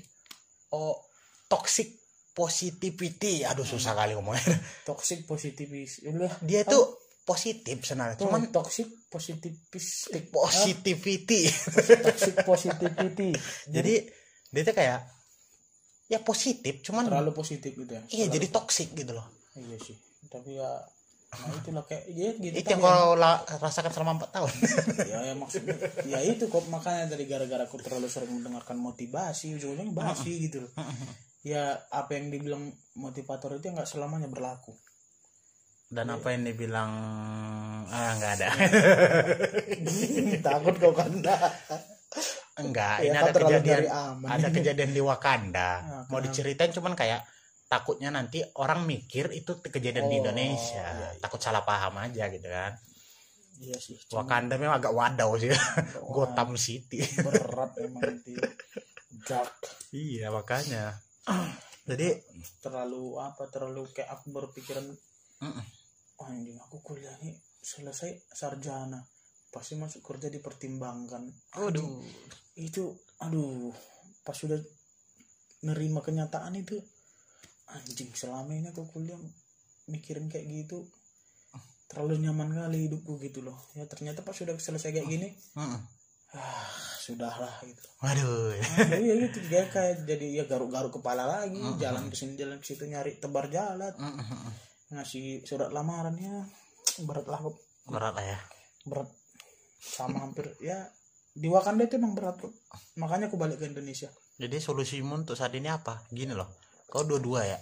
Oh 0.73 0.99
toxic 1.47 1.95
positivity. 2.33 3.43
Aduh 3.43 3.63
susah 3.63 3.95
kali 3.95 4.15
ngomongnya. 4.15 4.43
Toxic 4.89 5.27
positivis. 5.27 6.03
Udah 6.03 6.33
dia 6.43 6.63
itu 6.63 6.81
positif 7.23 7.77
sebenarnya. 7.85 8.17
Cuman 8.19 8.49
cuman 8.49 8.55
toxic 8.57 8.89
positivistik. 9.07 10.31
Positivity. 10.31 11.47
Ah, 11.47 12.03
toxic 12.09 12.35
positivity. 12.43 13.31
Jadi 13.69 13.95
dia 14.49 14.61
itu 14.65 14.73
kayak 14.73 15.01
ya 16.09 16.19
positif 16.25 16.81
cuman 16.83 17.05
terlalu 17.05 17.31
positif 17.31 17.77
gitu 17.77 17.93
ya. 17.93 18.01
Iya 18.01 18.27
Terlalu- 18.27 18.35
jadi 18.35 18.47
toxic 18.49 18.89
gitu 18.97 19.13
loh. 19.13 19.27
Iya 19.55 19.79
sih 19.79 19.97
tapi 20.29 20.57
ya 20.57 20.73
nah 21.29 21.53
itulah 21.53 21.85
kayak 21.85 22.09
ya 22.09 22.33
gitu 22.35 22.57
itu 22.57 22.69
yang 22.73 22.81
kau 22.81 23.13
la- 23.13 23.45
rasakan 23.61 23.93
selama 23.93 24.17
4 24.17 24.33
tahun. 24.33 24.53
Ya, 25.13 25.19
ya 25.29 25.35
maksudnya 25.35 25.77
ya 26.05 26.19
itu 26.23 26.49
kok 26.49 26.65
makanya 26.67 27.13
dari 27.13 27.29
gara-gara 27.29 27.65
aku 27.65 27.77
terlalu 27.77 28.09
sering 28.09 28.33
mendengarkan 28.33 28.77
motivasi 28.77 29.53
ujung-ujungnya 29.55 29.93
basi 29.93 30.33
gitu 30.49 30.65
loh. 30.65 30.73
Ya 31.43 31.85
apa 31.89 32.17
yang 32.17 32.29
dibilang 32.29 32.69
motivator 32.95 33.53
itu 33.55 33.69
nggak 33.69 33.85
selamanya 33.85 34.25
berlaku. 34.27 34.73
Dan 35.89 36.09
apa 36.11 36.33
yang 36.33 36.45
dibilang 36.45 36.93
ah 37.85 38.13
nggak 38.17 38.33
ada. 38.41 38.49
Takut 40.41 40.75
kau 40.79 40.93
kan 40.93 41.13
enggak 42.59 42.97
Ya, 42.99 43.07
ini 43.07 43.17
ada 43.17 43.31
terlalu 43.31 43.53
kejadian 43.55 43.79
dari 43.79 43.89
aman. 43.89 44.29
ada 44.29 44.49
kejadian 44.51 44.91
di 44.91 44.99
Wakanda. 44.99 45.71
Ah, 45.79 46.03
mau 46.09 46.19
diceritain 46.19 46.73
cuman 46.73 46.93
kayak 46.93 47.23
takutnya 47.69 48.09
nanti 48.09 48.41
orang 48.57 48.89
mikir 48.89 49.29
itu 49.31 49.61
kejadian 49.61 50.09
di 50.09 50.17
Oh, 50.17 50.21
Indonesia. 50.25 50.81
iya, 50.83 51.13
iya. 51.13 51.21
takut 51.21 51.37
salah 51.39 51.63
paham 51.63 52.01
aja 52.01 52.27
gitu 52.33 52.49
kan. 52.49 52.73
Iya 53.59 53.75
sih 53.77 53.99
cuma 54.07 54.23
Wakanda 54.25 54.55
memang 54.57 54.81
agak 54.81 54.95
wadaw 54.97 55.37
sih. 55.37 55.53
Gotham 56.15 56.57
City. 56.57 57.05
berat 57.21 57.77
emang 57.85 58.03
nanti. 58.09 58.33
Dark. 59.29 59.53
Iya 59.93 60.33
makanya. 60.33 60.97
Jadi 61.89 62.09
terlalu 62.61 63.21
apa 63.21 63.49
terlalu 63.53 63.85
kayak 63.93 64.11
aku 64.17 64.33
berpikiran. 64.33 64.85
"Oh, 65.45 66.25
anjing 66.25 66.59
aku 66.59 66.81
kuliah 66.83 67.15
nih 67.23 67.37
selesai 67.61 68.27
sarjana 68.33 68.99
pasti 69.49 69.77
masuk 69.77 70.05
kerja 70.05 70.29
dipertimbangkan. 70.29 71.25
Aduh. 71.61 72.01
itu 72.59 72.91
aduh 73.23 73.71
pas 74.27 74.35
sudah 74.35 74.59
nerima 75.63 76.03
kenyataan 76.03 76.59
itu 76.59 76.75
anjing 77.69 78.11
selama 78.17 78.49
ini 78.57 78.73
aku 78.73 78.89
kuliah 78.89 79.19
mikirin 79.89 80.29
kayak 80.33 80.49
gitu. 80.49 80.89
Terlalu 81.89 82.29
nyaman 82.29 82.53
kali 82.53 82.89
hidupku 82.89 83.17
gitu 83.21 83.41
loh. 83.41 83.57
Ya 83.73 83.89
ternyata 83.89 84.21
pas 84.21 84.37
sudah 84.37 84.53
selesai 84.57 84.93
kayak 84.93 85.09
gini 85.09 85.33
Mm-mm. 85.57 85.81
ah 86.37 86.69
sudahlah 87.01 87.65
gitu. 87.65 87.81
Waduh. 88.05 88.53
Ah, 88.61 89.01
iya 89.01 89.17
gitu 89.25 89.41
dia 89.49 89.65
kayak 89.73 90.05
jadi 90.05 90.27
ya 90.41 90.45
garuk-garuk 90.45 91.01
kepala 91.01 91.25
lagi. 91.25 91.61
Jalan 91.81 92.13
ke 92.13 92.17
sini 92.17 92.37
jalan 92.37 92.61
ke 92.61 92.67
situ 92.69 92.85
nyari 92.85 93.17
tebar 93.17 93.49
jalan. 93.49 93.93
Mm-mm. 93.97 94.53
ngasih 94.89 95.45
surat 95.45 95.73
lamarannya 95.73 96.45
berat 97.09 97.25
lah 97.29 97.41
kok. 97.41 97.57
Berat 97.89 98.13
lah 98.17 98.25
ya. 98.37 98.39
Berat. 98.85 99.09
Sama 99.81 100.21
hampir 100.21 100.53
ya 100.61 100.93
di 101.33 101.49
Wakanda 101.49 101.89
itu 101.89 101.97
emang 101.97 102.13
berat 102.13 102.37
kok. 102.37 102.53
Makanya 103.01 103.33
aku 103.33 103.41
balik 103.41 103.61
ke 103.61 103.65
Indonesia. 103.65 104.13
Jadi 104.37 104.61
solusimu 104.61 105.25
untuk 105.25 105.41
saat 105.41 105.57
ini 105.57 105.73
apa? 105.73 106.05
Gini 106.13 106.37
loh 106.37 106.53
kau 106.89 107.05
dua-dua 107.05 107.45
ya? 107.45 107.59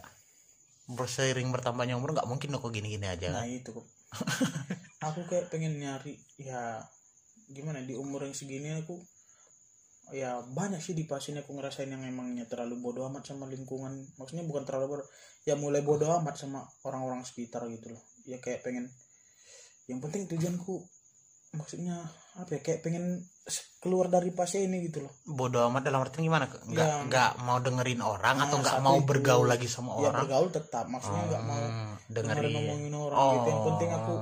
Berseiring 0.86 1.50
bertambahnya 1.50 1.98
umur 1.98 2.14
nggak 2.14 2.30
mungkin 2.30 2.54
loh 2.54 2.62
kok 2.62 2.70
gini-gini 2.70 3.10
aja 3.10 3.34
nah 3.34 3.42
kan? 3.42 3.50
itu 3.50 3.70
kok. 3.74 3.86
Aku 5.12 5.20
kayak 5.26 5.50
pengen 5.50 5.82
nyari 5.82 6.14
ya 6.38 6.82
gimana 7.50 7.82
di 7.82 7.94
umur 7.94 8.26
yang 8.26 8.34
segini 8.34 8.74
aku 8.74 8.98
ya 10.10 10.42
banyak 10.42 10.82
sih 10.82 10.98
di 10.98 11.06
pas 11.06 11.22
ini 11.30 11.42
aku 11.42 11.54
ngerasain 11.54 11.86
yang 11.86 12.02
emangnya 12.02 12.46
terlalu 12.46 12.78
bodoh 12.78 13.06
amat 13.10 13.26
sama 13.26 13.50
lingkungan. 13.50 14.06
Maksudnya 14.18 14.46
bukan 14.46 14.62
terlalu 14.62 14.98
bodoh 14.98 15.06
ya 15.46 15.54
mulai 15.58 15.82
bodoh 15.82 16.10
amat 16.22 16.38
sama 16.38 16.62
orang-orang 16.86 17.22
sekitar 17.26 17.66
gitu 17.70 17.94
loh. 17.94 18.02
Ya 18.26 18.38
kayak 18.38 18.62
pengen 18.66 18.90
yang 19.86 20.02
penting 20.02 20.26
tujuanku 20.26 20.86
maksudnya 21.52 21.96
apa 22.34 22.50
ya 22.50 22.60
kayak 22.60 22.80
pengen 22.80 23.22
keluar 23.78 24.06
dari 24.06 24.28
fase 24.30 24.60
ini 24.60 24.82
gitu 24.82 25.00
loh. 25.00 25.12
Bodoh 25.24 25.62
amat 25.66 25.82
dalam 25.84 26.02
artian 26.02 26.22
gimana? 26.22 26.50
Nggak 26.50 26.66
Ya. 26.82 26.96
nggak 27.04 27.30
mau 27.40 27.58
dengerin 27.58 28.02
orang 28.02 28.34
Nah, 28.34 28.44
atau 28.44 28.56
nggak 28.58 28.78
mau 28.80 28.96
itu. 28.96 29.06
bergaul 29.06 29.46
lagi 29.46 29.66
sama 29.66 29.94
ya 29.96 30.10
orang 30.10 30.26
bergaul 30.26 30.48
tetap. 30.50 30.84
Maksudnya 30.86 31.22
nggak 31.24 31.42
mau 31.42 31.56
Hmm, 31.56 31.94
dengerin. 32.08 32.26
dengerin 32.34 32.52
ngomongin 32.52 32.94
orang 32.94 33.16
oh 33.16 33.30
gitu. 33.32 33.48
Yang 33.48 33.60
penting 33.64 33.90
aku 33.92 34.14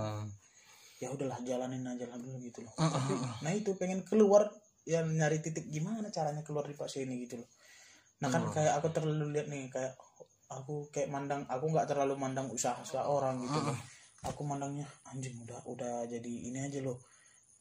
ya 0.94 1.08
udahlah 1.10 1.38
jalanin 1.42 1.84
aja 1.84 2.04
lah 2.06 2.18
dulu 2.18 2.36
gitu 2.38 2.58
loh. 2.60 2.72
Mm, 2.74 2.90
tapi 2.90 3.12
nah 3.40 3.52
itu 3.52 3.70
pengen 3.74 4.00
keluar 4.02 4.42
ya 4.84 5.00
nyari 5.00 5.40
titik 5.40 5.64
gimana 5.66 6.06
caranya 6.08 6.40
keluar 6.40 6.64
di 6.64 6.72
fase 6.72 7.02
ini 7.02 7.24
gitu 7.24 7.40
loh. 7.40 7.48
Nah 8.20 8.28
kan 8.28 8.42
Mm. 8.42 8.52
kayak 8.52 8.72
aku 8.78 8.88
terlalu 8.90 9.32
lihat 9.32 9.48
nih 9.48 9.68
kayak 9.68 9.96
aku 10.46 10.86
kayak 10.88 11.08
mandang 11.08 11.42
aku 11.46 11.66
nggak 11.66 11.88
terlalu 11.88 12.14
mandang 12.14 12.46
usaha 12.46 12.76
usaha 12.78 13.02
orang 13.02 13.40
gitu 13.40 13.58
loh. 13.58 13.74
aku 14.22 14.40
mandangnya 14.40 14.84
anjing 15.04 15.36
udah 15.38 15.60
udah 15.66 15.94
jadi 16.06 16.32
ini 16.48 16.56
aja 16.62 16.80
loh 16.80 16.96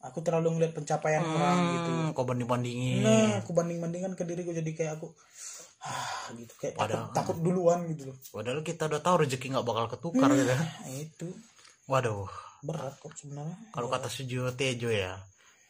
aku 0.04 0.20
terlalu 0.20 0.60
ngeliat 0.60 0.72
pencapaian 0.76 1.24
orang 1.24 1.58
gitu. 1.80 1.90
Hmm, 1.90 2.08
kau 2.12 2.28
banding 2.28 2.48
bandingin 2.48 3.02
nah 3.02 3.40
aku 3.40 3.56
banding 3.56 3.80
bandingkan 3.80 4.12
ke 4.12 4.22
diriku 4.28 4.52
jadi 4.52 4.70
kayak 4.76 4.92
aku 5.00 5.08
ah 5.84 6.32
gitu. 6.36 6.52
Kayak 6.60 6.76
takut, 6.76 6.84
Padahal- 6.84 7.12
takut 7.12 7.36
duluan 7.40 7.78
gitu 7.92 8.12
loh. 8.12 8.16
Padahal 8.32 8.60
kita 8.64 8.88
udah 8.88 9.00
tahu 9.04 9.16
rezeki 9.24 9.46
nggak 9.52 9.66
bakal 9.68 9.84
ketukar 9.88 10.28
gitu 10.32 10.52
nah, 10.52 10.68
itu. 10.88 11.28
Waduh. 11.88 12.28
Berat 12.64 12.96
kok 12.96 13.12
sebenarnya. 13.12 13.56
Kalau 13.76 13.92
kata 13.92 14.08
Sujiwo 14.08 14.48
Tejo 14.56 14.88
ya 14.88 15.20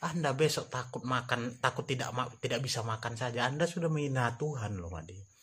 anda 0.05 0.37
besok 0.37 0.69
takut 0.69 1.01
makan 1.01 1.57
takut 1.65 1.89
tidak 1.89 2.13
tidak 2.37 2.61
bisa 2.61 2.85
makan 2.85 3.17
saja. 3.17 3.49
Anda 3.49 3.65
sudah 3.65 3.89
menghina 3.89 4.37
Tuhan 4.37 4.77
loh 4.77 4.93
Madi 4.93 5.34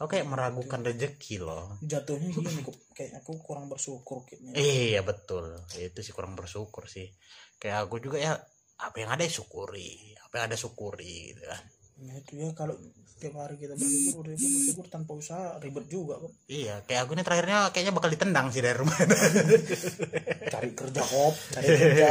kau 0.00 0.08
kayak 0.08 0.32
meragukan 0.32 0.80
rezeki 0.80 1.44
loh. 1.44 1.76
Jatuhnya 1.84 2.32
gini 2.40 2.64
kayak 2.96 3.20
aku 3.20 3.36
kurang 3.44 3.68
bersyukur 3.68 4.24
kayaknya. 4.24 4.56
Iya 4.56 5.04
betul. 5.04 5.60
Itu 5.76 6.00
sih 6.00 6.16
kurang 6.16 6.40
bersyukur 6.40 6.88
sih. 6.88 7.12
Kayak 7.60 7.84
aku 7.84 8.00
juga 8.00 8.16
ya 8.16 8.32
apa 8.80 8.96
yang 8.96 9.12
ada 9.12 9.28
ya 9.28 9.32
syukuri. 9.36 10.16
Apa 10.24 10.40
yang 10.40 10.44
ada 10.48 10.56
syukuri 10.56 11.36
gitu 11.36 11.44
kan. 11.44 11.62
Ya 12.00 12.16
itu 12.16 12.32
ya 12.40 12.48
kalau 12.56 12.72
tiap 13.20 13.36
hari 13.36 13.60
kita 13.60 13.76
bersyukur 13.76 14.24
udah 14.24 14.32
bersyukur 14.40 14.86
tanpa 14.88 15.12
usaha 15.12 15.60
ribet 15.60 15.84
juga 15.92 16.16
kok. 16.16 16.32
iya 16.48 16.80
kayak 16.88 17.04
aku 17.04 17.12
ini 17.12 17.20
terakhirnya 17.20 17.68
kayaknya 17.68 17.92
bakal 17.92 18.08
ditendang 18.08 18.48
sih 18.48 18.64
dari 18.64 18.80
rumah. 18.80 18.96
Cari 20.56 20.72
kerja 20.72 21.02
kop, 21.04 21.36
cari 21.52 21.66
kerja. 21.68 22.08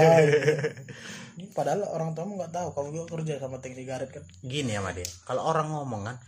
Ini 1.42 1.50
padahal 1.58 1.90
orang 1.90 2.14
tuamu 2.14 2.38
nggak 2.38 2.54
tahu 2.54 2.70
kamu 2.78 2.88
juga 2.94 3.06
kerja 3.18 3.42
sama 3.42 3.58
tank 3.58 3.74
sigaret 3.74 4.14
kan. 4.14 4.22
Gini 4.46 4.78
ya 4.78 4.86
Made 4.86 5.02
kalau 5.26 5.50
orang 5.50 5.74
ngomong 5.74 6.06
kan 6.06 6.22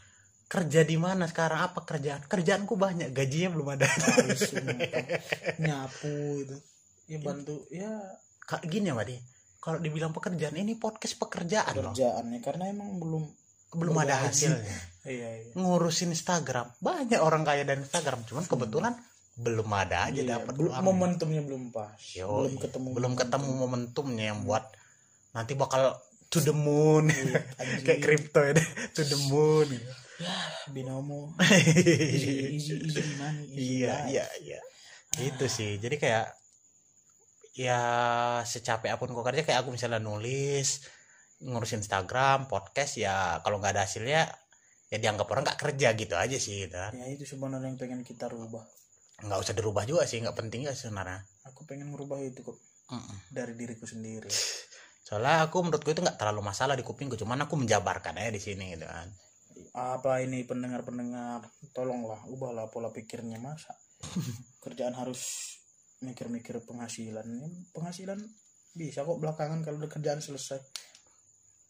kerja 0.51 0.83
di 0.83 0.99
mana 0.99 1.31
sekarang? 1.31 1.71
Apa 1.71 1.87
kerjaan? 1.87 2.27
Kerjaanku 2.27 2.75
banyak 2.75 3.15
gajinya 3.15 3.55
belum 3.55 3.67
ada. 3.79 3.87
Sumpah. 4.35 4.75
nyapu. 5.63 6.43
Itu 6.43 6.55
ya 7.07 7.17
bantu 7.23 7.63
ya. 7.71 7.87
Kak, 8.43 8.67
gini 8.67 8.91
ya 8.91 8.95
Made 8.99 9.31
kalau 9.61 9.77
dibilang 9.77 10.09
pekerjaan 10.09 10.57
ini 10.57 10.73
podcast 10.75 11.21
pekerjaan 11.21 11.71
loh. 11.77 11.93
Kerjaannya 11.93 12.39
karena 12.41 12.73
emang 12.73 12.97
belum 12.97 13.23
belum 13.77 13.95
ada 14.01 14.25
hasilnya. 14.27 14.75
iya 15.05 15.29
iya. 15.45 15.53
Ngurusin 15.53 16.11
Instagram. 16.11 16.73
Banyak 16.81 17.21
orang 17.21 17.45
kaya 17.45 17.61
dari 17.61 17.85
Instagram 17.85 18.25
cuman 18.25 18.49
kebetulan 18.49 18.93
belum 19.37 19.69
ada 19.71 20.11
aja 20.11 20.19
Iya, 20.19 20.41
dapat 20.41 20.53
belum 20.57 20.73
uang. 20.75 20.83
momentumnya 20.83 21.41
belum 21.45 21.63
pas. 21.71 21.93
Yo, 22.17 22.49
belum 22.49 22.57
ketemu 22.57 22.87
belum 22.91 23.13
ketemu 23.15 23.49
momentumnya 23.53 24.25
yang 24.33 24.43
buat 24.43 24.65
nanti 25.31 25.53
bakal 25.53 25.93
to 26.33 26.41
the 26.41 26.51
moon. 26.51 27.07
Anjing. 27.61 27.85
kayak 27.85 28.01
kripto 28.01 28.41
ya 28.41 28.57
to 28.97 29.05
the 29.05 29.19
moon 29.29 29.69
gitu. 29.69 29.93
Ya 30.21 30.37
binomo 30.69 31.33
easy 31.41 32.55
easy 32.55 32.73
easy 32.85 33.01
money 33.17 33.43
easy 33.49 33.81
iya 33.81 34.05
life. 34.05 34.09
iya 34.13 34.25
iya. 34.45 34.59
Itu 35.19 35.51
sih. 35.51 35.75
Jadi 35.75 35.99
kayak 35.99 36.31
ya 37.51 37.81
secapek 38.47 38.95
apa 38.95 39.01
pun 39.03 39.11
kau 39.11 39.27
kerja 39.27 39.43
kayak 39.43 39.67
aku 39.67 39.75
misalnya 39.75 39.99
nulis 39.99 40.87
ngurus 41.43 41.75
Instagram 41.75 42.47
podcast 42.47 42.95
ya 42.95 43.43
kalau 43.43 43.59
nggak 43.59 43.75
ada 43.75 43.83
hasilnya 43.83 44.31
ya 44.87 44.97
dianggap 45.03 45.27
orang 45.27 45.43
nggak 45.43 45.59
kerja 45.59 45.91
gitu 45.99 46.15
aja 46.15 46.37
sih 46.39 46.63
gitu. 46.63 46.79
Ya 46.79 47.05
itu 47.11 47.27
sebenarnya 47.27 47.73
yang 47.73 47.79
pengen 47.81 48.01
kita 48.07 48.31
rubah. 48.31 48.63
Nggak 49.19 49.39
usah 49.43 49.53
dirubah 49.57 49.83
juga 49.83 50.07
sih 50.07 50.23
nggak 50.23 50.37
penting 50.37 50.63
ya 50.63 50.71
sebenarnya. 50.71 51.27
Aku 51.51 51.67
pengen 51.67 51.91
merubah 51.91 52.21
itu 52.23 52.39
kok. 52.45 52.55
Mm-mm. 52.91 53.17
dari 53.31 53.55
diriku 53.55 53.87
sendiri. 53.87 54.27
Soalnya 55.07 55.47
aku 55.47 55.63
menurutku 55.63 55.95
itu 55.95 56.03
nggak 56.03 56.19
terlalu 56.19 56.43
masalah 56.43 56.75
di 56.75 56.83
kupingku 56.83 57.15
cuman 57.15 57.47
aku 57.47 57.55
menjabarkan 57.55 58.19
aja 58.19 58.31
di 58.35 58.41
sini 58.43 58.75
gitu 58.75 58.83
kan 58.87 59.07
apa 59.71 60.19
ini 60.19 60.43
pendengar-pendengar? 60.43 61.47
Tolonglah 61.71 62.27
ubahlah 62.27 62.67
pola 62.67 62.91
pikirnya 62.91 63.39
masa? 63.39 63.71
Kerjaan 64.63 64.95
harus 64.99 65.55
mikir-mikir 66.03 66.59
penghasilan. 66.67 67.27
Penghasilan 67.71 68.19
bisa 68.75 69.03
kok 69.03 69.19
belakangan 69.19 69.63
kalau 69.63 69.79
udah 69.79 69.91
kerjaan 69.91 70.19
selesai. 70.19 70.59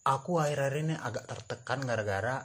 Aku 0.06 0.42
akhir-akhir 0.42 0.76
ini 0.82 0.96
agak 0.98 1.30
tertekan 1.30 1.86
gara-gara 1.86 2.42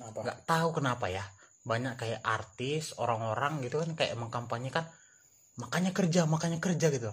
nggak 0.00 0.44
tahu 0.44 0.68
kenapa 0.76 1.08
ya. 1.08 1.24
Banyak 1.62 1.94
kayak 1.96 2.20
artis 2.26 2.96
orang-orang 2.98 3.62
gitu 3.64 3.80
kan 3.80 3.94
kayak 3.94 4.18
mengkampanyekan 4.18 4.84
makanya 5.56 5.92
kerja 5.96 6.28
makanya 6.28 6.58
kerja 6.60 6.88
gitu. 6.92 7.12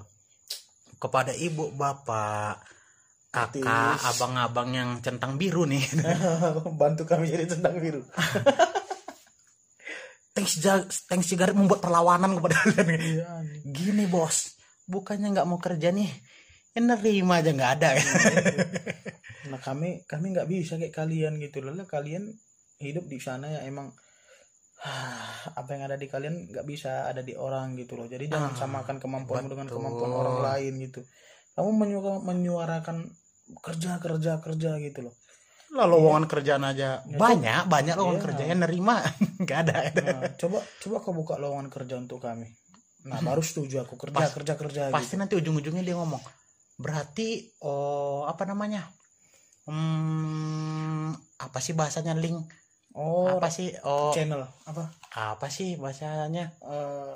Kepada 1.00 1.32
ibu 1.32 1.72
bapak 1.72 2.60
kakak 3.30 4.02
abang-abang 4.10 4.70
yang 4.74 4.90
centang 5.06 5.38
biru 5.38 5.70
nih. 5.70 5.86
Bantu 6.82 7.06
kami 7.06 7.30
jadi 7.30 7.46
tentang 7.46 7.78
biru. 7.78 8.02
Thanks 10.40 10.56
thanks 11.10 11.28
cigaret 11.28 11.52
membuat 11.52 11.84
perlawanan 11.84 12.40
kepada 12.40 12.56
kalian. 12.64 13.02
Iya. 13.02 13.28
Gini 13.68 14.08
bos. 14.08 14.56
Bukannya 14.88 15.36
nggak 15.36 15.48
mau 15.50 15.60
kerja 15.60 15.92
nih. 15.92 16.08
Ya 16.72 16.80
nerima 16.80 17.44
aja 17.44 17.52
nggak 17.52 17.72
ada. 17.82 17.90
Nah 19.52 19.60
kami 19.60 20.08
kami 20.08 20.26
nggak 20.32 20.48
bisa 20.48 20.80
kayak 20.80 20.96
kalian 20.96 21.44
gitu. 21.44 21.60
Loh 21.60 21.76
Lah, 21.76 21.84
kalian 21.84 22.32
hidup 22.80 23.12
di 23.12 23.20
sana 23.20 23.52
ya 23.52 23.68
emang 23.68 23.92
apa 25.60 25.70
yang 25.76 25.92
ada 25.92 26.00
di 26.00 26.08
kalian 26.08 26.56
nggak 26.56 26.64
bisa 26.64 27.12
ada 27.12 27.20
di 27.20 27.36
orang 27.36 27.76
gitu 27.76 28.00
loh. 28.00 28.08
Jadi 28.08 28.32
jangan 28.32 28.56
Ah, 28.56 28.60
samakan 28.64 28.96
kemampuanmu 29.02 29.50
dengan 29.52 29.68
kemampuan 29.68 30.12
orang 30.14 30.40
lain 30.40 30.74
gitu 30.88 31.04
kamu 31.60 31.70
menyuka- 31.76 32.24
menyuarakan 32.24 33.12
kerja 33.60 34.00
kerja 34.00 34.40
kerja 34.40 34.72
gitu 34.80 35.00
loh. 35.04 35.16
Lah 35.70 35.86
lowongan 35.86 36.26
kerjaan 36.26 36.64
aja. 36.64 37.04
Ya, 37.04 37.18
banyak 37.20 37.68
banyak 37.68 37.94
lowongan 37.94 38.18
Iya. 38.18 38.26
kerjaan 38.26 38.60
nerima. 38.60 38.96
Nggak 39.44 39.58
ada. 39.68 39.78
Nah, 39.92 40.32
coba 40.34 40.58
coba 40.80 40.96
kau 40.98 41.12
buka 41.12 41.36
lowongan 41.36 41.68
kerja 41.68 41.96
untuk 41.96 42.24
kami. 42.24 42.48
Nah 43.06 43.20
baru 43.20 43.40
setuju 43.40 43.84
aku. 43.84 43.96
Kerja 43.96 44.16
Pas- 44.18 44.34
kerja 44.34 44.54
kerja 44.56 44.82
pasti 44.90 45.14
gitu. 45.14 45.20
nanti 45.20 45.34
ujung-ujungnya 45.36 45.84
dia 45.84 45.96
ngomong 45.96 46.20
berarti 46.76 47.28
oh 47.62 48.24
apa 48.24 48.44
namanya? 48.44 48.88
Hmm, 49.70 51.12
apa 51.38 51.60
sih 51.60 51.72
bahasanya 51.72 52.16
link? 52.16 52.40
Oh 52.92 53.30
apa 53.30 53.48
sih? 53.48 53.70
Oh 53.82 54.10
channel. 54.10 54.44
Apa? 54.66 54.90
apa 55.12 55.48
sih 55.48 55.76
bahasanya? 55.76 56.56
Eh, 56.60 57.14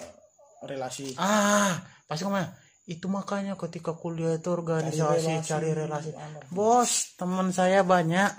relasi. 0.64 1.16
Ah 1.16 1.74
pasti 2.06 2.24
ngomong 2.24 2.46
itu 2.84 3.08
makanya 3.08 3.56
ketika 3.56 3.96
kuliah 3.96 4.36
itu 4.36 4.50
organisasi 4.50 5.40
cari 5.42 5.72
relasi, 5.72 6.12
Anak. 6.12 6.52
bos 6.52 7.16
teman 7.16 7.50
saya 7.50 7.82
banyak. 7.82 8.32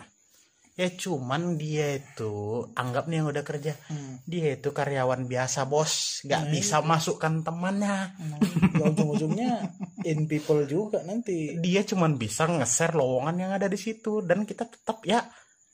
Ya 0.75 0.91
cuman 0.91 1.55
dia 1.55 2.03
itu 2.03 2.35
anggap 2.75 3.07
nih 3.07 3.23
yang 3.23 3.31
udah 3.31 3.47
kerja 3.47 3.79
Hmm. 3.87 4.19
dia 4.27 4.59
itu 4.59 4.75
karyawan 4.75 5.23
biasa 5.25 5.71
bos. 5.71 6.19
Nggak 6.27 6.43
Nah, 6.43 6.51
bisa 6.51 6.77
masukkan 6.83 7.35
temannya. 7.41 8.11
Nah, 8.19 8.39
ya 8.75 8.91
ujung-ujungnya 8.91 9.71
in 10.03 10.27
people 10.27 10.67
juga 10.67 10.99
nanti. 11.07 11.55
Dia 11.63 11.87
cuman 11.87 12.19
bisa 12.19 12.51
nge-share 12.51 12.91
lowongan 12.93 13.39
yang 13.39 13.53
ada 13.55 13.71
di 13.71 13.79
situ. 13.79 14.19
Dan 14.19 14.43
kita 14.43 14.67
tetap 14.67 14.99
ya 15.07 15.23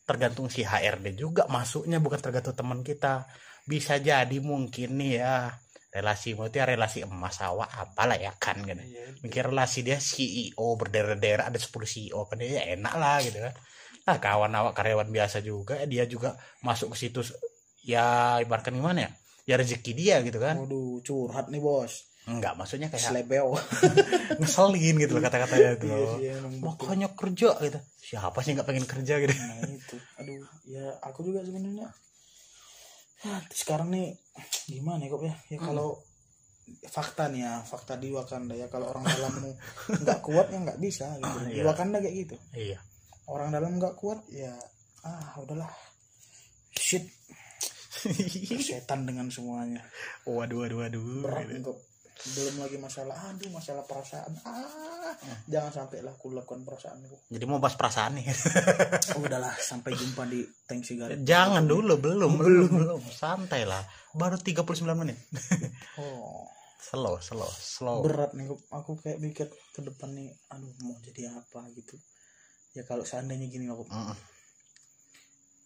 tergantung 0.05 0.53
si 0.53 0.63
HRD 0.63 1.17
juga 1.17 1.49
masuknya 1.49 1.97
bukan 1.97 2.21
tergantung 2.21 2.53
teman 2.53 2.85
kita. 2.85 3.25
Bisa 3.65 3.97
jadi 3.97 4.37
mungkin 4.37 5.01
nih 5.01 5.13
ya 5.17 5.57
relasi 5.91 6.39
itu 6.39 6.55
ya 6.55 6.65
relasi 6.67 7.03
emas 7.03 7.43
awak 7.43 7.67
apalah 7.75 8.15
ya 8.15 8.31
kan 8.39 8.63
gitu. 8.63 8.79
Iya, 8.79 9.19
mikir 9.27 9.51
relasi 9.51 9.83
dia 9.83 9.99
CEO 9.99 10.79
berderet-deret 10.79 11.51
ada 11.51 11.59
10 11.59 11.67
CEO 11.67 12.31
kan 12.31 12.39
dia 12.39 12.63
ya 12.63 12.79
enak 12.79 12.95
lah 12.95 13.19
gitu 13.27 13.43
kan. 13.43 13.55
Nah 14.07 14.17
kawan 14.23 14.55
awak 14.55 14.73
karyawan 14.79 15.11
biasa 15.11 15.43
juga 15.43 15.83
dia 15.91 16.07
juga 16.07 16.39
masuk 16.63 16.95
ke 16.95 17.07
situ 17.07 17.27
ya 17.83 18.39
ibaratkan 18.39 18.71
gimana 18.71 19.07
ya 19.07 19.11
ya 19.51 19.55
rezeki 19.59 19.93
dia 19.99 20.23
gitu 20.23 20.39
kan. 20.39 20.63
Waduh 20.63 21.03
curhat 21.03 21.51
nih 21.51 21.59
bos. 21.59 22.07
Enggak 22.31 22.55
maksudnya 22.55 22.87
kayak 22.87 23.11
slebeo 23.11 23.59
ngeselin 24.39 24.95
gitu 25.03 25.19
loh 25.19 25.23
kata-katanya 25.27 25.75
tuh 25.81 26.21
iya 26.21 26.37
emang 26.39 26.55
betul. 26.55 26.65
makanya 26.71 27.09
kerja 27.19 27.51
gitu. 27.59 27.79
Siapa 27.99 28.39
sih 28.47 28.55
nggak 28.55 28.69
pengen 28.69 28.87
kerja 28.87 29.15
gitu? 29.19 29.35
Nah 29.35 29.67
itu. 29.67 29.97
Aduh 30.23 30.47
ya 30.71 30.87
aku 31.03 31.27
juga 31.27 31.43
sebenarnya 31.43 31.91
ya, 33.25 33.35
sekarang 33.53 33.89
nih 33.93 34.17
gimana 34.69 35.05
ya 35.05 35.11
kok 35.13 35.23
ya? 35.25 35.35
Ya 35.53 35.59
kalau 35.61 36.01
fakta 36.87 37.27
nih 37.29 37.43
ya 37.43 37.53
fakta 37.67 37.99
di 37.99 38.15
Wakanda 38.15 38.55
ya 38.55 38.71
kalau 38.71 38.95
orang 38.95 39.03
dalammu 39.03 39.51
nggak 40.07 40.21
kuat 40.23 40.47
ya 40.55 40.59
nggak 40.63 40.81
bisa 40.81 41.19
gitu. 41.19 41.39
Ah, 41.39 41.47
di 41.47 41.59
iya. 41.59 41.65
Wakanda 41.67 41.99
kayak 41.99 42.17
gitu. 42.27 42.37
Iya. 42.55 42.79
Orang 43.27 43.51
dalam 43.51 43.77
nggak 43.77 43.95
kuat 43.99 44.23
ya 44.31 44.55
ah 45.03 45.35
udahlah. 45.41 45.71
Shit. 46.77 47.05
Setan 48.67 49.05
dengan 49.05 49.29
semuanya. 49.29 49.83
Waduh 50.25 50.65
waduh 50.65 50.79
waduh 50.87 51.03
berat 51.27 51.51
untuk 51.53 51.90
belum 52.21 52.61
lagi 52.61 52.77
masalah 52.77 53.17
aduh 53.27 53.49
masalah 53.49 53.81
perasaan. 53.83 54.33
Ah 54.43 55.17
jangan 55.47 55.73
sampai 55.75 56.01
lah 56.01 56.13
aku 56.13 56.31
lakukan 56.31 56.63
perasaanku 56.63 57.17
jadi 57.27 57.45
mau 57.45 57.57
bahas 57.57 57.75
perasaan 57.75 58.17
nih. 58.17 58.29
Oh, 59.11 59.25
udahlah 59.25 59.51
sampai 59.55 59.93
jumpa 59.93 60.23
di 60.25 60.41
tank 60.65 60.83
sigaret 60.83 61.21
jangan 61.23 61.65
dulu 61.65 61.97
belum 61.97 62.33
belum. 62.37 62.69
belum 62.71 63.03
santai 63.07 63.65
lah. 63.65 63.81
Baru 64.13 64.37
39 64.37 64.69
menit. 64.95 65.17
Oh. 65.97 66.45
Slow 66.81 67.21
slow 67.21 67.47
slow. 67.51 68.03
Berat 68.03 68.33
nih 68.33 68.47
aku- 68.47 68.67
aku 68.71 68.91
kayak 68.99 69.19
mikir 69.19 69.47
ke 69.47 69.81
depan 69.81 70.11
nih 70.11 70.29
aduh 70.49 70.73
mau 70.81 70.97
jadi 71.01 71.29
apa 71.31 71.65
gitu. 71.71 71.97
Ya 72.73 72.83
kalau 72.83 73.03
seandainya 73.03 73.47
gini 73.47 73.67
aku 73.67 73.85
Mm-mm. 73.87 74.17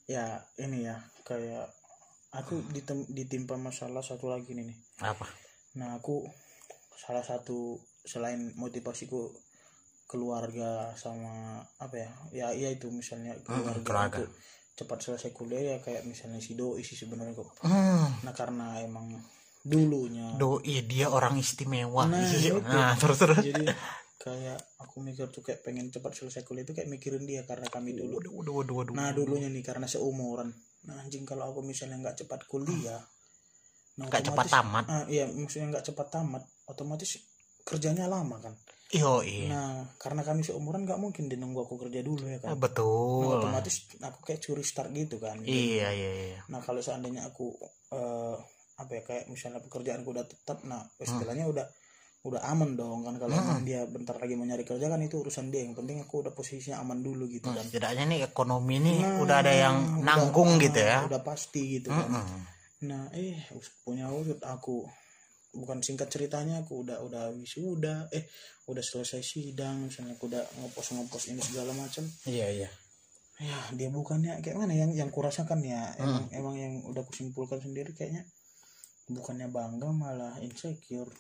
ya 0.07 0.27
ini 0.59 0.85
ya 0.85 0.97
kayak 1.23 1.65
aku 2.31 2.61
ditem- 2.69 3.09
ditimpa 3.09 3.57
masalah 3.57 4.01
satu 4.01 4.29
lagi 4.29 4.53
nih 4.53 4.69
nih. 4.69 4.79
Apa? 5.01 5.25
Nah 5.75 5.97
aku 5.97 6.27
salah 6.97 7.23
satu 7.23 7.77
selain 8.01 8.53
motivasiku 8.55 9.33
keluarga 10.05 10.93
sama 10.95 11.59
apa 11.79 11.97
ya 11.97 12.11
ya 12.31 12.47
iya 12.53 12.69
itu 12.71 12.87
misalnya 12.89 13.35
keluarga, 13.41 13.81
keluarga. 13.81 14.19
untuk 14.21 14.31
cepat 14.75 14.99
selesai 15.01 15.31
kuliah 15.31 15.63
ya 15.65 15.77
kayak 15.81 16.05
misalnya 16.05 16.39
si 16.39 16.53
doi 16.53 16.83
sih 16.83 16.95
sebenarnya 16.95 17.33
kok 17.33 17.51
hmm. 17.63 18.23
nah 18.23 18.33
karena 18.33 18.79
emang 18.81 19.17
dulunya 19.61 20.35
doi 20.35 20.85
dia 20.85 21.09
orang 21.09 21.35
istimewa 21.37 22.05
Nah, 22.05 22.21
Iya. 22.21 22.53
itu. 22.53 22.61
nah 22.61 22.93
terus 22.95 23.19
terus 23.19 23.39
jadi 23.41 23.65
kayak 24.17 24.59
aku 24.79 25.01
mikir 25.01 25.29
tuh 25.29 25.41
kayak 25.41 25.61
pengen 25.61 25.89
cepat 25.89 26.13
selesai 26.15 26.43
kuliah 26.43 26.65
itu 26.65 26.73
kayak 26.73 26.89
mikirin 26.89 27.25
dia 27.25 27.45
karena 27.45 27.65
kami 27.67 27.93
dulu 27.93 28.19
waduh 28.19 28.33
waduh 28.35 28.55
waduh 28.55 28.75
waduh 28.83 28.95
nah 28.95 29.09
dulunya 29.11 29.49
nih 29.49 29.63
karena 29.63 29.85
seumuran 29.85 30.53
nah 30.85 31.01
anjing 31.01 31.25
kalau 31.25 31.49
aku 31.49 31.61
misalnya 31.61 31.97
nggak 31.99 32.19
cepat 32.19 32.45
kuliah 32.45 33.01
nah 33.95 34.05
Nggak 34.05 34.27
cepat 34.27 34.47
otomatis- 34.47 34.53
tamat. 34.53 34.85
ah, 34.87 35.05
iya 35.07 35.25
maksudnya 35.29 35.67
nggak 35.71 35.87
cepat 35.87 36.09
tamat 36.11 36.43
otomatis 36.67 37.21
kerjanya 37.63 38.05
lama 38.07 38.37
kan. 38.39 38.55
Yo 38.93 39.25
iya 39.25 39.49
nah 39.51 39.73
karena 39.99 40.23
kami 40.23 40.45
seumuran 40.45 40.85
nggak 40.85 41.01
mungkin 41.01 41.27
dia 41.27 41.35
nunggu 41.35 41.67
aku 41.67 41.81
kerja 41.81 41.99
dulu 42.01 42.29
ya 42.29 42.39
Ah, 42.39 42.41
kan 42.41 42.49
nah, 42.55 42.59
betul 42.61 43.27
otomatis 43.33 43.75
aku 43.99 44.19
kayak 44.23 44.41
curi 44.41 44.63
start 44.63 44.93
gitu 44.93 45.17
kan. 45.19 45.41
Iya 45.43 45.89
iya 45.91 46.11
iya. 46.31 46.41
Nah 46.47 46.61
kalau 46.61 46.79
seandainya 46.79 47.27
aku 47.27 47.57
eh, 47.91 48.37
apa 48.75 48.91
ya 48.93 49.03
kayak 49.03 49.25
misalnya 49.29 49.59
pekerjaanku 49.63 50.11
udah 50.11 50.27
tetap 50.27 50.63
nah 50.63 50.85
istilahnya 50.99 51.49
udah 51.49 51.67
udah 52.25 52.41
aman 52.47 52.73
dong 52.73 53.03
kan. 53.03 53.17
Kalau 53.19 53.35
emang 53.35 53.65
dia 53.65 53.85
bentar 53.85 54.15
lagi 54.17 54.33
mau 54.33 54.45
nyari 54.45 54.63
kerja 54.63 54.87
kan 54.87 55.01
itu 55.01 55.19
urusan 55.19 55.49
dia. 55.51 55.65
Yang 55.65 55.77
penting 55.83 55.97
aku 56.01 56.25
udah 56.25 56.33
posisinya 56.33 56.79
aman 56.79 57.01
dulu 57.01 57.27
gitu 57.27 57.51
Nah, 57.51 57.61
kan. 57.61 57.65
setidaknya 57.67 58.05
nih 58.07 58.21
ekonomi 58.25 58.77
nih 58.79 58.99
udah 59.21 59.37
ada 59.43 59.53
yang 59.53 59.77
nanggung 60.01 60.57
gitu 60.57 60.79
ya. 60.79 61.03
udah 61.03 61.21
pasti 61.21 61.81
gitu 61.81 61.89
kan. 61.91 62.09
Mm-mm. 62.15 62.41
nah 62.85 63.09
eh 63.17 63.41
punya 63.81 64.09
wujud 64.09 64.45
aku 64.45 64.85
bukan 65.55 65.81
singkat 65.81 66.11
ceritanya 66.11 66.63
aku 66.67 66.83
udah 66.83 66.99
udah 67.03 67.31
wisuda 67.35 68.11
eh 68.11 68.27
udah 68.67 68.83
selesai 68.83 69.23
sidang 69.23 69.89
misalnya 69.89 70.19
aku 70.19 70.27
udah 70.31 70.43
ngopos 70.61 70.95
ngopos 70.95 71.31
ini 71.31 71.41
segala 71.41 71.73
macam. 71.73 72.05
Iya 72.27 72.47
iya. 72.51 72.71
Ya 73.43 73.59
dia 73.75 73.91
bukannya 73.91 74.39
kayak 74.43 74.55
mana 74.59 74.75
yang 74.75 74.95
yang 74.95 75.11
kurasakan 75.11 75.59
ya? 75.63 75.95
Emang 75.99 76.31
emang 76.31 76.55
yang 76.55 76.75
udah 76.87 77.03
kusimpulkan 77.03 77.59
sendiri 77.59 77.91
kayaknya 77.95 78.23
bukannya 79.11 79.51
bangga 79.51 79.91
malah 79.91 80.35
insecure. 80.39 81.11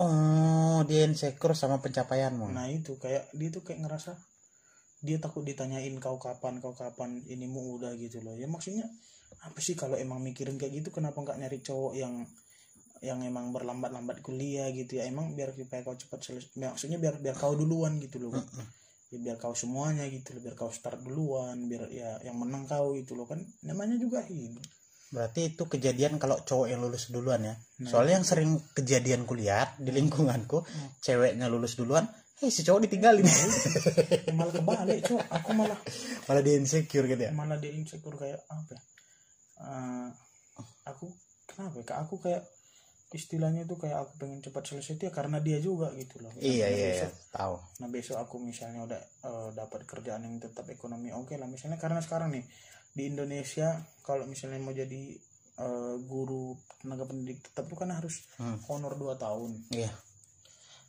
Oh 0.00 0.80
dia 0.88 1.04
insecure 1.04 1.52
sama 1.52 1.76
pencapaianmu. 1.84 2.48
Nah 2.48 2.66
itu 2.72 2.96
kayak 2.96 3.28
dia 3.36 3.48
tuh 3.52 3.60
kayak 3.60 3.84
ngerasa 3.84 4.16
dia 5.00 5.16
takut 5.16 5.44
ditanyain 5.44 5.96
kau 6.00 6.20
kapan 6.20 6.60
kau 6.60 6.72
kapan 6.76 7.20
inimu 7.28 7.76
udah 7.80 7.92
gitu 8.00 8.24
loh. 8.24 8.36
Ya 8.36 8.48
maksudnya 8.48 8.88
apa 9.40 9.56
sih 9.60 9.76
kalau 9.76 9.96
emang 9.96 10.20
mikirin 10.20 10.60
kayak 10.60 10.80
gitu 10.80 10.88
kenapa 10.92 11.20
nggak 11.20 11.38
nyari 11.40 11.58
cowok 11.60 11.92
yang 11.96 12.24
yang 13.00 13.24
emang 13.24 13.52
berlambat-lambat 13.52 14.20
kuliah 14.20 14.68
gitu 14.72 15.00
ya. 15.00 15.08
Emang 15.08 15.32
biar 15.32 15.56
supaya 15.56 15.80
kau 15.80 15.96
cepat 15.96 16.20
selesai. 16.20 16.56
Maksudnya 16.60 17.00
biar 17.00 17.20
biar 17.20 17.36
kau 17.36 17.56
duluan 17.56 17.96
gitu 18.00 18.20
loh. 18.20 18.36
Ya 19.10 19.18
biar 19.18 19.36
kau 19.40 19.56
semuanya 19.56 20.04
gitu 20.06 20.36
loh. 20.36 20.40
Biar 20.44 20.56
kau 20.56 20.68
start 20.68 21.00
duluan 21.00 21.66
biar 21.66 21.88
ya 21.88 22.20
yang 22.22 22.36
menang 22.36 22.68
kau 22.68 22.92
gitu 22.94 23.16
loh. 23.16 23.24
Kan 23.24 23.40
namanya 23.64 23.96
juga 23.96 24.20
hidup. 24.24 24.62
Berarti 25.10 25.56
itu 25.56 25.66
kejadian 25.66 26.22
kalau 26.22 26.38
cowok 26.46 26.70
yang 26.70 26.80
lulus 26.84 27.10
duluan 27.10 27.42
ya. 27.42 27.54
Soalnya 27.82 28.22
yang 28.22 28.26
sering 28.28 28.50
kejadian 28.76 29.26
kuliah 29.26 29.74
di 29.74 29.90
lingkunganku 29.90 30.62
ceweknya 31.02 31.50
lulus 31.50 31.74
duluan 31.74 32.06
hei 32.40 32.48
si 32.48 32.64
cowok 32.64 32.88
ditinggalin. 32.88 33.28
Malah 34.38 34.52
kebalik 34.56 34.98
cok 35.04 35.24
aku 35.28 35.50
malah 35.52 35.76
malah 36.26 36.40
dia 36.40 36.56
insecure 36.56 37.04
gitu 37.04 37.20
ya? 37.28 37.32
Malah 37.36 37.60
dia 37.60 37.68
insecure 37.68 38.16
kayak 38.16 38.40
apa 38.48 38.72
ya? 38.72 38.80
Eh, 39.60 40.08
aku 40.88 41.12
kenapa 41.44 41.76
ya? 41.76 41.84
Kak, 41.84 41.98
aku 42.08 42.14
kayak 42.24 42.42
istilahnya 43.10 43.62
tuh 43.64 43.74
kayak 43.76 43.98
aku 44.00 44.12
pengen 44.18 44.38
cepat 44.38 44.62
selesai 44.64 44.94
itu 44.94 45.02
ya 45.04 45.12
karena 45.12 45.38
dia 45.38 45.58
juga 45.58 45.90
gitu 45.92 46.18
loh 46.18 46.30
iya 46.36 46.66
Nah, 46.66 46.68
iya, 46.68 46.68
iya 46.70 46.86
besok, 46.94 47.12
tahu 47.30 47.54
nah 47.78 47.88
besok 47.88 48.16
aku 48.16 48.34
misalnya 48.38 48.80
udah 48.84 49.00
eh, 49.00 49.48
dapat 49.52 49.80
kerjaan 49.82 50.22
yang 50.22 50.38
tetap 50.38 50.66
ekonomi 50.66 51.10
oke 51.10 51.34
lah 51.34 51.46
misalnya 51.46 51.74
karena 51.76 51.98
sekarang 51.98 52.30
nih 52.32 52.44
di 52.90 53.02
Indonesia 53.06 53.74
kalau 54.00 54.24
misalnya 54.24 54.58
mau 54.58 54.70
jadi 54.70 55.02
eh, 55.56 55.94
guru 56.00 56.54
tenaga 56.78 57.04
pendidik 57.04 57.42
tetap 57.44 57.66
tuh 57.66 57.76
kan 57.76 57.90
harus 57.90 58.22
Hmm. 58.36 58.56
honor 58.66 58.94
2 58.94 59.14
tahun 59.16 59.58
iya 59.70 59.90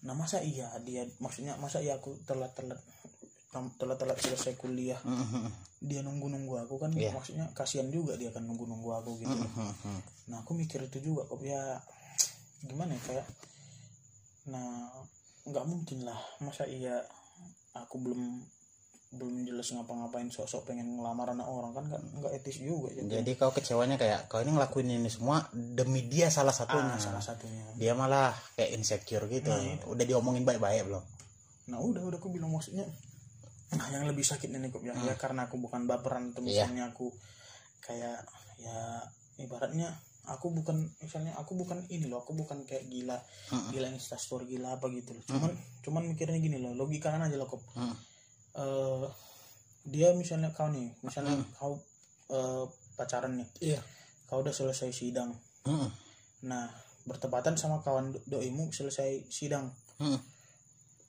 nah 0.02 0.14
masa 0.14 0.42
iya 0.42 0.70
dia 0.80 1.06
maksudnya 1.18 1.58
masa 1.58 1.78
iya 1.78 1.94
aku 1.96 2.18
telat 2.24 2.54
telat 2.54 2.82
telat 3.76 3.98
telat 3.98 4.18
selesai 4.18 4.56
kuliah 4.56 4.98
Mhm. 5.04 5.50
dia 5.82 6.02
nunggu 6.02 6.26
nunggu 6.26 6.58
aku 6.60 6.78
kan 6.78 6.90
Iya. 6.90 7.12
maksudnya 7.12 7.50
kasihan 7.52 7.86
juga 7.88 8.14
dia 8.14 8.30
kan 8.30 8.42
nunggu 8.42 8.64
nunggu 8.64 8.90
aku 8.96 9.12
gitu 9.20 9.34
Mhm. 9.36 10.00
nah 10.28 10.40
aku 10.40 10.54
mikir 10.54 10.82
itu 10.82 11.02
juga 11.04 11.26
kok 11.26 11.42
ya 11.42 11.82
gimana 12.66 12.94
ya 12.94 13.02
kayak 13.08 13.26
nah 14.50 14.90
nggak 15.46 15.66
mungkin 15.66 16.06
lah 16.06 16.18
masa 16.42 16.66
iya 16.66 17.02
aku 17.74 17.98
belum 17.98 18.22
belum 19.12 19.44
jelas 19.44 19.68
ngapa-ngapain 19.76 20.32
sok-sok 20.32 20.72
pengen 20.72 20.96
ngelamar 20.96 21.36
anak 21.36 21.44
orang 21.44 21.76
kan 21.76 21.84
nggak 21.84 22.02
nggak 22.22 22.32
etis 22.40 22.64
juga 22.64 22.96
jadi 22.96 23.20
jadi 23.20 23.32
kau 23.36 23.52
kecewanya 23.52 24.00
kayak 24.00 24.32
kau 24.32 24.40
ini 24.40 24.56
ngelakuin 24.56 24.88
ini 24.88 25.12
semua 25.12 25.52
demi 25.52 26.08
dia 26.08 26.32
salah 26.32 26.56
satunya. 26.56 26.96
Ah, 26.96 27.02
salah 27.02 27.20
satunya. 27.20 27.68
Dia 27.76 27.92
malah 27.92 28.32
kayak 28.56 28.72
insecure 28.80 29.28
gitu. 29.28 29.52
Udah 29.92 30.06
diomongin 30.08 30.48
baik-baik 30.48 30.88
belum? 30.88 31.04
Nah 31.76 31.80
udah 31.84 32.08
udah 32.08 32.20
aku 32.24 32.32
bilang 32.32 32.56
maksudnya 32.56 32.88
nah 33.72 33.88
yang 33.92 34.04
lebih 34.08 34.24
sakit 34.24 34.48
nih 34.52 34.68
kok 34.72 34.84
ya, 34.84 34.92
Hmm. 34.96 35.08
ya 35.08 35.16
karena 35.20 35.48
aku 35.48 35.56
bukan 35.60 35.88
baperan 35.88 36.32
atau 36.32 36.44
Iya. 36.44 36.68
misalnya 36.72 36.92
aku 36.92 37.08
kayak 37.84 38.20
ya 38.64 38.80
ibaratnya 39.40 39.92
aku 40.24 40.52
bukan 40.52 40.78
misalnya 40.98 41.34
aku 41.34 41.56
bukan 41.56 41.82
ini 41.88 42.06
loh 42.06 42.22
aku 42.22 42.34
bukan 42.34 42.62
kayak 42.64 42.86
gila 42.86 43.18
Hmm. 43.48 43.70
gila 43.70 43.88
instastory 43.90 44.46
gila 44.48 44.76
apa 44.76 44.88
gitu 44.90 45.12
loh 45.12 45.24
cuman 45.26 45.52
cuman 45.82 46.04
mikirnya 46.06 46.38
gini 46.38 46.58
loh 46.58 46.72
logika 46.72 47.10
aja 47.12 47.34
loh 47.34 47.48
kok 47.48 47.62
Hmm. 47.74 47.96
Eh, 48.52 49.06
dia 49.84 50.14
misalnya 50.14 50.52
kau 50.52 50.68
nih 50.68 50.92
misalnya 51.02 51.36
kau 51.54 51.80
eh, 52.28 52.66
pacaran 52.94 53.36
nih 53.36 53.48
iya 53.64 53.80
kau 54.26 54.40
udah 54.40 54.52
selesai 54.52 54.92
sidang 54.92 55.34
nah 56.42 56.70
bertepatan 57.02 57.54
sama 57.54 57.80
kawan 57.80 58.14
do- 58.14 58.22
doimu 58.28 58.70
selesai 58.70 59.26
sidang. 59.28 59.74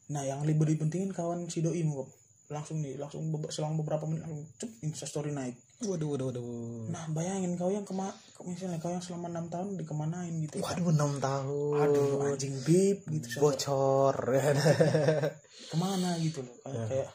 Nah, 0.08 0.22
yang 0.22 0.40
lebih 0.42 0.64
dipentingin 0.66 1.08
kawan 1.08 1.44
si 1.46 1.60
doimu 1.60 2.00
kok. 2.00 2.08
Langsung 2.52 2.78
nih, 2.78 2.94
langsung 2.94 3.32
be- 3.32 3.48
selang 3.48 3.74
beberapa 3.74 4.04
menit 4.04 4.22
langsung 4.22 4.44
cep 4.54 4.70
instastory 4.80 5.32
naik. 5.32 5.56
waduh 5.82 6.14
waduh 6.14 6.30
waduh 6.30 6.86
Nah, 6.92 7.10
bayangin 7.10 7.56
kau 7.56 7.66
yang 7.66 7.82
kema 7.82 8.12
misalnya 8.44 8.78
kau 8.78 8.86
yang 8.86 9.02
selama 9.02 9.26
enam 9.26 9.48
tahun 9.48 9.74
dikemanain 9.74 10.30
gitu. 10.38 10.62
waduh 10.62 10.88
enam 10.88 11.18
tahun 11.18 11.78
Aduh, 11.90 12.22
anjing 12.28 12.54
bib 12.62 13.02
gitu. 13.08 13.40
bocor 13.40 14.14
Ke 15.70 15.76
mana 15.76 16.14
gitu 16.20 16.44
loh. 16.44 16.54
Kayak, 16.62 16.86
kayak 16.86 17.08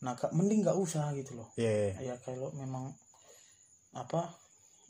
nah, 0.00 0.14
mending 0.32 0.62
nggak 0.62 0.78
usah 0.78 1.12
gitu 1.12 1.34
loh. 1.34 1.48
Iya. 1.56 1.98
Ya 2.00 2.14
kalau 2.22 2.48
memang 2.54 2.94
apa 3.92 4.32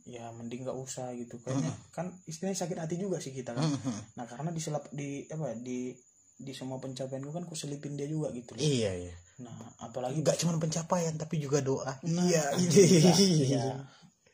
ya 0.05 0.29
mending 0.31 0.65
nggak 0.65 0.77
usah 0.77 1.17
gitu 1.17 1.41
kayaknya 1.41 1.73
kan 1.91 2.12
istilahnya 2.25 2.61
sakit 2.61 2.77
hati 2.77 2.97
juga 2.97 3.17
sih 3.17 3.33
kita 3.33 3.57
kan 3.57 3.65
Mhm. 3.65 4.21
nah 4.21 4.29
karena 4.29 4.53
diselap 4.53 4.85
di 4.93 5.25
apa 5.27 5.49
ya, 5.49 5.57
di 5.57 5.97
di 6.35 6.51
semua 6.51 6.82
pencapaian 6.82 7.22
gue 7.22 7.30
kan 7.30 7.47
ku 7.47 7.55
selipin 7.55 7.95
dia 7.95 8.07
juga 8.07 8.28
gitu 8.30 8.55
loh. 8.55 8.61
Iya 8.61 8.91
iya. 8.93 9.14
Nah 9.41 9.55
apalagi 9.80 10.18
nggak 10.20 10.39
cuma 10.39 10.59
pencapaian 10.59 11.14
tapi 11.14 11.39
juga 11.39 11.62
doa. 11.62 11.95
Nah, 12.05 12.24
iya 12.26 12.43
enggak, 12.53 12.85
iya. 13.18 13.62
Ya, 13.62 13.66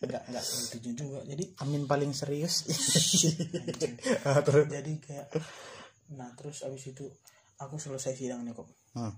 enggak 0.01 0.22
enggak 0.28 0.44
gitu 0.72 0.76
juga. 0.96 1.20
Jadi 1.24 1.44
amin 1.61 1.84
paling 1.84 2.12
serius. 2.12 2.64
Ah, 4.24 4.40
terus. 4.40 4.66
Jadi 4.68 4.92
kayak 5.01 5.26
nah 6.11 6.26
terus 6.34 6.64
abis 6.66 6.90
itu 6.90 7.07
aku 7.57 7.76
selesai 7.76 8.16
sidang 8.16 8.42
nih 8.42 8.53
kok. 8.53 8.66
Hmm. 8.96 9.14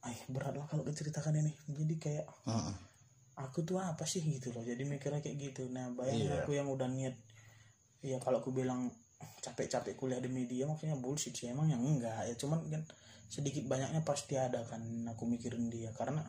ay 0.00 0.16
berat 0.32 0.56
lah 0.56 0.64
kalau 0.64 0.80
diceritakan 0.80 1.36
ini. 1.36 1.52
Jadi 1.68 1.94
kayak 2.00 2.24
Mhm. 2.48 2.72
aku 3.36 3.60
tuh 3.62 3.76
apa 3.76 4.08
sih 4.08 4.24
gitu 4.24 4.48
loh. 4.48 4.64
Jadi 4.64 4.80
mikirnya 4.88 5.20
kayak 5.20 5.36
gitu. 5.36 5.68
Nah 5.68 5.92
bayangin 5.92 6.32
Iya. 6.32 6.40
aku 6.40 6.56
yang 6.56 6.72
udah 6.72 6.88
niat. 6.88 7.12
Ya 8.00 8.16
kalau 8.16 8.40
aku 8.40 8.48
bilang 8.48 8.88
capek-capek 9.40 9.96
kuliah 9.96 10.20
demi 10.20 10.44
dia 10.44 10.68
maksudnya 10.68 10.96
bullshit 11.00 11.32
sih 11.32 11.48
emang 11.48 11.68
yang 11.72 11.80
enggak. 11.80 12.28
Ya 12.28 12.34
cuman 12.36 12.60
kan 12.68 12.82
sedikit 13.30 13.62
banyaknya 13.70 14.02
pasti 14.02 14.34
ada 14.36 14.60
kan 14.68 14.80
aku 15.08 15.24
mikirin 15.24 15.68
dia. 15.72 15.92
Karena 15.96 16.20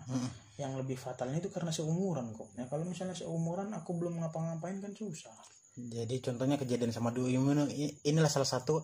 yang 0.55 0.75
lebih 0.79 0.95
fatalnya 0.95 1.39
itu 1.43 1.51
karena 1.51 1.71
seumuran 1.75 2.31
kok. 2.35 2.51
Ya 2.55 2.67
kalau 2.71 2.87
misalnya 2.87 3.15
seumuran 3.17 3.71
aku 3.75 3.95
belum 3.99 4.19
ngapa-ngapain 4.23 4.79
kan 4.79 4.91
susah. 4.95 5.33
Jadi 5.75 6.19
contohnya 6.19 6.59
kejadian 6.59 6.91
sama 6.91 7.15
dua 7.15 7.31
ini 7.31 7.87
inilah 8.03 8.27
salah 8.31 8.47
satu 8.47 8.83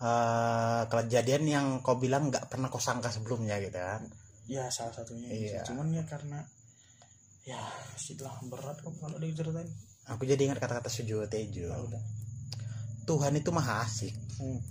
eh, 0.00 0.82
kejadian 0.88 1.42
yang 1.46 1.66
kau 1.84 1.98
bilang 2.00 2.30
nggak 2.32 2.48
pernah 2.48 2.70
kau 2.72 2.80
sangka 2.82 3.10
sebelumnya 3.12 3.58
gitu 3.60 3.76
kan? 3.76 4.02
Ya 4.50 4.66
salah 4.72 4.90
satunya 4.94 5.30
Iya. 5.30 5.62
sih. 5.62 5.74
cuman 5.74 5.94
ya 5.94 6.02
karena 6.08 6.42
ya 7.46 7.60
setelah 7.94 8.34
berat 8.50 8.78
kok 8.82 8.94
kalau 8.98 9.18
diceritain. 9.20 9.68
Aku 10.10 10.26
jadi 10.26 10.42
ingat 10.42 10.58
kata-kata 10.58 10.90
Sujo 10.90 11.22
Tejo 11.30 11.70
Ya 11.70 11.78
udah 11.78 12.02
Tuhan 13.10 13.34
itu 13.34 13.50
maha 13.50 13.82
asik. 13.82 14.14
Hmm. 14.38 14.62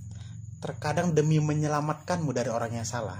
terkadang 0.59 1.15
demi 1.15 1.39
menyelamatkanmu 1.39 2.35
dari 2.35 2.51
orang 2.51 2.75
yang 2.75 2.83
salah 2.83 3.15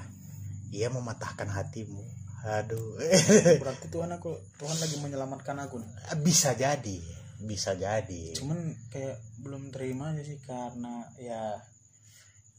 ia 0.75 0.91
mematahkan 0.91 1.47
hatimu. 1.47 2.03
Aduh. 2.43 2.99
Berarti 3.63 3.87
Tuhan 3.87 4.11
aku 4.11 4.35
Tuhan 4.59 4.75
lagi 4.75 4.99
menyelamatkan 4.99 5.55
aku 5.63 5.79
nih. 5.79 5.91
Bisa 6.19 6.51
jadi 6.51 6.99
bisa 7.39 7.71
jadi. 7.79 8.35
Cuman 8.35 8.75
kayak 8.91 9.15
belum 9.39 9.71
terima 9.71 10.11
aja 10.11 10.23
sih 10.27 10.35
karena 10.43 11.07
ya 11.15 11.55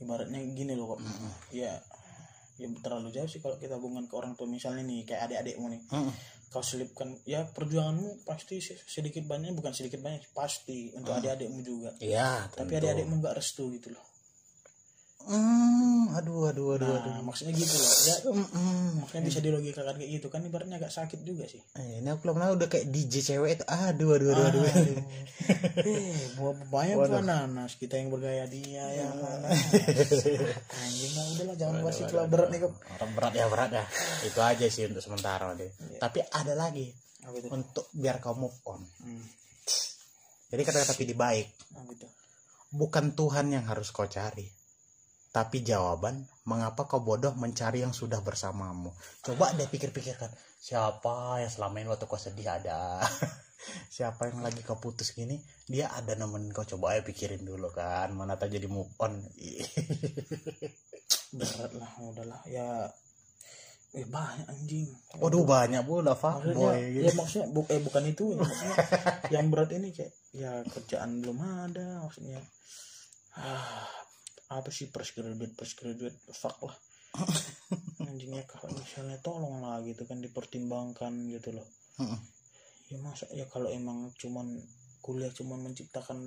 ibaratnya 0.00 0.40
gini 0.56 0.72
loh 0.72 0.96
kok. 0.96 1.00
Ya 1.52 1.76
ya 2.60 2.68
terlalu 2.80 3.12
jauh 3.12 3.28
sih 3.28 3.40
kalau 3.40 3.56
kita 3.60 3.76
hubungan 3.76 4.08
ke 4.08 4.14
orang 4.16 4.36
tua 4.36 4.48
misalnya 4.48 4.84
nih 4.84 5.04
kayak 5.04 5.28
adik-adikmu 5.28 5.68
nih. 5.68 5.80
Mm-mm. 5.92 6.12
Kau 6.50 6.60
selipkan 6.60 7.14
ya 7.22 7.46
perjuanganmu 7.46 8.26
pasti 8.26 8.58
se- 8.58 8.82
sedikit 8.82 9.22
banyak 9.22 9.54
bukan 9.54 9.70
sedikit 9.70 10.02
banyak 10.02 10.26
pasti 10.34 10.90
untuk 10.92 11.14
adik-adikmu 11.16 11.62
juga. 11.62 11.94
Iya 12.02 12.50
tapi 12.50 12.74
adik-adikmu 12.76 13.22
nggak 13.22 13.38
restu 13.38 13.70
gitu 13.70 13.94
loh 13.94 14.09
Hmm, 15.20 16.16
aduh 16.16 16.48
aduh 16.48 16.80
aduh 16.80 16.90
aduh. 16.90 17.12
nah 17.12 17.22
maksudnya 17.22 17.52
gitu 17.52 17.76
loh. 17.76 17.92
Ya 18.08 18.16
Mm-mm. 18.32 19.04
maksudnya 19.04 19.22
bisa 19.28 19.38
dilogikakan 19.44 19.94
kayak 20.00 20.10
gitu. 20.16 20.26
Kan 20.32 20.42
ibaratnya 20.48 20.80
agak 20.80 20.90
sakit 20.90 21.20
juga 21.22 21.44
sih. 21.44 21.60
Eh, 21.76 22.00
ini 22.00 22.08
aku 22.08 22.32
lama 22.32 22.56
udah 22.56 22.66
kayak 22.72 22.88
DJ 22.88 23.14
cewek 23.22 23.60
itu 23.60 23.64
aduh 23.68 24.16
aduh 24.16 24.28
aduh 24.32 24.64
aduh. 24.64 24.96
Eh 25.80 26.36
buah 26.40 26.54
banyak 26.72 26.96
buah 26.96 27.22
nanas 27.24 27.76
kita 27.76 28.00
yang 28.00 28.08
bergaya 28.08 28.48
dia 28.48 28.84
ya. 28.90 29.06
Anjing 30.72 31.12
lah 31.14 31.24
udahlah 31.36 31.56
jangan 31.60 31.74
bahas 31.84 31.98
itu 32.00 32.14
lah 32.16 32.26
berat 32.26 32.48
nih 32.48 32.58
kok. 32.64 32.72
Orang 32.96 33.10
berat 33.14 33.32
ya 33.36 33.44
berat 33.46 33.70
ya. 33.70 33.84
Itu 34.24 34.40
aja 34.40 34.66
sih 34.72 34.88
untuk 34.88 35.04
sementara 35.04 35.52
deh 35.52 35.70
tapi 36.00 36.24
ada 36.24 36.56
lagi 36.56 36.88
untuk 37.52 37.92
biar 37.92 38.18
kau 38.18 38.32
move 38.32 38.56
on. 38.64 38.80
Hmm. 39.04 39.24
jadi 40.50 40.66
kata-kata 40.66 40.98
pilih 40.98 41.14
baik. 41.14 41.46
Bukan 42.74 43.14
Tuhan 43.14 43.52
yang 43.54 43.68
harus 43.68 43.94
kau 43.94 44.08
cari 44.08 44.59
tapi 45.30 45.62
jawaban 45.62 46.26
mengapa 46.42 46.90
kau 46.90 46.98
bodoh 46.98 47.30
mencari 47.38 47.86
yang 47.86 47.94
sudah 47.94 48.18
bersamamu? 48.18 48.90
Coba 49.22 49.54
deh 49.54 49.70
pikir-pikirkan 49.70 50.30
siapa 50.58 51.38
yang 51.38 51.50
selama 51.50 51.78
ini 51.78 51.88
waktu 51.90 52.06
kau 52.10 52.18
sedih 52.18 52.50
ada? 52.50 52.98
Siapa 53.92 54.32
yang 54.32 54.40
lagi 54.40 54.64
kau 54.64 54.80
putus 54.80 55.12
gini 55.12 55.36
dia 55.68 55.92
ada 55.92 56.16
nemenin 56.16 56.48
kau. 56.48 56.64
Coba 56.64 56.96
aja 56.96 57.04
pikirin 57.04 57.44
dulu 57.44 57.68
kan 57.68 58.08
mana 58.16 58.40
tahu 58.40 58.56
jadi 58.56 58.64
move 58.64 58.88
on. 58.96 59.20
Berat 61.36 61.72
lah 61.76 61.92
udahlah 62.00 62.42
ya 62.48 62.88
eh 63.90 64.06
banyak 64.06 64.46
anjing. 64.46 64.86
Waduh 65.18 65.42
banyak 65.42 65.82
pula 65.82 66.14
maksudnya 66.14 66.54
fuckboy 66.54 66.78
ya 66.78 66.88
gitu. 66.94 67.18
maksudnya 67.18 67.46
bu, 67.50 67.60
eh 67.66 67.80
bukan 67.82 68.04
itu 68.06 68.24
ya, 68.30 68.36
maksudnya 68.38 68.74
yang 69.34 69.46
berat 69.50 69.70
ini 69.74 69.88
kayak 69.90 70.12
ya 70.30 70.52
kerjaan 70.62 71.18
belum 71.18 71.38
ada 71.42 72.06
maksudnya. 72.06 72.38
Ah, 73.34 73.99
apa 74.50 74.68
sih 74.74 74.90
fresh 74.90 75.14
graduate 75.14 75.54
fresh 75.54 75.78
graduate? 75.78 76.18
Fuck 76.34 76.58
lah. 76.66 76.76
Anjingnya 78.10 78.42
kalau 78.50 78.74
misalnya 78.74 79.18
tolong 79.22 79.62
lah 79.62 79.78
gitu 79.86 80.02
kan 80.06 80.18
dipertimbangkan 80.18 81.30
gitu 81.30 81.54
loh. 81.54 81.66
Ya 82.90 82.98
masa 82.98 83.30
ya 83.30 83.46
kalau 83.46 83.70
emang 83.70 84.10
cuman 84.18 84.58
kuliah 84.98 85.30
cuman 85.30 85.70
menciptakan 85.70 86.26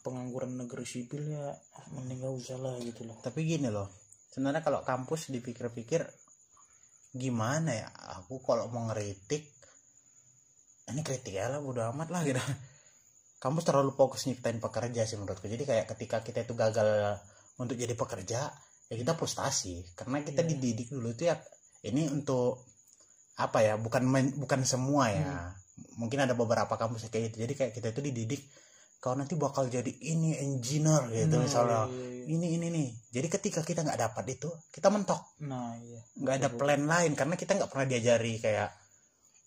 pengangguran 0.00 0.56
negeri 0.56 0.86
sipil 0.86 1.26
ya 1.28 1.52
mending 1.92 2.24
gak 2.24 2.32
usah 2.32 2.56
lah 2.56 2.74
gitu 2.80 3.04
loh. 3.04 3.20
Tapi 3.20 3.44
gini 3.44 3.68
loh 3.68 3.92
sebenarnya 4.32 4.64
kalau 4.64 4.80
kampus 4.80 5.28
dipikir-pikir 5.28 6.00
gimana 7.12 7.76
ya? 7.76 7.88
Aku 8.20 8.40
kalau 8.40 8.72
mau 8.72 8.88
ngeritik 8.88 9.56
ini 10.86 11.02
kritik 11.02 11.34
ya 11.34 11.50
lah 11.50 11.60
udah 11.60 11.90
amat 11.92 12.08
lah 12.14 12.22
gitu 12.22 12.40
kampus 13.36 13.64
terlalu 13.64 13.92
fokus 13.92 14.24
nyiptain 14.24 14.58
pekerja 14.58 15.04
sih 15.04 15.16
menurutku. 15.16 15.46
Jadi 15.46 15.64
kayak 15.64 15.86
ketika 15.92 16.20
kita 16.20 16.42
itu 16.42 16.52
gagal 16.52 17.20
untuk 17.56 17.76
jadi 17.76 17.92
pekerja 17.92 18.48
ya 18.86 18.94
kita 18.94 19.12
frustasi. 19.14 19.82
Karena 19.94 20.20
kita 20.20 20.40
Iya. 20.40 20.50
dididik 20.52 20.88
dulu 20.90 21.12
itu 21.12 21.28
ya 21.28 21.36
ini 21.84 22.08
untuk 22.08 22.64
apa 23.36 23.60
ya 23.60 23.76
bukan 23.76 24.02
men- 24.04 24.36
bukan 24.36 24.64
semua 24.64 25.12
ya. 25.12 25.52
Mungkin 26.00 26.24
ada 26.24 26.32
beberapa 26.32 26.72
kampus 26.72 27.08
kayak 27.08 27.30
gitu. 27.30 27.36
Jadi 27.44 27.52
kayak 27.54 27.72
kita 27.74 27.88
itu 27.92 28.00
dididik 28.02 28.42
kau 28.96 29.12
nanti 29.12 29.36
bakal 29.36 29.68
jadi 29.68 29.92
ini 29.92 30.34
engineer 30.40 31.04
gitu 31.12 31.36
Nah, 31.36 31.44
misalnya. 31.44 31.80
iya, 31.86 32.00
iya, 32.00 32.08
iya. 32.10 32.24
ini 32.26 32.46
ini 32.58 32.66
nih 32.72 32.88
jadi 33.12 33.28
ketika 33.28 33.60
kita 33.62 33.84
nggak 33.84 34.00
dapat 34.02 34.24
itu 34.34 34.48
kita 34.72 34.88
mentok. 34.88 35.20
Nah 35.44 35.76
iya. 35.78 36.00
Nggak 36.16 36.34
ada 36.42 36.48
plan 36.50 36.82
lain 36.82 37.12
karena 37.12 37.36
kita 37.36 37.54
nggak 37.54 37.70
pernah 37.70 37.86
diajari 37.86 38.40
kayak 38.40 38.72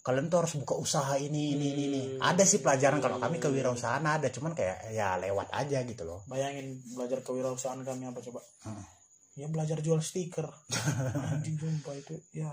kalian 0.10 0.26
tuh 0.26 0.41
harus 0.41 0.57
buka 0.57 0.74
usaha 0.74 1.14
ini 1.16 1.53
ini 1.53 1.66
ini, 1.70 1.84
ini 1.86 2.01
ada 2.18 2.41
sih 2.41 2.66
pelajaran 2.66 2.97
kalau 2.97 3.22
kami 3.22 3.38
kewirausahaan 3.38 4.01
ada 4.01 4.34
cuman 4.34 4.57
kayak 4.57 4.89
ya 4.89 5.22
lewat 5.22 5.53
aja 5.53 5.86
gitu 5.86 6.01
loh 6.01 6.26
Bayangin 6.26 6.82
belajar 6.97 7.22
kewirausahaan 7.22 7.78
kami 7.86 8.10
apa 8.10 8.18
coba? 8.20 8.41
Hmm. 8.66 8.82
Ya 9.38 9.45
belajar 9.45 9.78
jual 9.80 10.01
stiker. 10.01 10.49
Anjing 11.32 11.62
sumpah 11.62 11.93
itu 11.93 12.18
ya 12.34 12.49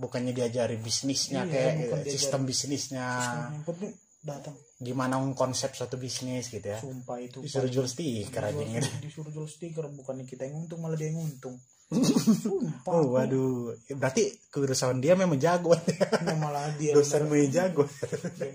bukannya 0.00 0.32
diajari 0.32 0.80
bisnisnya 0.80 1.44
Iya, 1.44 1.52
kayak 1.52 1.72
bukan 1.84 1.98
eh, 2.00 2.02
diajari. 2.02 2.16
sistem 2.16 2.40
bisnisnya 2.42 3.06
sistem 3.20 3.92
datang. 4.26 4.56
gimana 4.82 5.14
konsep 5.38 5.70
suatu 5.70 5.94
bisnis 5.94 6.50
gitu 6.50 6.66
ya 6.66 6.80
Sumpah 6.82 7.22
itu 7.22 7.38
disuruh 7.38 7.70
jual 7.70 7.86
stiker 7.86 8.42
aja 8.42 8.58
gitu 8.58 8.90
disuruh 8.98 9.30
jual 9.30 9.46
stiker 9.46 9.86
bukannya 9.86 10.26
kita 10.26 10.48
yang 10.48 10.66
untung 10.66 10.82
malah 10.82 10.98
dia 10.98 11.14
yang 11.14 11.22
untung. 11.22 11.54
Sumpah. 11.86 12.90
oh 12.98 13.14
waduh. 13.14 13.70
Berarti 13.94 14.50
kewirausahaan 14.50 14.98
dia 14.98 15.14
memang 15.14 15.38
jago. 15.38 15.70
Ya, 15.78 16.34
malah 16.34 16.66
dia 16.74 16.90
dosen 16.98 17.30
gue 17.30 17.46
jago. 17.46 17.86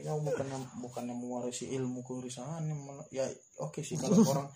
Ya 0.04 0.12
bukannya 0.20 0.60
bukannya 0.84 1.16
mewarisi 1.16 1.72
ilmu 1.72 2.04
yang 2.68 2.80
malah- 2.84 3.08
ya 3.08 3.24
oke 3.64 3.80
sih 3.88 3.96
kalau 3.96 4.20
orang 4.28 4.48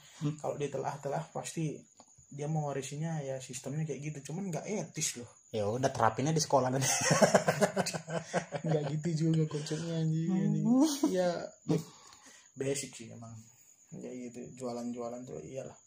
kalau 0.44 0.56
dia 0.60 0.68
telah 0.68 0.92
telah 1.00 1.24
pasti 1.32 1.80
dia 2.36 2.52
mewarisinya 2.52 3.24
ya 3.24 3.40
sistemnya 3.40 3.88
kayak 3.88 4.12
gitu. 4.12 4.32
Cuman 4.32 4.52
nggak 4.52 4.68
etis 4.68 5.24
loh. 5.24 5.30
Ya 5.56 5.72
udah 5.72 5.88
terapinnya 5.88 6.36
di 6.36 6.44
sekolah 6.44 6.68
nanti. 6.68 6.84
Nggak 8.68 8.84
gitu 8.92 9.32
juga 9.32 9.48
konsepnya 9.48 10.04
anjing 10.04 10.36
anjing. 10.36 10.66
ya 11.16 11.32
basic 12.60 12.92
sih 12.92 13.08
emang. 13.08 13.32
Ya 13.96 14.12
gitu 14.12 14.44
jualan-jualan 14.60 15.24
tuh 15.24 15.40
iyalah 15.48 15.78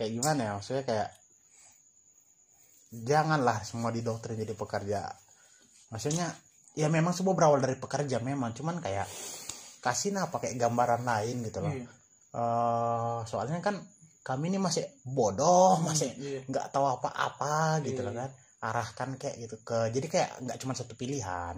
kayak 0.00 0.12
gimana 0.16 0.40
ya 0.40 0.52
maksudnya 0.56 0.84
kayak 0.88 1.08
janganlah 2.90 3.60
semua 3.62 3.92
didoktrin 3.92 4.40
jadi 4.40 4.56
pekerja 4.56 5.00
maksudnya 5.92 6.32
ya 6.74 6.88
memang 6.88 7.12
semua 7.12 7.36
berawal 7.36 7.60
dari 7.60 7.76
pekerja 7.76 8.18
memang 8.24 8.56
cuman 8.56 8.80
kayak 8.80 9.06
kasih 9.84 10.16
apa 10.16 10.40
kayak 10.40 10.56
gambaran 10.56 11.04
lain 11.04 11.44
gitu 11.44 11.60
loh 11.60 11.72
Iya. 11.76 11.86
Eh, 12.30 13.18
soalnya 13.26 13.58
kan 13.58 13.74
kami 14.22 14.54
ini 14.54 14.58
masih 14.62 14.86
bodoh 15.02 15.82
masih 15.82 16.14
iya. 16.16 16.40
nggak 16.46 16.70
tahu 16.70 16.86
apa-apa 16.86 17.82
gitu 17.82 18.00
Iya. 18.00 18.06
loh 18.06 18.14
kan 18.14 18.30
arahkan 18.60 19.10
kayak 19.18 19.36
gitu 19.40 19.56
ke 19.66 19.90
jadi 19.90 20.06
kayak 20.06 20.30
nggak 20.46 20.58
cuma 20.60 20.72
satu 20.76 20.94
pilihan 20.94 21.56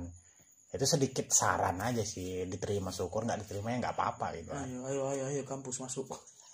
itu 0.73 0.85
sedikit 0.89 1.29
saran 1.29 1.77
aja 1.85 2.01
sih 2.01 2.49
diterima 2.49 2.89
syukur 2.89 3.29
nggak 3.29 3.45
diterima 3.45 3.77
ya 3.77 3.85
nggak 3.85 3.95
apa-apa 3.99 4.27
gitu 4.41 4.51
kan. 4.57 4.65
ayo 4.65 4.81
ayo 4.89 5.03
ayo 5.13 5.25
ayo 5.29 5.43
kampus 5.45 5.85
masuk 5.85 6.09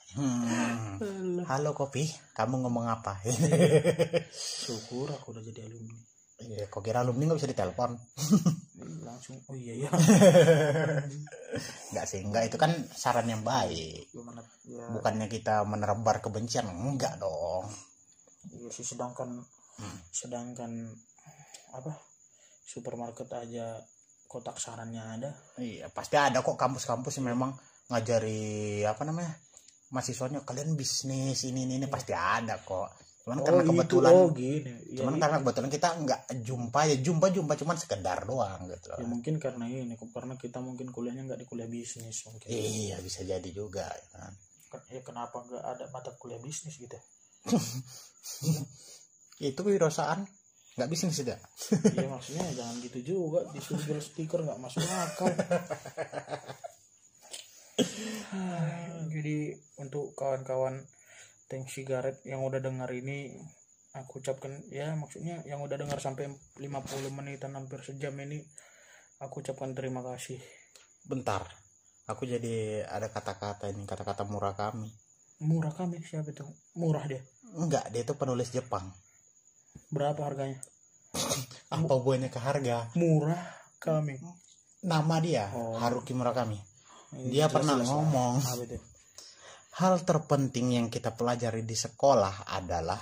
Hmm. 0.08 1.44
Halo 1.44 1.76
kopi, 1.76 2.08
kamu 2.32 2.64
ngomong 2.64 2.88
apa? 2.88 3.20
syukur 4.32 5.12
aku 5.12 5.36
udah 5.36 5.44
jadi 5.44 5.68
alumni 5.68 5.96
Iya, 6.38 6.64
kok 6.70 6.80
kira 6.80 7.02
alumni 7.02 7.28
nggak 7.28 7.38
bisa 7.42 7.50
ditelepon? 7.50 7.98
Ih, 8.78 9.02
langsung 9.02 9.36
oh 9.42 9.52
iya 9.52 9.74
ya 9.84 9.90
Nggak 11.92 12.06
sih, 12.06 12.22
nggak 12.22 12.44
itu 12.46 12.56
kan 12.56 12.72
saran 12.88 13.26
yang 13.26 13.42
baik. 13.42 14.08
gimana 14.08 14.40
ya 14.64 14.86
Bukannya 14.94 15.26
kita 15.26 15.66
menebar 15.66 16.22
kebencian, 16.22 16.70
enggak 16.70 17.18
dong. 17.18 17.66
iya 18.54 18.70
sih 18.70 18.86
sedangkan 18.86 19.44
sedangkan 20.08 20.88
apa 21.74 21.92
supermarket 22.64 23.28
aja 23.28 23.76
kotak 24.24 24.56
sarannya 24.56 25.02
ada 25.04 25.30
Iya, 25.58 25.90
pasti 25.92 26.16
ada 26.16 26.40
kok 26.40 26.56
kampus-kampus 26.56 27.20
yang 27.20 27.34
memang 27.34 27.52
ngajari 27.90 28.86
apa 28.86 29.04
namanya 29.04 29.36
mahasiswanya 29.94 30.44
kalian 30.44 30.76
bisnis 30.76 31.48
ini 31.48 31.64
ini, 31.64 31.80
ini 31.80 31.88
pasti 31.88 32.12
ada 32.12 32.60
kok. 32.60 32.92
Cuman 33.28 33.44
karena 33.44 33.60
gitu, 33.60 33.70
kebetulan, 33.76 34.12
oh 34.16 34.28
gini 34.32 34.72
ya, 34.88 35.04
cuman 35.04 35.20
karena 35.20 35.36
kebetulan 35.44 35.68
kita 35.68 35.88
nggak 36.00 36.20
jumpa 36.48 36.80
ya 36.88 36.96
jumpa 36.96 37.26
jumpa 37.28 37.52
cuman 37.60 37.76
sekedar 37.76 38.24
doang 38.24 38.64
gitu. 38.72 38.88
ya 38.96 39.04
mungkin 39.04 39.36
karena 39.36 39.68
ini 39.68 40.00
karena 40.00 40.32
kita 40.40 40.64
mungkin 40.64 40.88
kuliahnya 40.88 41.28
nggak 41.28 41.36
di 41.36 41.44
kuliah 41.44 41.68
bisnis 41.68 42.24
mungkin 42.24 42.48
Iya 42.48 42.96
bisa 43.04 43.28
jadi 43.28 43.50
juga. 43.52 43.84
ya 43.84 44.06
kan. 44.16 44.32
ya 44.88 45.04
kenapa 45.04 45.44
nggak 45.44 45.60
ada 45.60 45.84
mata 45.92 46.16
kuliah 46.16 46.40
bisnis 46.40 46.80
gitu 46.80 46.96
Itu 49.44 49.60
kewirausahaan 49.60 50.24
nggak 50.80 50.88
bisnis 50.88 51.20
tidak. 51.20 51.44
ya 52.00 52.08
maksudnya 52.08 52.48
jangan 52.56 52.80
gitu 52.80 52.98
juga 53.04 53.44
disuruh 53.52 54.00
stiker 54.00 54.40
nggak 54.40 54.56
masuk 54.56 54.80
akal 54.88 55.28
jadi 59.14 59.54
untuk 59.78 60.12
kawan-kawan 60.14 60.84
tank 61.48 61.66
sigaret 61.70 62.20
yang 62.28 62.44
udah 62.44 62.60
dengar 62.60 62.90
ini 62.92 63.32
aku 63.96 64.20
ucapkan 64.20 64.52
ya 64.68 64.92
maksudnya 64.94 65.40
yang 65.48 65.64
udah 65.64 65.80
dengar 65.80 65.96
sampai 65.98 66.28
50 66.60 66.68
menitan 67.10 67.56
hampir 67.56 67.80
sejam 67.80 68.12
ini 68.20 68.44
aku 69.18 69.40
ucapkan 69.40 69.72
terima 69.74 70.04
kasih 70.04 70.38
Bentar, 71.08 71.40
aku 72.04 72.28
jadi 72.28 72.84
ada 72.84 73.08
kata-kata 73.08 73.72
ini 73.72 73.88
kata-kata 73.88 74.28
murah 74.28 74.52
kami. 74.52 74.92
murah 75.40 75.72
kami 75.72 76.04
siapa 76.04 76.28
itu 76.34 76.44
murah 76.76 77.06
dia 77.08 77.24
Enggak, 77.56 77.88
dia 77.88 78.04
itu 78.04 78.12
penulis 78.12 78.52
Jepang. 78.52 78.92
berapa 79.88 80.20
harganya 80.20 80.60
Apa 81.72 81.92
hubungannya 81.96 82.28
ke 82.28 82.36
harga? 82.36 82.92
murah 82.92 83.40
kami 83.80 84.20
Nama 84.84 85.16
dia 85.18 85.44
Oh. 85.56 85.74
Haruki 85.74 86.12
Murakami. 86.14 86.60
Ini 87.10 87.28
Dia 87.30 87.46
jelas- 87.46 87.54
pernah 87.54 87.74
jelas 87.76 87.88
ngomong 87.88 88.34
hal 89.78 89.94
terpenting 90.02 90.74
yang 90.74 90.86
kita 90.88 91.14
pelajari 91.14 91.62
di 91.62 91.72
sekolah 91.72 92.50
adalah 92.50 92.98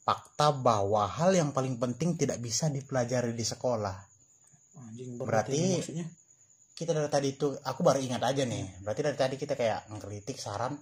fakta 0.00 0.52
bahwa 0.52 1.04
hal 1.06 1.32
yang 1.32 1.52
paling 1.52 1.76
penting 1.76 2.16
tidak 2.16 2.38
bisa 2.38 2.68
dipelajari 2.68 3.30
di 3.30 3.44
sekolah. 3.44 3.96
anjing 4.76 5.16
Berarti- 5.16 5.78
maksudnya 5.78 6.08
Kita 6.74 6.90
dari 6.90 7.06
tadi 7.06 7.30
itu, 7.30 7.54
aku 7.54 7.86
baru 7.86 8.02
ingat 8.02 8.18
aja 8.18 8.42
nih. 8.42 8.82
Berarti 8.82 9.00
dari 9.00 9.14
tadi 9.14 9.34
kita 9.38 9.54
kayak 9.54 9.94
ngkritik 9.94 10.34
saran 10.34 10.74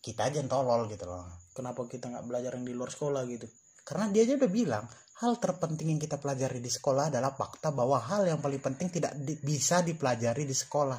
kita 0.00 0.26
aja 0.26 0.42
yang 0.42 0.50
tolol 0.50 0.84
gitu 0.86 1.06
loh. 1.06 1.22
kenapa 1.54 1.86
kita 1.86 2.10
nggak 2.10 2.26
belajar 2.26 2.58
yang 2.58 2.66
di 2.66 2.74
luar 2.74 2.90
sekolah 2.90 3.22
gitu 3.24 3.46
Karena 3.84 4.10
dia 4.10 4.26
aja 4.26 4.34
udah 4.34 4.50
bilang 4.50 4.84
hal 5.14 5.38
terpenting 5.38 5.86
yang 5.88 6.02
kita 6.02 6.18
pelajari 6.18 6.58
di 6.58 6.66
sekolah 6.66 7.06
adalah 7.06 7.30
fakta 7.30 7.70
bahwa 7.70 8.02
hal 8.02 8.26
yang 8.26 8.42
paling 8.42 8.58
penting 8.58 8.90
tidak 8.90 9.14
di- 9.14 9.38
bisa 9.38 9.78
dipelajari 9.80 10.42
di 10.42 10.52
sekolah. 10.52 10.98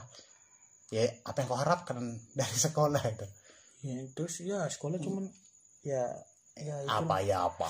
Ya 0.93 1.09
apa 1.25 1.41
yang 1.41 1.47
kau 1.49 1.59
harapkan 1.59 1.97
dari 2.39 2.57
sekolah 2.57 3.01
itu? 3.05 3.27
ya 3.85 4.01
terus 4.17 4.41
ya 4.41 4.65
sekolah 4.65 4.97
cuman 4.97 5.29
ya 5.85 6.09
ya 6.57 6.75
itu. 6.81 6.89
Apa 6.89 7.21
ya 7.21 7.45
apa? 7.45 7.69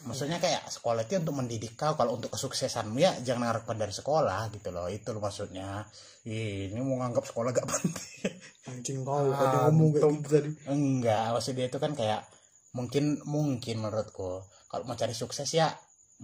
maksudnya 0.00 0.40
kayak 0.40 0.64
sekolah 0.72 1.04
itu 1.04 1.20
untuk 1.20 1.36
mendidik 1.36 1.76
kau 1.76 1.92
kalau 1.92 2.16
untuk 2.16 2.32
kesuksesanmu 2.32 2.96
ya 2.96 3.12
jangan 3.20 3.52
harapkan 3.52 3.76
dari 3.76 3.92
sekolah 3.92 4.48
gitu 4.48 4.72
loh. 4.72 4.88
Itu 4.88 5.12
loh 5.12 5.20
maksudnya. 5.20 5.84
Ih, 6.24 6.72
ini 6.72 6.80
mau 6.80 6.96
nganggap 7.04 7.24
sekolah 7.28 7.52
gak 7.52 7.68
penting. 7.76 8.32
Anjing 8.64 9.04
kau 9.04 9.28
Ah, 9.28 9.36
tadi 9.36 9.56
ngomong 9.68 9.88
kayak 9.92 10.08
gitu 10.24 10.28
tadi. 10.32 10.50
Enggak 10.72 11.24
maksud 11.36 11.52
dia 11.52 11.66
itu 11.68 11.76
kan 11.76 11.92
kayak 11.92 12.24
mungkin 12.72 13.20
mungkin 13.28 13.76
menurutku 13.82 14.40
kalau 14.72 14.84
mau 14.88 14.96
cari 14.96 15.12
sukses 15.12 15.50
ya 15.52 15.68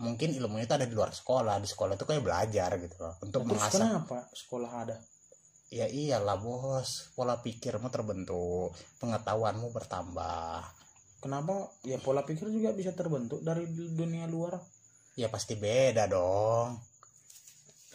mungkin 0.01 0.33
ilmunya 0.33 0.65
itu 0.65 0.75
ada 0.77 0.89
di 0.89 0.97
luar 0.97 1.13
sekolah. 1.13 1.61
Di 1.61 1.69
sekolah 1.69 2.01
itu 2.01 2.05
kayak 2.09 2.25
belajar 2.25 2.71
gitu 2.81 2.97
loh. 2.97 3.15
Untuk 3.21 3.45
mengasah 3.45 3.77
kenapa 3.77 4.19
sekolah 4.33 4.71
ada 4.73 4.97
ya 5.71 5.87
iyalah 5.91 6.39
bos. 6.39 7.12
Pola 7.14 7.41
pikirmu 7.43 7.91
terbentuk 7.91 8.75
pengetahuanmu 9.03 9.71
bertambah. 9.75 10.62
Kenapa? 11.21 11.73
Ya 11.83 11.99
pola 11.99 12.23
pikir 12.23 12.51
juga 12.53 12.71
bisa 12.77 12.95
terbentuk 12.95 13.43
dari 13.43 13.67
dunia 13.71 14.31
luar. 14.31 14.61
Ya 15.17 15.33
pasti 15.33 15.57
beda 15.57 16.07
dong. 16.07 16.77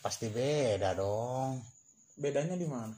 Pasti 0.02 0.28
beda 0.34 0.98
dong. 0.98 1.62
Bedanya 2.18 2.58
di 2.58 2.66
mana? 2.66 2.94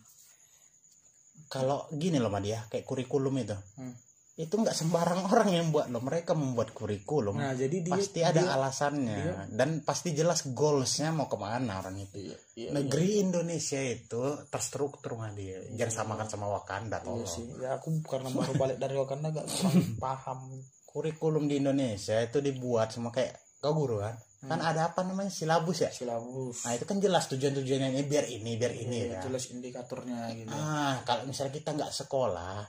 Kalau 1.51 1.85
gini 1.93 2.17
loh 2.17 2.31
Madia 2.33 2.65
kayak 2.71 2.87
kurikulum 2.87 3.35
itu. 3.37 3.53
Hmm. 3.77 3.93
Itu 4.35 4.49
nggak 4.51 4.73
sembarang 4.73 5.21
orang 5.31 5.49
yang 5.51 5.67
buat 5.69 5.87
loh. 5.87 5.99
Mereka 5.99 6.33
membuat 6.33 6.71
kurikulum. 6.71 7.35
Nah 7.35 7.53
jadi 7.53 7.77
dia 7.79 7.93
pasti 7.93 8.19
ada 8.19 8.39
dia- 8.39 8.49
alasannya. 8.51 9.17
dia- 9.19 9.45
dan 9.47 9.69
pasti 9.79 10.09
jelas 10.11 10.41
goalsnya 10.47 11.09
mau 11.09 11.25
ke 11.25 11.35
mana 11.35 11.77
orang 11.77 11.97
itu. 11.97 12.17
Iya, 12.19 12.37
iya, 12.55 12.69
negeri 12.71 13.21
Indonesia 13.21 13.77
itu 13.79 14.21
terstruktur 14.47 15.15
Madia 15.15 15.61
jangan 15.71 15.93
samakan 15.93 16.27
sama 16.27 16.49
Wakanda 16.49 16.97
iya 16.97 17.05
tolong. 17.05 17.25
sih. 17.25 17.45
Ya 17.57 17.75
aku 17.75 17.93
karena 18.01 18.29
baru 18.29 18.53
balik 18.55 18.77
dari 18.77 18.95
Wakanda 18.95 19.29
gak 19.31 19.45
paham. 20.01 20.49
Kurikulum 20.83 21.45
di 21.45 21.57
Indonesia 21.57 22.17
itu 22.19 22.37
dibuat 22.37 22.89
sama 22.89 23.09
kayak 23.09 23.33
kau 23.57 23.73
guru 23.73 23.97
kan? 23.99 24.13
Kan 24.43 24.59
Hmm. 24.59 24.67
ada 24.67 24.81
apa 24.87 25.01
namanya? 25.01 25.29
Silabus 25.29 25.79
ya? 25.79 25.89
Silabus. 25.89 26.61
Nah 26.63 26.73
itu 26.73 26.83
kan 26.83 26.97
jelas 26.97 27.25
tujuan-tujuannya 27.27 27.89
ini 27.91 28.03
biar 28.03 28.25
ini 28.27 28.51
biar 28.53 28.73
ini 28.73 28.97
Iya, 29.03 29.09
kan 29.15 29.25
jelas 29.25 29.43
indikatornya 29.47 30.19
gitu. 30.35 30.51
Ah 30.51 30.99
kalau 31.01 31.23
misalnya 31.23 31.53
kita 31.53 31.71
nggak 31.71 31.89
sekolah 31.89 32.67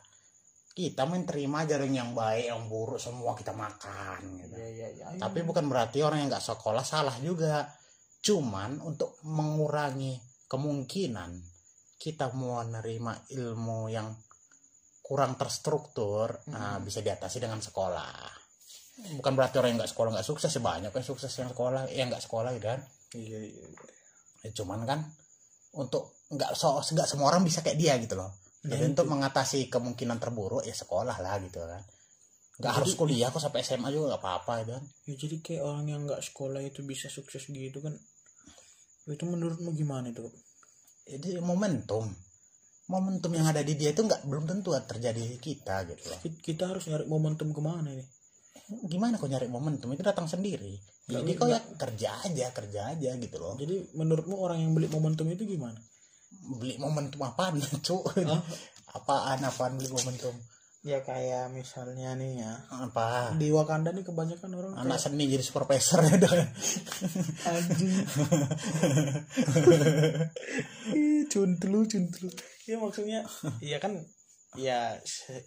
kita 0.75 1.07
aja 1.07 1.79
dong 1.79 1.95
yang 1.95 2.11
baik 2.19 2.51
yang 2.51 2.67
buruk 2.67 2.99
semua 2.99 3.39
kita 3.39 3.55
makan 3.55 4.43
gitu. 4.43 4.59
Iya 4.59 4.69
iya 4.75 4.89
iya. 4.91 5.07
Tapi 5.23 5.47
bukan 5.47 5.71
berarti 5.71 6.03
orang 6.03 6.27
yang 6.27 6.29
nggak 6.35 6.43
sekolah 6.43 6.83
salah 6.83 7.15
juga. 7.23 7.71
Cuman 8.19 8.83
untuk 8.83 9.23
mengurangi 9.23 10.19
kemungkinan 10.51 11.31
kita 11.95 12.35
mau 12.35 12.59
menerima 12.67 13.31
ilmu 13.39 13.81
yang 13.87 14.11
kurang 15.05 15.39
terstruktur 15.39 16.43
nah, 16.51 16.83
bisa 16.83 16.99
diatasi 16.99 17.39
dengan 17.39 17.63
sekolah. 17.63 18.43
Bukan 19.23 19.33
berarti 19.39 19.63
orang 19.63 19.79
yang 19.79 19.87
nggak 19.87 19.93
sekolah 19.95 20.11
nggak 20.11 20.27
sukses 20.27 20.51
ya 20.51 20.59
banyak 20.59 20.91
yang 20.91 21.07
sukses 21.07 21.31
yang 21.39 21.55
sekolah 21.55 21.87
yang 21.95 22.11
nggak 22.11 22.25
sekolah 22.27 22.51
gitu 22.59 22.67
kan? 22.67 22.83
Iya 23.15 23.39
iya. 23.47 23.63
Ya, 24.43 24.51
cuman 24.51 24.83
kan 24.83 25.07
untuk 25.79 26.19
nggak 26.35 26.51
so 26.59 26.83
nggak 26.83 27.07
semua 27.07 27.31
orang 27.31 27.47
bisa 27.47 27.63
kayak 27.63 27.79
dia 27.79 27.95
gitu 28.03 28.19
loh 28.19 28.44
jadi 28.65 28.85
itu. 28.85 28.91
untuk 28.97 29.07
mengatasi 29.13 29.69
kemungkinan 29.69 30.17
terburuk 30.17 30.65
ya 30.65 30.73
sekolah 30.73 31.17
lah 31.21 31.37
gitu 31.45 31.61
kan. 31.61 31.85
Nggak 32.55 32.71
Jadi- 32.71 32.77
harus 32.81 32.93
kuliah 32.97 33.29
kok 33.29 33.43
sampai 33.43 33.61
SMA 33.61 33.91
juga 33.91 34.15
nggak 34.15 34.23
apa-apa 34.25 34.53
gitu 34.65 34.73
kan. 34.79 34.85
Ya 35.05 35.15
jadi 35.21 35.37
kayak 35.43 35.63
orang 35.69 35.85
yang 35.91 36.01
nggak 36.09 36.23
sekolah 36.23 36.61
itu 36.65 36.81
bisa 36.83 37.13
sukses 37.13 37.45
gitu 37.47 37.79
kan. 37.85 37.95
Itu 39.05 39.25
menurutmu 39.29 39.77
gimana 39.77 40.09
itu 40.09 40.25
jadi 41.05 41.45
momentum. 41.45 42.09
Momentum 42.85 43.33
yang 43.33 43.49
ada 43.49 43.61
di 43.65 43.77
dia 43.77 43.93
itu 43.93 44.01
nggak 44.01 44.25
belum 44.29 44.45
tentu 44.45 44.73
terjadi 44.73 45.21
di 45.21 45.37
kita 45.37 45.85
gitu 45.89 46.05
loh. 46.09 46.19
Ki- 46.25 46.41
kita 46.41 46.69
harus 46.73 46.85
nyari 46.89 47.05
momentum 47.05 47.53
ke 47.53 47.61
mana 47.61 47.93
nih 47.93 48.09
gimana 48.89 49.21
kau 49.21 49.29
nyari 49.29 49.45
momentum? 49.45 49.93
Itu 49.93 50.01
datang 50.01 50.25
sendiri. 50.25 50.81
Jadi 51.05 51.37
kau 51.37 51.45
ya 51.45 51.61
kerja 51.77 52.17
aja 52.25 52.49
kerja 52.49 52.81
aja 52.97 53.11
gitu 53.21 53.37
loh. 53.37 53.61
Jadi 53.61 53.93
menurutmu 53.93 54.41
orang 54.41 54.65
yang 54.65 54.73
beli 54.73 54.89
momentum 54.89 55.29
itu 55.29 55.45
gimana 55.45 55.77
beli 56.55 56.75
momentum 56.77 57.21
apaan 57.21 57.59
cu 57.87 58.03
Hah? 58.05 58.43
apaan 58.93 59.41
apaan 59.41 59.75
beli 59.75 59.89
momentum? 59.89 60.35
Ya 60.85 61.01
kayak 61.01 61.49
misalnya 61.49 62.13
nih 62.13 62.45
ya. 62.45 62.61
Apa? 62.69 63.33
Di 63.35 63.49
Wakanda 63.49 63.89
nih 63.89 64.05
kebanyakan 64.05 64.51
orang 64.53 64.73
anak 64.77 65.01
seni 65.01 65.25
jadi 65.27 65.41
supervisor 65.41 66.05
ya 66.05 66.21
dah. 66.21 66.29
kayak, 66.29 66.49
anjing. 67.49 68.05
Ih, 70.93 71.25
cuntlu 71.27 71.89
cuntlu. 71.89 72.29
Ya 72.69 72.77
maksudnya 72.77 73.25
iya 73.61 73.81
kan 73.81 73.97
ya 74.55 74.95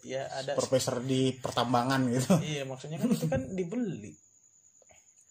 ya 0.01 0.25
ada 0.33 0.57
supervisor 0.57 1.05
di 1.05 1.37
pertambangan 1.37 2.01
gitu. 2.09 2.33
Iya 2.41 2.65
maksudnya 2.65 2.97
kan 2.97 3.09
itu 3.09 3.25
kan 3.29 3.41
dibeli. 3.53 4.13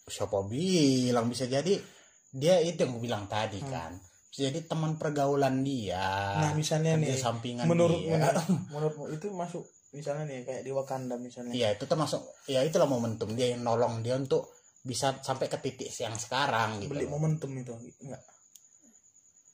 Siapa 0.07 0.39
bilang 0.47 1.27
bisa 1.27 1.51
jadi? 1.51 1.83
Dia 2.31 2.63
itu 2.63 2.79
yang 2.79 2.95
gue 2.95 3.03
bilang 3.03 3.25
tadi 3.27 3.59
Hmm. 3.59 3.71
kan 3.71 3.93
jadi 4.37 4.69
teman 4.69 5.01
pergaulan 5.01 5.65
dia 5.65 6.37
nah 6.37 6.53
misalnya 6.53 7.01
nih 7.01 7.17
sampingan 7.17 7.65
menurut 7.65 7.97
dia 7.97 8.21
menurut 8.21 8.47
menurutmu 8.73 9.05
itu 9.17 9.27
masuk 9.33 9.65
misalnya 9.97 10.29
nih 10.29 10.45
kayak 10.45 10.63
di 10.63 10.71
Wakanda 10.77 11.17
misalnya 11.17 11.57
Iya 11.57 11.73
itu 11.73 11.89
termasuk 11.89 12.21
ya 12.45 12.61
itulah 12.61 12.85
momentum 12.85 13.33
dia 13.33 13.57
yang 13.57 13.65
nolong 13.65 14.05
dia 14.05 14.21
untuk 14.21 14.53
bisa 14.85 15.19
sampai 15.25 15.49
ke 15.49 15.57
titik 15.59 15.89
yang 15.89 16.15
sekarang 16.15 16.85
gitu. 16.85 16.93
beli 16.93 17.09
momentum 17.09 17.49
itu 17.57 17.73
enggak 18.05 18.21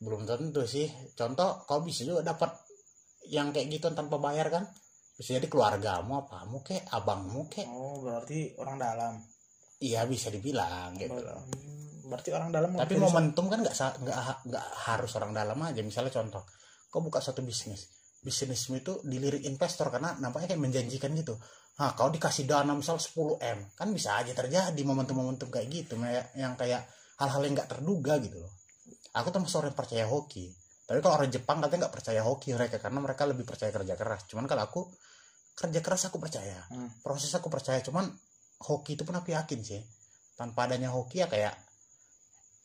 Belum 0.03 0.27
tentu 0.27 0.67
sih. 0.67 0.91
Contoh 1.15 1.63
kau 1.63 1.81
bisa 1.87 2.03
juga 2.03 2.35
dapat 2.35 2.51
yang 3.31 3.55
kayak 3.55 3.71
gitu 3.71 3.87
tanpa 3.95 4.19
bayar 4.19 4.51
kan? 4.51 4.67
Bisa 5.15 5.39
jadi 5.39 5.47
keluargamu 5.47 6.27
apamu 6.27 6.59
kek, 6.67 6.91
abangmu 6.91 7.47
kek. 7.47 7.71
oh 7.71 8.03
berarti 8.03 8.59
orang 8.59 8.77
dalam 8.83 9.15
Iya 9.83 10.07
bisa 10.07 10.31
dibilang 10.31 10.95
gitu 10.99 11.23
loh. 11.23 11.43
Hmm, 11.43 11.92
berarti 12.13 12.31
orang 12.37 12.53
dalam 12.53 12.77
Tapi 12.77 12.95
momentum 13.01 13.49
kan 13.49 13.65
nggak 13.65 13.75
nggak 14.05 14.17
nggak 14.53 14.67
harus 14.93 15.11
orang 15.17 15.33
dalam 15.33 15.57
aja. 15.65 15.81
Misalnya 15.81 16.13
contoh, 16.13 16.45
kau 16.93 17.01
buka 17.01 17.25
satu 17.25 17.41
bisnis, 17.41 17.89
bisnismu 18.21 18.79
itu 18.79 18.93
dilirik 19.03 19.43
investor 19.49 19.89
karena 19.89 20.13
nampaknya 20.21 20.53
kayak 20.53 20.63
menjanjikan 20.63 21.11
gitu. 21.17 21.35
Nah, 21.81 21.97
kau 21.97 22.13
dikasih 22.13 22.45
dana 22.45 22.77
misal 22.77 23.01
10 23.01 23.41
m, 23.41 23.73
kan 23.73 23.89
bisa 23.91 24.21
aja 24.21 24.37
terjadi 24.37 24.77
momentum-momentum 24.85 25.49
kayak 25.49 25.67
gitu, 25.73 25.97
kayak- 25.97 26.37
yang 26.37 26.53
kayak 26.53 26.85
hal-hal 27.17 27.41
yang 27.43 27.57
nggak 27.57 27.71
terduga 27.73 28.21
gitu 28.21 28.45
loh. 28.45 28.53
Aku 29.17 29.33
termasuk 29.33 29.65
orang 29.65 29.73
yang 29.73 29.81
percaya 29.81 30.05
hoki. 30.05 30.53
Tapi 30.85 30.99
kalau 31.01 31.17
orang 31.17 31.33
Jepang 31.33 31.65
katanya 31.65 31.89
nggak 31.89 31.95
percaya 31.97 32.21
hoki 32.21 32.53
mereka 32.53 32.77
karena 32.77 33.01
mereka 33.01 33.25
lebih 33.25 33.49
percaya 33.49 33.73
kerja 33.73 33.95
keras. 33.97 34.29
Cuman 34.29 34.45
kalau 34.45 34.63
aku 34.69 34.81
kerja 35.57 35.81
keras 35.81 36.13
aku 36.13 36.21
percaya, 36.21 36.61
Hmm. 36.69 37.01
proses 37.01 37.33
aku 37.33 37.49
percaya. 37.49 37.81
Cuman 37.81 38.05
hoki 38.69 38.95
itu 38.97 39.03
pun 39.09 39.17
aku 39.17 39.33
yakin 39.33 39.61
sih. 39.65 39.81
Tanpa 40.37 40.69
adanya 40.69 40.93
hoki 40.93 41.25
ya 41.25 41.29
kayak 41.29 41.57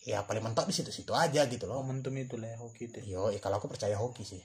ya 0.04 0.22
paling 0.22 0.41
mentok 0.41 0.66
di 0.66 0.74
situ-situ 0.74 1.10
aja 1.12 1.45
gitu 1.45 1.66
loh. 1.66 1.80
momentum 1.80 2.14
itu 2.14 2.36
lah 2.36 2.50
ya 2.50 2.58
hoki 2.58 2.88
itu 2.88 3.00
Yo, 3.04 3.28
ya 3.28 3.39
kalau 3.39 3.58
aku 3.58 3.68
percaya 3.68 3.95
hoki 3.95 4.24
sih. 4.24 4.41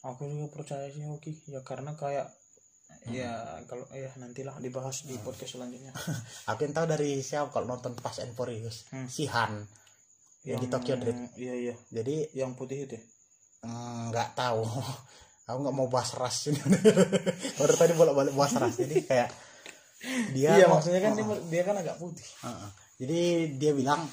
aku 0.00 0.24
juga 0.24 0.46
percaya 0.52 0.86
sih 0.88 1.02
hoki 1.02 1.34
ya 1.46 1.60
karena 1.60 1.92
kayak 1.92 2.30
ya 3.06 3.34
kalau 3.64 3.84
ya 3.90 4.08
nantilah 4.14 4.56
dibahas 4.58 5.02
di 5.02 5.18
podcast 5.18 5.54
selanjutnya 5.54 5.92
Aku 6.50 6.62
yang 6.62 6.72
tahu 6.72 6.86
dari 6.86 7.20
siapa 7.20 7.50
kalau 7.50 7.66
nonton 7.66 7.92
Fast 7.94 8.20
and 8.20 8.32
Furious, 8.32 8.88
Hmm. 8.88 9.04
si 9.06 9.26
Han. 9.26 9.66
Yang 10.40 10.58
di 10.60 10.68
Tokyo 10.68 10.94
Drift. 10.96 11.34
iya 11.36 11.52
iya 11.52 11.74
Jadi 11.90 12.32
yang 12.32 12.54
putih 12.54 12.86
itu 12.86 12.94
ya? 12.94 13.02
mm, 13.60 14.08
nggak 14.08 14.32
tahu. 14.34 14.62
aku 15.48 15.58
nggak 15.58 15.74
mau 15.74 15.88
bahas 15.88 16.14
ras 16.14 16.46
ini. 16.46 16.60
Baru 17.58 17.74
tadi 17.74 17.92
bolak-balik 17.92 18.32
bahas 18.32 18.54
ras. 18.54 18.72
Jadi 18.74 19.02
kayak 19.02 19.28
dia 20.30 20.54
iya 20.54 20.66
maksudnya 20.66 21.02
kan 21.02 21.12
dia, 21.12 21.26
Heeh. 21.26 21.42
dia 21.50 21.62
kan 21.64 21.74
agak 21.74 21.98
putih 21.98 22.22
Heeh. 22.40 22.70
Jadi 22.98 23.18
dia 23.58 23.72
bilang 23.74 24.06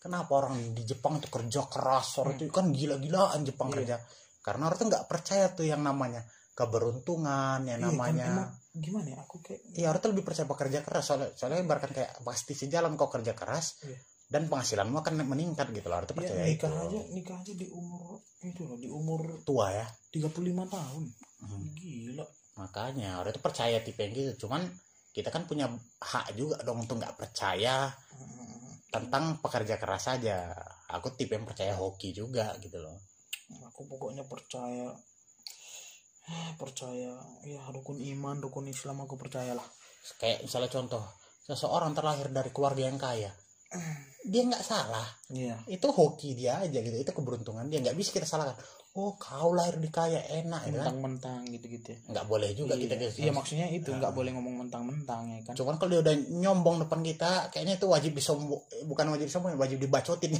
kenapa 0.00 0.32
orang 0.32 0.72
di 0.72 0.82
Jepang 0.82 1.20
itu 1.20 1.28
kerja 1.28 1.68
keras? 1.68 2.16
Orang 2.18 2.34
itu 2.34 2.48
kan 2.48 2.72
gila-gilaan 2.72 3.44
Jepang 3.44 3.68
Iya. 3.68 3.76
kerja. 3.76 3.96
Karena 4.40 4.66
orang 4.66 4.78
tuh 4.80 4.88
nggak 4.88 5.04
percaya 5.04 5.52
tuh 5.52 5.68
yang 5.68 5.84
namanya 5.84 6.24
keberuntungan 6.56 7.60
yang 7.66 7.78
Iya, 7.78 7.86
kan 7.86 7.92
namanya 7.92 8.26
emang 8.26 8.48
gimana 8.74 9.06
ya? 9.12 9.16
Aku 9.26 9.36
kayak 9.42 9.60
Iya 9.74 9.86
orang 9.92 10.00
tuh 10.00 10.10
lebih 10.12 10.24
percaya 10.24 10.46
pekerja 10.48 10.78
keras. 10.80 11.04
Soalnya 11.04 11.28
soalnya 11.36 11.60
ibaratkan 11.60 11.92
kayak 11.92 12.10
pasti 12.22 12.52
sejalan 12.54 12.96
kau 12.96 13.10
kerja 13.10 13.32
keras 13.34 13.84
Iya. 13.84 13.98
dan 14.30 14.46
penghasilanmu 14.46 14.96
akan 14.96 15.14
meningkat 15.26 15.68
gitu 15.70 15.86
loh. 15.90 16.00
Orang 16.00 16.08
tuh 16.08 16.16
ya, 16.16 16.20
percaya 16.24 16.44
nikah 16.46 16.70
itu. 16.70 16.84
aja 16.88 17.00
nikah 17.12 17.36
aja 17.42 17.52
di 17.52 17.66
umur 17.68 18.02
itu 18.40 18.62
loh 18.64 18.78
di 18.78 18.88
umur 18.88 19.20
tua 19.44 19.66
ya. 19.70 19.86
35 20.10 20.64
tahun. 20.66 21.04
Hmm. 21.40 21.64
gila. 21.74 22.24
Makanya 22.56 23.20
orang 23.20 23.32
tuh 23.32 23.42
percaya 23.42 23.76
tipe 23.80 24.00
yang 24.00 24.12
gitu. 24.12 24.46
Cuman 24.46 24.64
kita 25.10 25.28
kan 25.28 25.42
punya 25.42 25.66
hak 25.98 26.38
juga 26.38 26.62
dong 26.62 26.84
untuk 26.84 26.96
nggak 26.96 27.16
percaya. 27.18 27.90
Hmm, 27.90 28.09
tentang 28.90 29.38
pekerja 29.38 29.78
keras 29.78 30.10
saja 30.10 30.50
aku 30.90 31.14
tipe 31.14 31.38
yang 31.38 31.46
percaya 31.46 31.78
hoki 31.78 32.10
juga 32.10 32.50
gitu 32.58 32.82
loh. 32.82 32.98
Aku 33.70 33.86
pokoknya 33.86 34.26
percaya 34.26 34.90
percaya 36.54 37.18
ya 37.42 37.62
rukun 37.74 37.98
iman 37.98 38.38
rukun 38.38 38.70
Islam 38.70 39.02
aku 39.06 39.18
percayalah. 39.18 39.66
Kayak 40.18 40.46
misalnya 40.46 40.70
contoh 40.70 41.02
seseorang 41.46 41.94
terlahir 41.94 42.30
dari 42.30 42.50
keluarga 42.54 42.82
yang 42.86 42.98
kaya 42.98 43.30
dia 44.26 44.42
nggak 44.42 44.66
salah. 44.66 45.06
Iya. 45.30 45.62
Itu 45.70 45.94
hoki 45.94 46.34
dia 46.34 46.58
aja 46.58 46.78
gitu 46.82 46.96
itu 46.98 47.12
keberuntungan 47.14 47.70
dia 47.70 47.78
nggak 47.78 47.94
bisa 47.94 48.10
kita 48.10 48.26
salahkan 48.26 48.58
oh 48.98 49.14
kau 49.14 49.54
lahir 49.54 49.78
di 49.78 49.86
kaya 49.86 50.18
enak 50.42 50.66
ya 50.66 50.82
kan? 50.82 50.98
Mentang-mentang 50.98 51.40
gitu-gitu 51.46 51.94
ya. 51.94 51.98
Nggak 52.10 52.26
boleh 52.26 52.50
juga 52.58 52.74
iya, 52.74 52.82
kita 52.82 52.94
gitu. 52.98 53.18
Iya 53.22 53.30
maksudnya 53.30 53.66
itu 53.70 53.90
nggak 53.94 54.10
boleh 54.10 54.30
ngomong 54.34 54.66
mentang-mentang 54.66 55.30
ya 55.30 55.40
kan? 55.46 55.54
Cuman 55.54 55.78
kalau 55.78 55.90
dia 55.94 56.00
udah 56.02 56.14
nyombong 56.42 56.82
depan 56.82 57.00
kita 57.06 57.54
kayaknya 57.54 57.78
itu 57.78 57.86
wajib 57.86 58.12
disombong 58.18 58.58
bukan 58.90 59.06
wajib 59.14 59.30
disombong 59.30 59.54
wajib 59.54 59.78
dibacotin. 59.78 60.34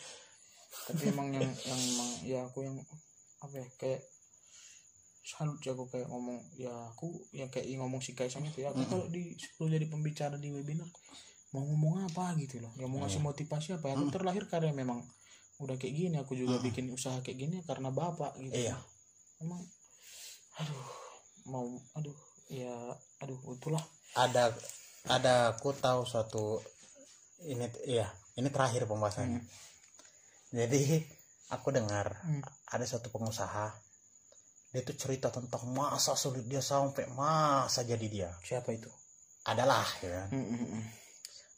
Tapi 0.90 1.02
emang 1.08 1.32
yang 1.32 1.48
yang 1.48 1.80
emang 1.80 2.10
ya 2.20 2.38
aku 2.44 2.68
yang 2.68 2.76
apa 3.40 3.54
ya 3.56 3.66
kayak 3.80 4.00
salut 5.24 5.56
ya 5.64 5.72
aku 5.72 5.88
kayak 5.88 6.08
ngomong 6.12 6.36
ya 6.60 6.72
aku 6.92 7.16
yang 7.32 7.48
kayak 7.48 7.64
ngomong 7.80 8.04
si 8.04 8.12
Kaisang 8.12 8.44
itu 8.44 8.60
ya 8.60 8.76
aku 8.76 8.84
kalau 8.92 9.06
di 9.08 9.32
sebelum 9.40 9.72
jadi 9.72 9.86
pembicara 9.88 10.36
di 10.36 10.52
webinar 10.52 10.90
mau 11.56 11.64
ngomong 11.64 12.04
apa 12.12 12.36
gitu 12.36 12.60
loh. 12.60 12.76
Ya 12.76 12.84
mau 12.84 13.00
ngasih 13.00 13.24
motivasi 13.24 13.80
apa 13.80 13.88
ya 13.88 13.96
aku 13.96 14.12
terlahir 14.12 14.44
karena 14.52 14.76
memang 14.76 15.00
udah 15.60 15.76
kayak 15.76 15.94
gini 15.94 16.16
aku 16.16 16.32
juga 16.32 16.56
bikin 16.58 16.88
usaha 16.88 17.20
kayak 17.20 17.36
gini 17.36 17.56
karena 17.68 17.92
bapak 17.92 18.32
gitu. 18.40 18.56
Iya. 18.56 18.76
Emang 19.44 19.60
aduh 20.56 20.84
mau 21.48 21.64
aduh 21.96 22.16
ya 22.48 22.72
aduh 23.20 23.38
itulah. 23.52 23.84
Ada 24.16 24.52
ada 25.08 25.54
aku 25.54 25.72
tahu 25.76 26.04
suatu 26.08 26.60
ini 27.44 27.68
iya 27.86 28.08
ini 28.40 28.48
terakhir 28.48 28.88
pembahasannya. 28.88 29.40
Jadi 30.50 30.82
aku 31.52 31.70
dengar 31.70 32.20
Hmm. 32.24 32.42
ada 32.72 32.84
suatu 32.88 33.12
pengusaha 33.12 33.70
dia 34.70 34.86
tuh 34.86 34.94
cerita 34.94 35.34
tentang 35.34 35.66
masa 35.74 36.14
sulit 36.14 36.46
dia 36.46 36.62
sampai 36.62 37.04
masa 37.12 37.82
jadi 37.82 38.06
dia. 38.06 38.30
Siapa 38.40 38.70
itu? 38.72 38.88
Adalah 39.44 39.86
ya 40.04 40.28
Hmm, 40.30 40.46
hmm, 40.46 40.66
hmm. 40.68 40.84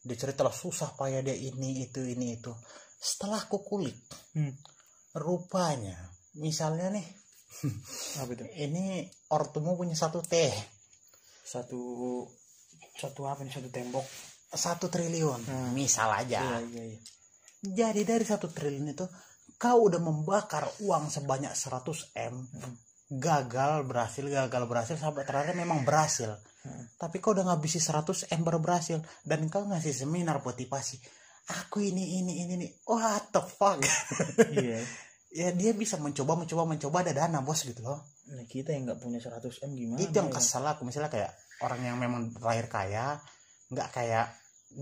dia 0.03 0.17
cerita 0.19 0.43
lah 0.43 0.55
susah 0.55 0.95
payah 0.99 1.23
dia 1.23 1.35
ini 1.37 1.87
itu 1.87 2.03
ini 2.03 2.39
itu 2.41 2.51
setelah 3.03 3.43
aku 3.43 3.59
kulik 3.67 3.99
Hmm. 4.39 4.55
rupanya 5.19 5.99
misalnya 6.39 6.95
nih 6.95 7.05
apa 8.23 8.31
itu? 8.33 8.45
ini 8.63 9.05
ortumu 9.35 9.75
punya 9.75 9.99
satu 9.99 10.23
teh 10.23 10.55
satu 11.43 12.23
satu 12.93 13.25
apa 13.27 13.43
nih? 13.43 13.53
Satu 13.53 13.69
tembok? 13.73 14.05
Satu 14.53 14.87
triliun. 14.93 15.73
Misal 15.73 16.13
aja. 16.13 16.45
Iya 16.45 16.59
iya 16.71 16.85
iya. 16.93 17.01
Jadi 17.63 18.03
dari 18.05 18.25
satu 18.25 18.53
triliun 18.53 18.93
itu 18.93 19.07
kau 19.57 19.89
udah 19.89 20.01
membakar 20.03 20.69
uang 20.83 21.09
sebanyak 21.09 21.55
100 21.55 22.13
m, 22.19 22.35
gagal 23.09 23.87
berhasil 23.87 24.25
gagal 24.27 24.63
berhasil 24.67 24.97
sampai 24.99 25.25
terakhir 25.25 25.55
memang 25.57 25.83
berhasil. 25.83 26.37
Tapi 27.01 27.17
kau 27.19 27.33
udah 27.35 27.49
ngabisi 27.49 27.81
100 27.81 28.29
m 28.35 28.41
baru 28.45 28.61
berhasil. 28.61 29.01
Dan 29.25 29.49
kau 29.49 29.65
ngasih 29.67 30.05
seminar 30.05 30.45
motivasi. 30.45 31.01
Aku 31.51 31.83
ini 31.83 32.23
ini 32.23 32.47
ini 32.47 32.53
ini. 32.55 32.69
What 32.87 33.35
the 33.35 33.43
fuck? 33.43 33.83
iya 34.55 34.83
ya 35.33 35.49
dia 35.57 35.73
bisa 35.73 35.97
mencoba 35.97 36.37
mencoba 36.37 36.69
mencoba 36.69 36.97
ada 37.01 37.13
dana 37.25 37.41
bos 37.41 37.65
gitu 37.65 37.81
loh. 37.81 38.05
nah 38.29 38.45
kita 38.45 38.77
yang 38.77 38.85
nggak 38.85 39.01
punya 39.01 39.19
100 39.19 39.41
m 39.65 39.71
gimana 39.73 39.99
Itu 40.05 40.13
yang 40.13 40.29
ya? 40.29 40.37
kesel 40.37 40.65
aku 40.69 40.85
misalnya 40.85 41.09
kayak 41.09 41.33
orang 41.65 41.81
yang 41.81 41.97
memang 41.97 42.29
lahir 42.45 42.69
kaya 42.69 43.17
nggak 43.73 43.89
kayak 43.97 44.29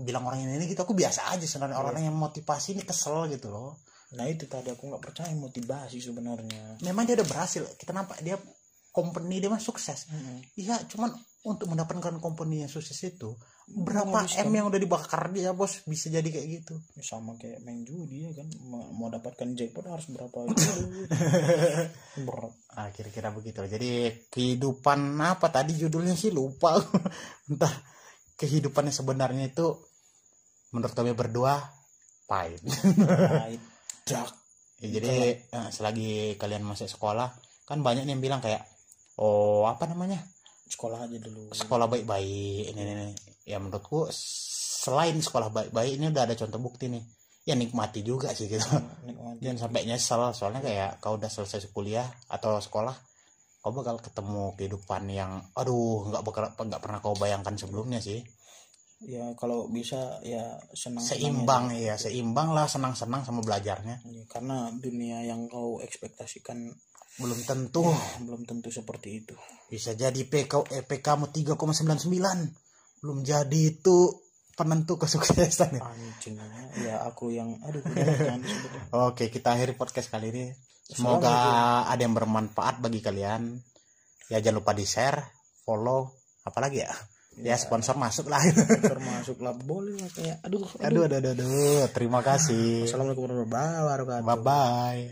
bilang 0.03 0.27
orang 0.27 0.43
ini 0.43 0.59
ini 0.59 0.67
gitu 0.67 0.83
aku 0.83 0.91
biasa 0.91 1.31
aja 1.35 1.47
sebenarnya 1.47 1.79
orang 1.79 2.03
yang 2.03 2.15
motivasi 2.15 2.75
ini 2.75 2.83
kesel 2.83 3.27
gitu 3.31 3.47
loh. 3.51 3.79
nah 4.11 4.27
itu 4.27 4.43
tadi 4.43 4.67
aku 4.75 4.91
nggak 4.91 4.99
percaya 4.99 5.31
motivasi 5.31 6.03
sebenarnya 6.03 6.75
memang 6.83 7.07
dia 7.07 7.15
udah 7.15 7.27
berhasil 7.31 7.63
kita 7.79 7.95
nampak 7.95 8.19
dia 8.19 8.35
company 8.91 9.39
dia 9.39 9.47
mah 9.47 9.63
sukses 9.63 10.11
iya 10.59 10.75
cuman 10.83 11.15
untuk 11.47 11.71
mendapatkan 11.71 12.19
company 12.19 12.67
yang 12.67 12.71
sukses 12.71 12.99
itu 13.07 13.31
berapa 13.71 14.27
m 14.45 14.51
yang 14.51 14.67
udah 14.67 14.81
dibakar 14.81 15.31
dia 15.31 15.55
bos? 15.55 15.83
Bisa 15.87 16.11
jadi 16.11 16.25
kayak 16.25 16.47
gitu. 16.61 16.75
Sama 16.99 17.39
kayak 17.39 17.63
main 17.63 17.81
judi 17.87 18.27
ya 18.27 18.31
kan 18.35 18.47
mau, 18.67 19.07
dapatkan 19.07 19.55
jackpot 19.55 19.87
harus 19.87 20.07
berapa 20.11 20.37
berat. 22.27 22.53
Ah 22.75 22.91
kira-kira 22.91 23.31
begitu. 23.31 23.63
Jadi 23.63 24.27
kehidupan 24.27 25.19
apa 25.19 25.47
tadi 25.47 25.79
judulnya 25.79 26.13
sih? 26.13 26.29
Lupa 26.29 26.75
entah 27.49 27.73
kehidupannya 28.35 28.91
sebenarnya 28.91 29.51
itu 29.51 29.67
menurut 30.75 30.93
kami 30.95 31.15
berdua 31.15 31.59
pahit. 32.27 32.61
Pahit. 32.63 33.61
Ya, 34.81 34.97
jadi 34.97 35.45
eh, 35.45 35.69
selagi 35.69 36.41
kalian 36.41 36.65
masih 36.65 36.89
sekolah 36.89 37.29
kan 37.69 37.85
banyak 37.85 38.09
yang 38.09 38.17
bilang 38.17 38.41
kayak 38.41 38.65
oh 39.21 39.69
apa 39.69 39.85
namanya 39.85 40.17
sekolah 40.71 41.03
aja 41.03 41.17
dulu. 41.19 41.51
Sekolah 41.51 41.85
baik-baik 41.91 42.71
ini, 42.71 42.79
ini, 42.79 42.93
ini. 42.95 43.07
ya 43.43 43.59
menurutku 43.59 44.07
selain 44.81 45.19
sekolah 45.19 45.51
baik-baik 45.51 45.99
ini 45.99 46.07
udah 46.07 46.23
ada 46.23 46.35
contoh 46.39 46.59
bukti 46.63 46.87
nih. 46.87 47.03
Ya 47.43 47.57
nikmati 47.57 48.05
juga 48.05 48.31
sih 48.31 48.47
gitu. 48.47 48.63
Nikmati. 49.07 49.43
Jangan 49.43 49.59
sampai 49.67 49.81
nyesel 49.83 50.21
soalnya 50.31 50.61
kayak 50.63 51.03
kau 51.03 51.19
udah 51.19 51.27
selesai 51.27 51.67
kuliah 51.75 52.07
atau 52.31 52.57
sekolah 52.57 52.95
kau 53.61 53.69
bakal 53.77 54.01
ketemu 54.01 54.57
kehidupan 54.57 55.05
yang 55.13 55.37
aduh 55.53 56.09
nggak 56.09 56.23
bakal 56.25 56.43
nggak 56.49 56.81
pernah 56.81 56.97
kau 57.03 57.13
bayangkan 57.19 57.53
sebelumnya 57.59 57.99
sih. 58.01 58.23
Ya 59.01 59.33
kalau 59.33 59.65
bisa 59.73 60.21
ya 60.21 60.61
senang 60.77 61.01
seimbang 61.01 61.73
ya 61.73 61.97
seimbang 61.97 62.53
lah 62.53 62.69
senang-senang 62.69 63.25
sama 63.25 63.41
belajarnya. 63.41 64.05
Karena 64.29 64.69
dunia 64.77 65.25
yang 65.25 65.49
kau 65.49 65.81
ekspektasikan 65.81 66.69
belum 67.17 67.39
tentu. 67.43 67.85
Belum 68.21 68.45
tentu 68.45 68.69
seperti 68.69 69.25
itu 69.25 69.35
bisa 69.71 69.95
jadi 69.95 70.19
PK 70.27 70.67
eh, 70.75 70.83
PK-mu 70.83 71.31
3,99 71.31 72.11
belum 73.01 73.23
jadi 73.23 73.59
itu 73.71 74.11
penentu 74.53 74.99
kesuksesan 74.99 75.79
ya. 75.79 75.81
anjing 75.81 76.35
ya 76.85 76.95
aku 77.07 77.33
yang 77.33 77.57
aduh. 77.65 77.81
Oke, 79.09 79.31
kita 79.33 79.57
akhiri 79.57 79.73
podcast 79.73 80.11
kali 80.11 80.29
ini. 80.29 80.45
Semoga 80.91 81.87
ada 81.87 81.97
yang 81.97 82.13
bermanfaat 82.13 82.83
bagi 82.83 82.99
kalian. 82.99 83.57
Ya 84.27 84.43
jangan 84.43 84.63
lupa 84.63 84.75
di-share, 84.75 85.23
follow, 85.63 86.13
apalagi 86.43 86.83
ya? 86.83 86.91
Ya 87.39 87.55
sponsor 87.55 87.95
masuk 87.95 88.27
lah. 88.27 88.43
termasuk 88.91 89.39
lah 89.39 89.55
boleh 89.55 89.95
lah 89.97 90.11
kayak 90.11 90.43
aduh 90.43 90.67
aduh, 90.83 91.07
aduh, 91.07 91.17
aduh, 91.17 91.31
aduh. 91.31 91.83
Terima 91.95 92.19
kasih. 92.19 92.85
assalamualaikum 92.85 93.23
warahmatullahi 93.31 93.75
wabarakatuh 93.81 94.27
Bye 94.27 94.39
bye. 94.43 95.03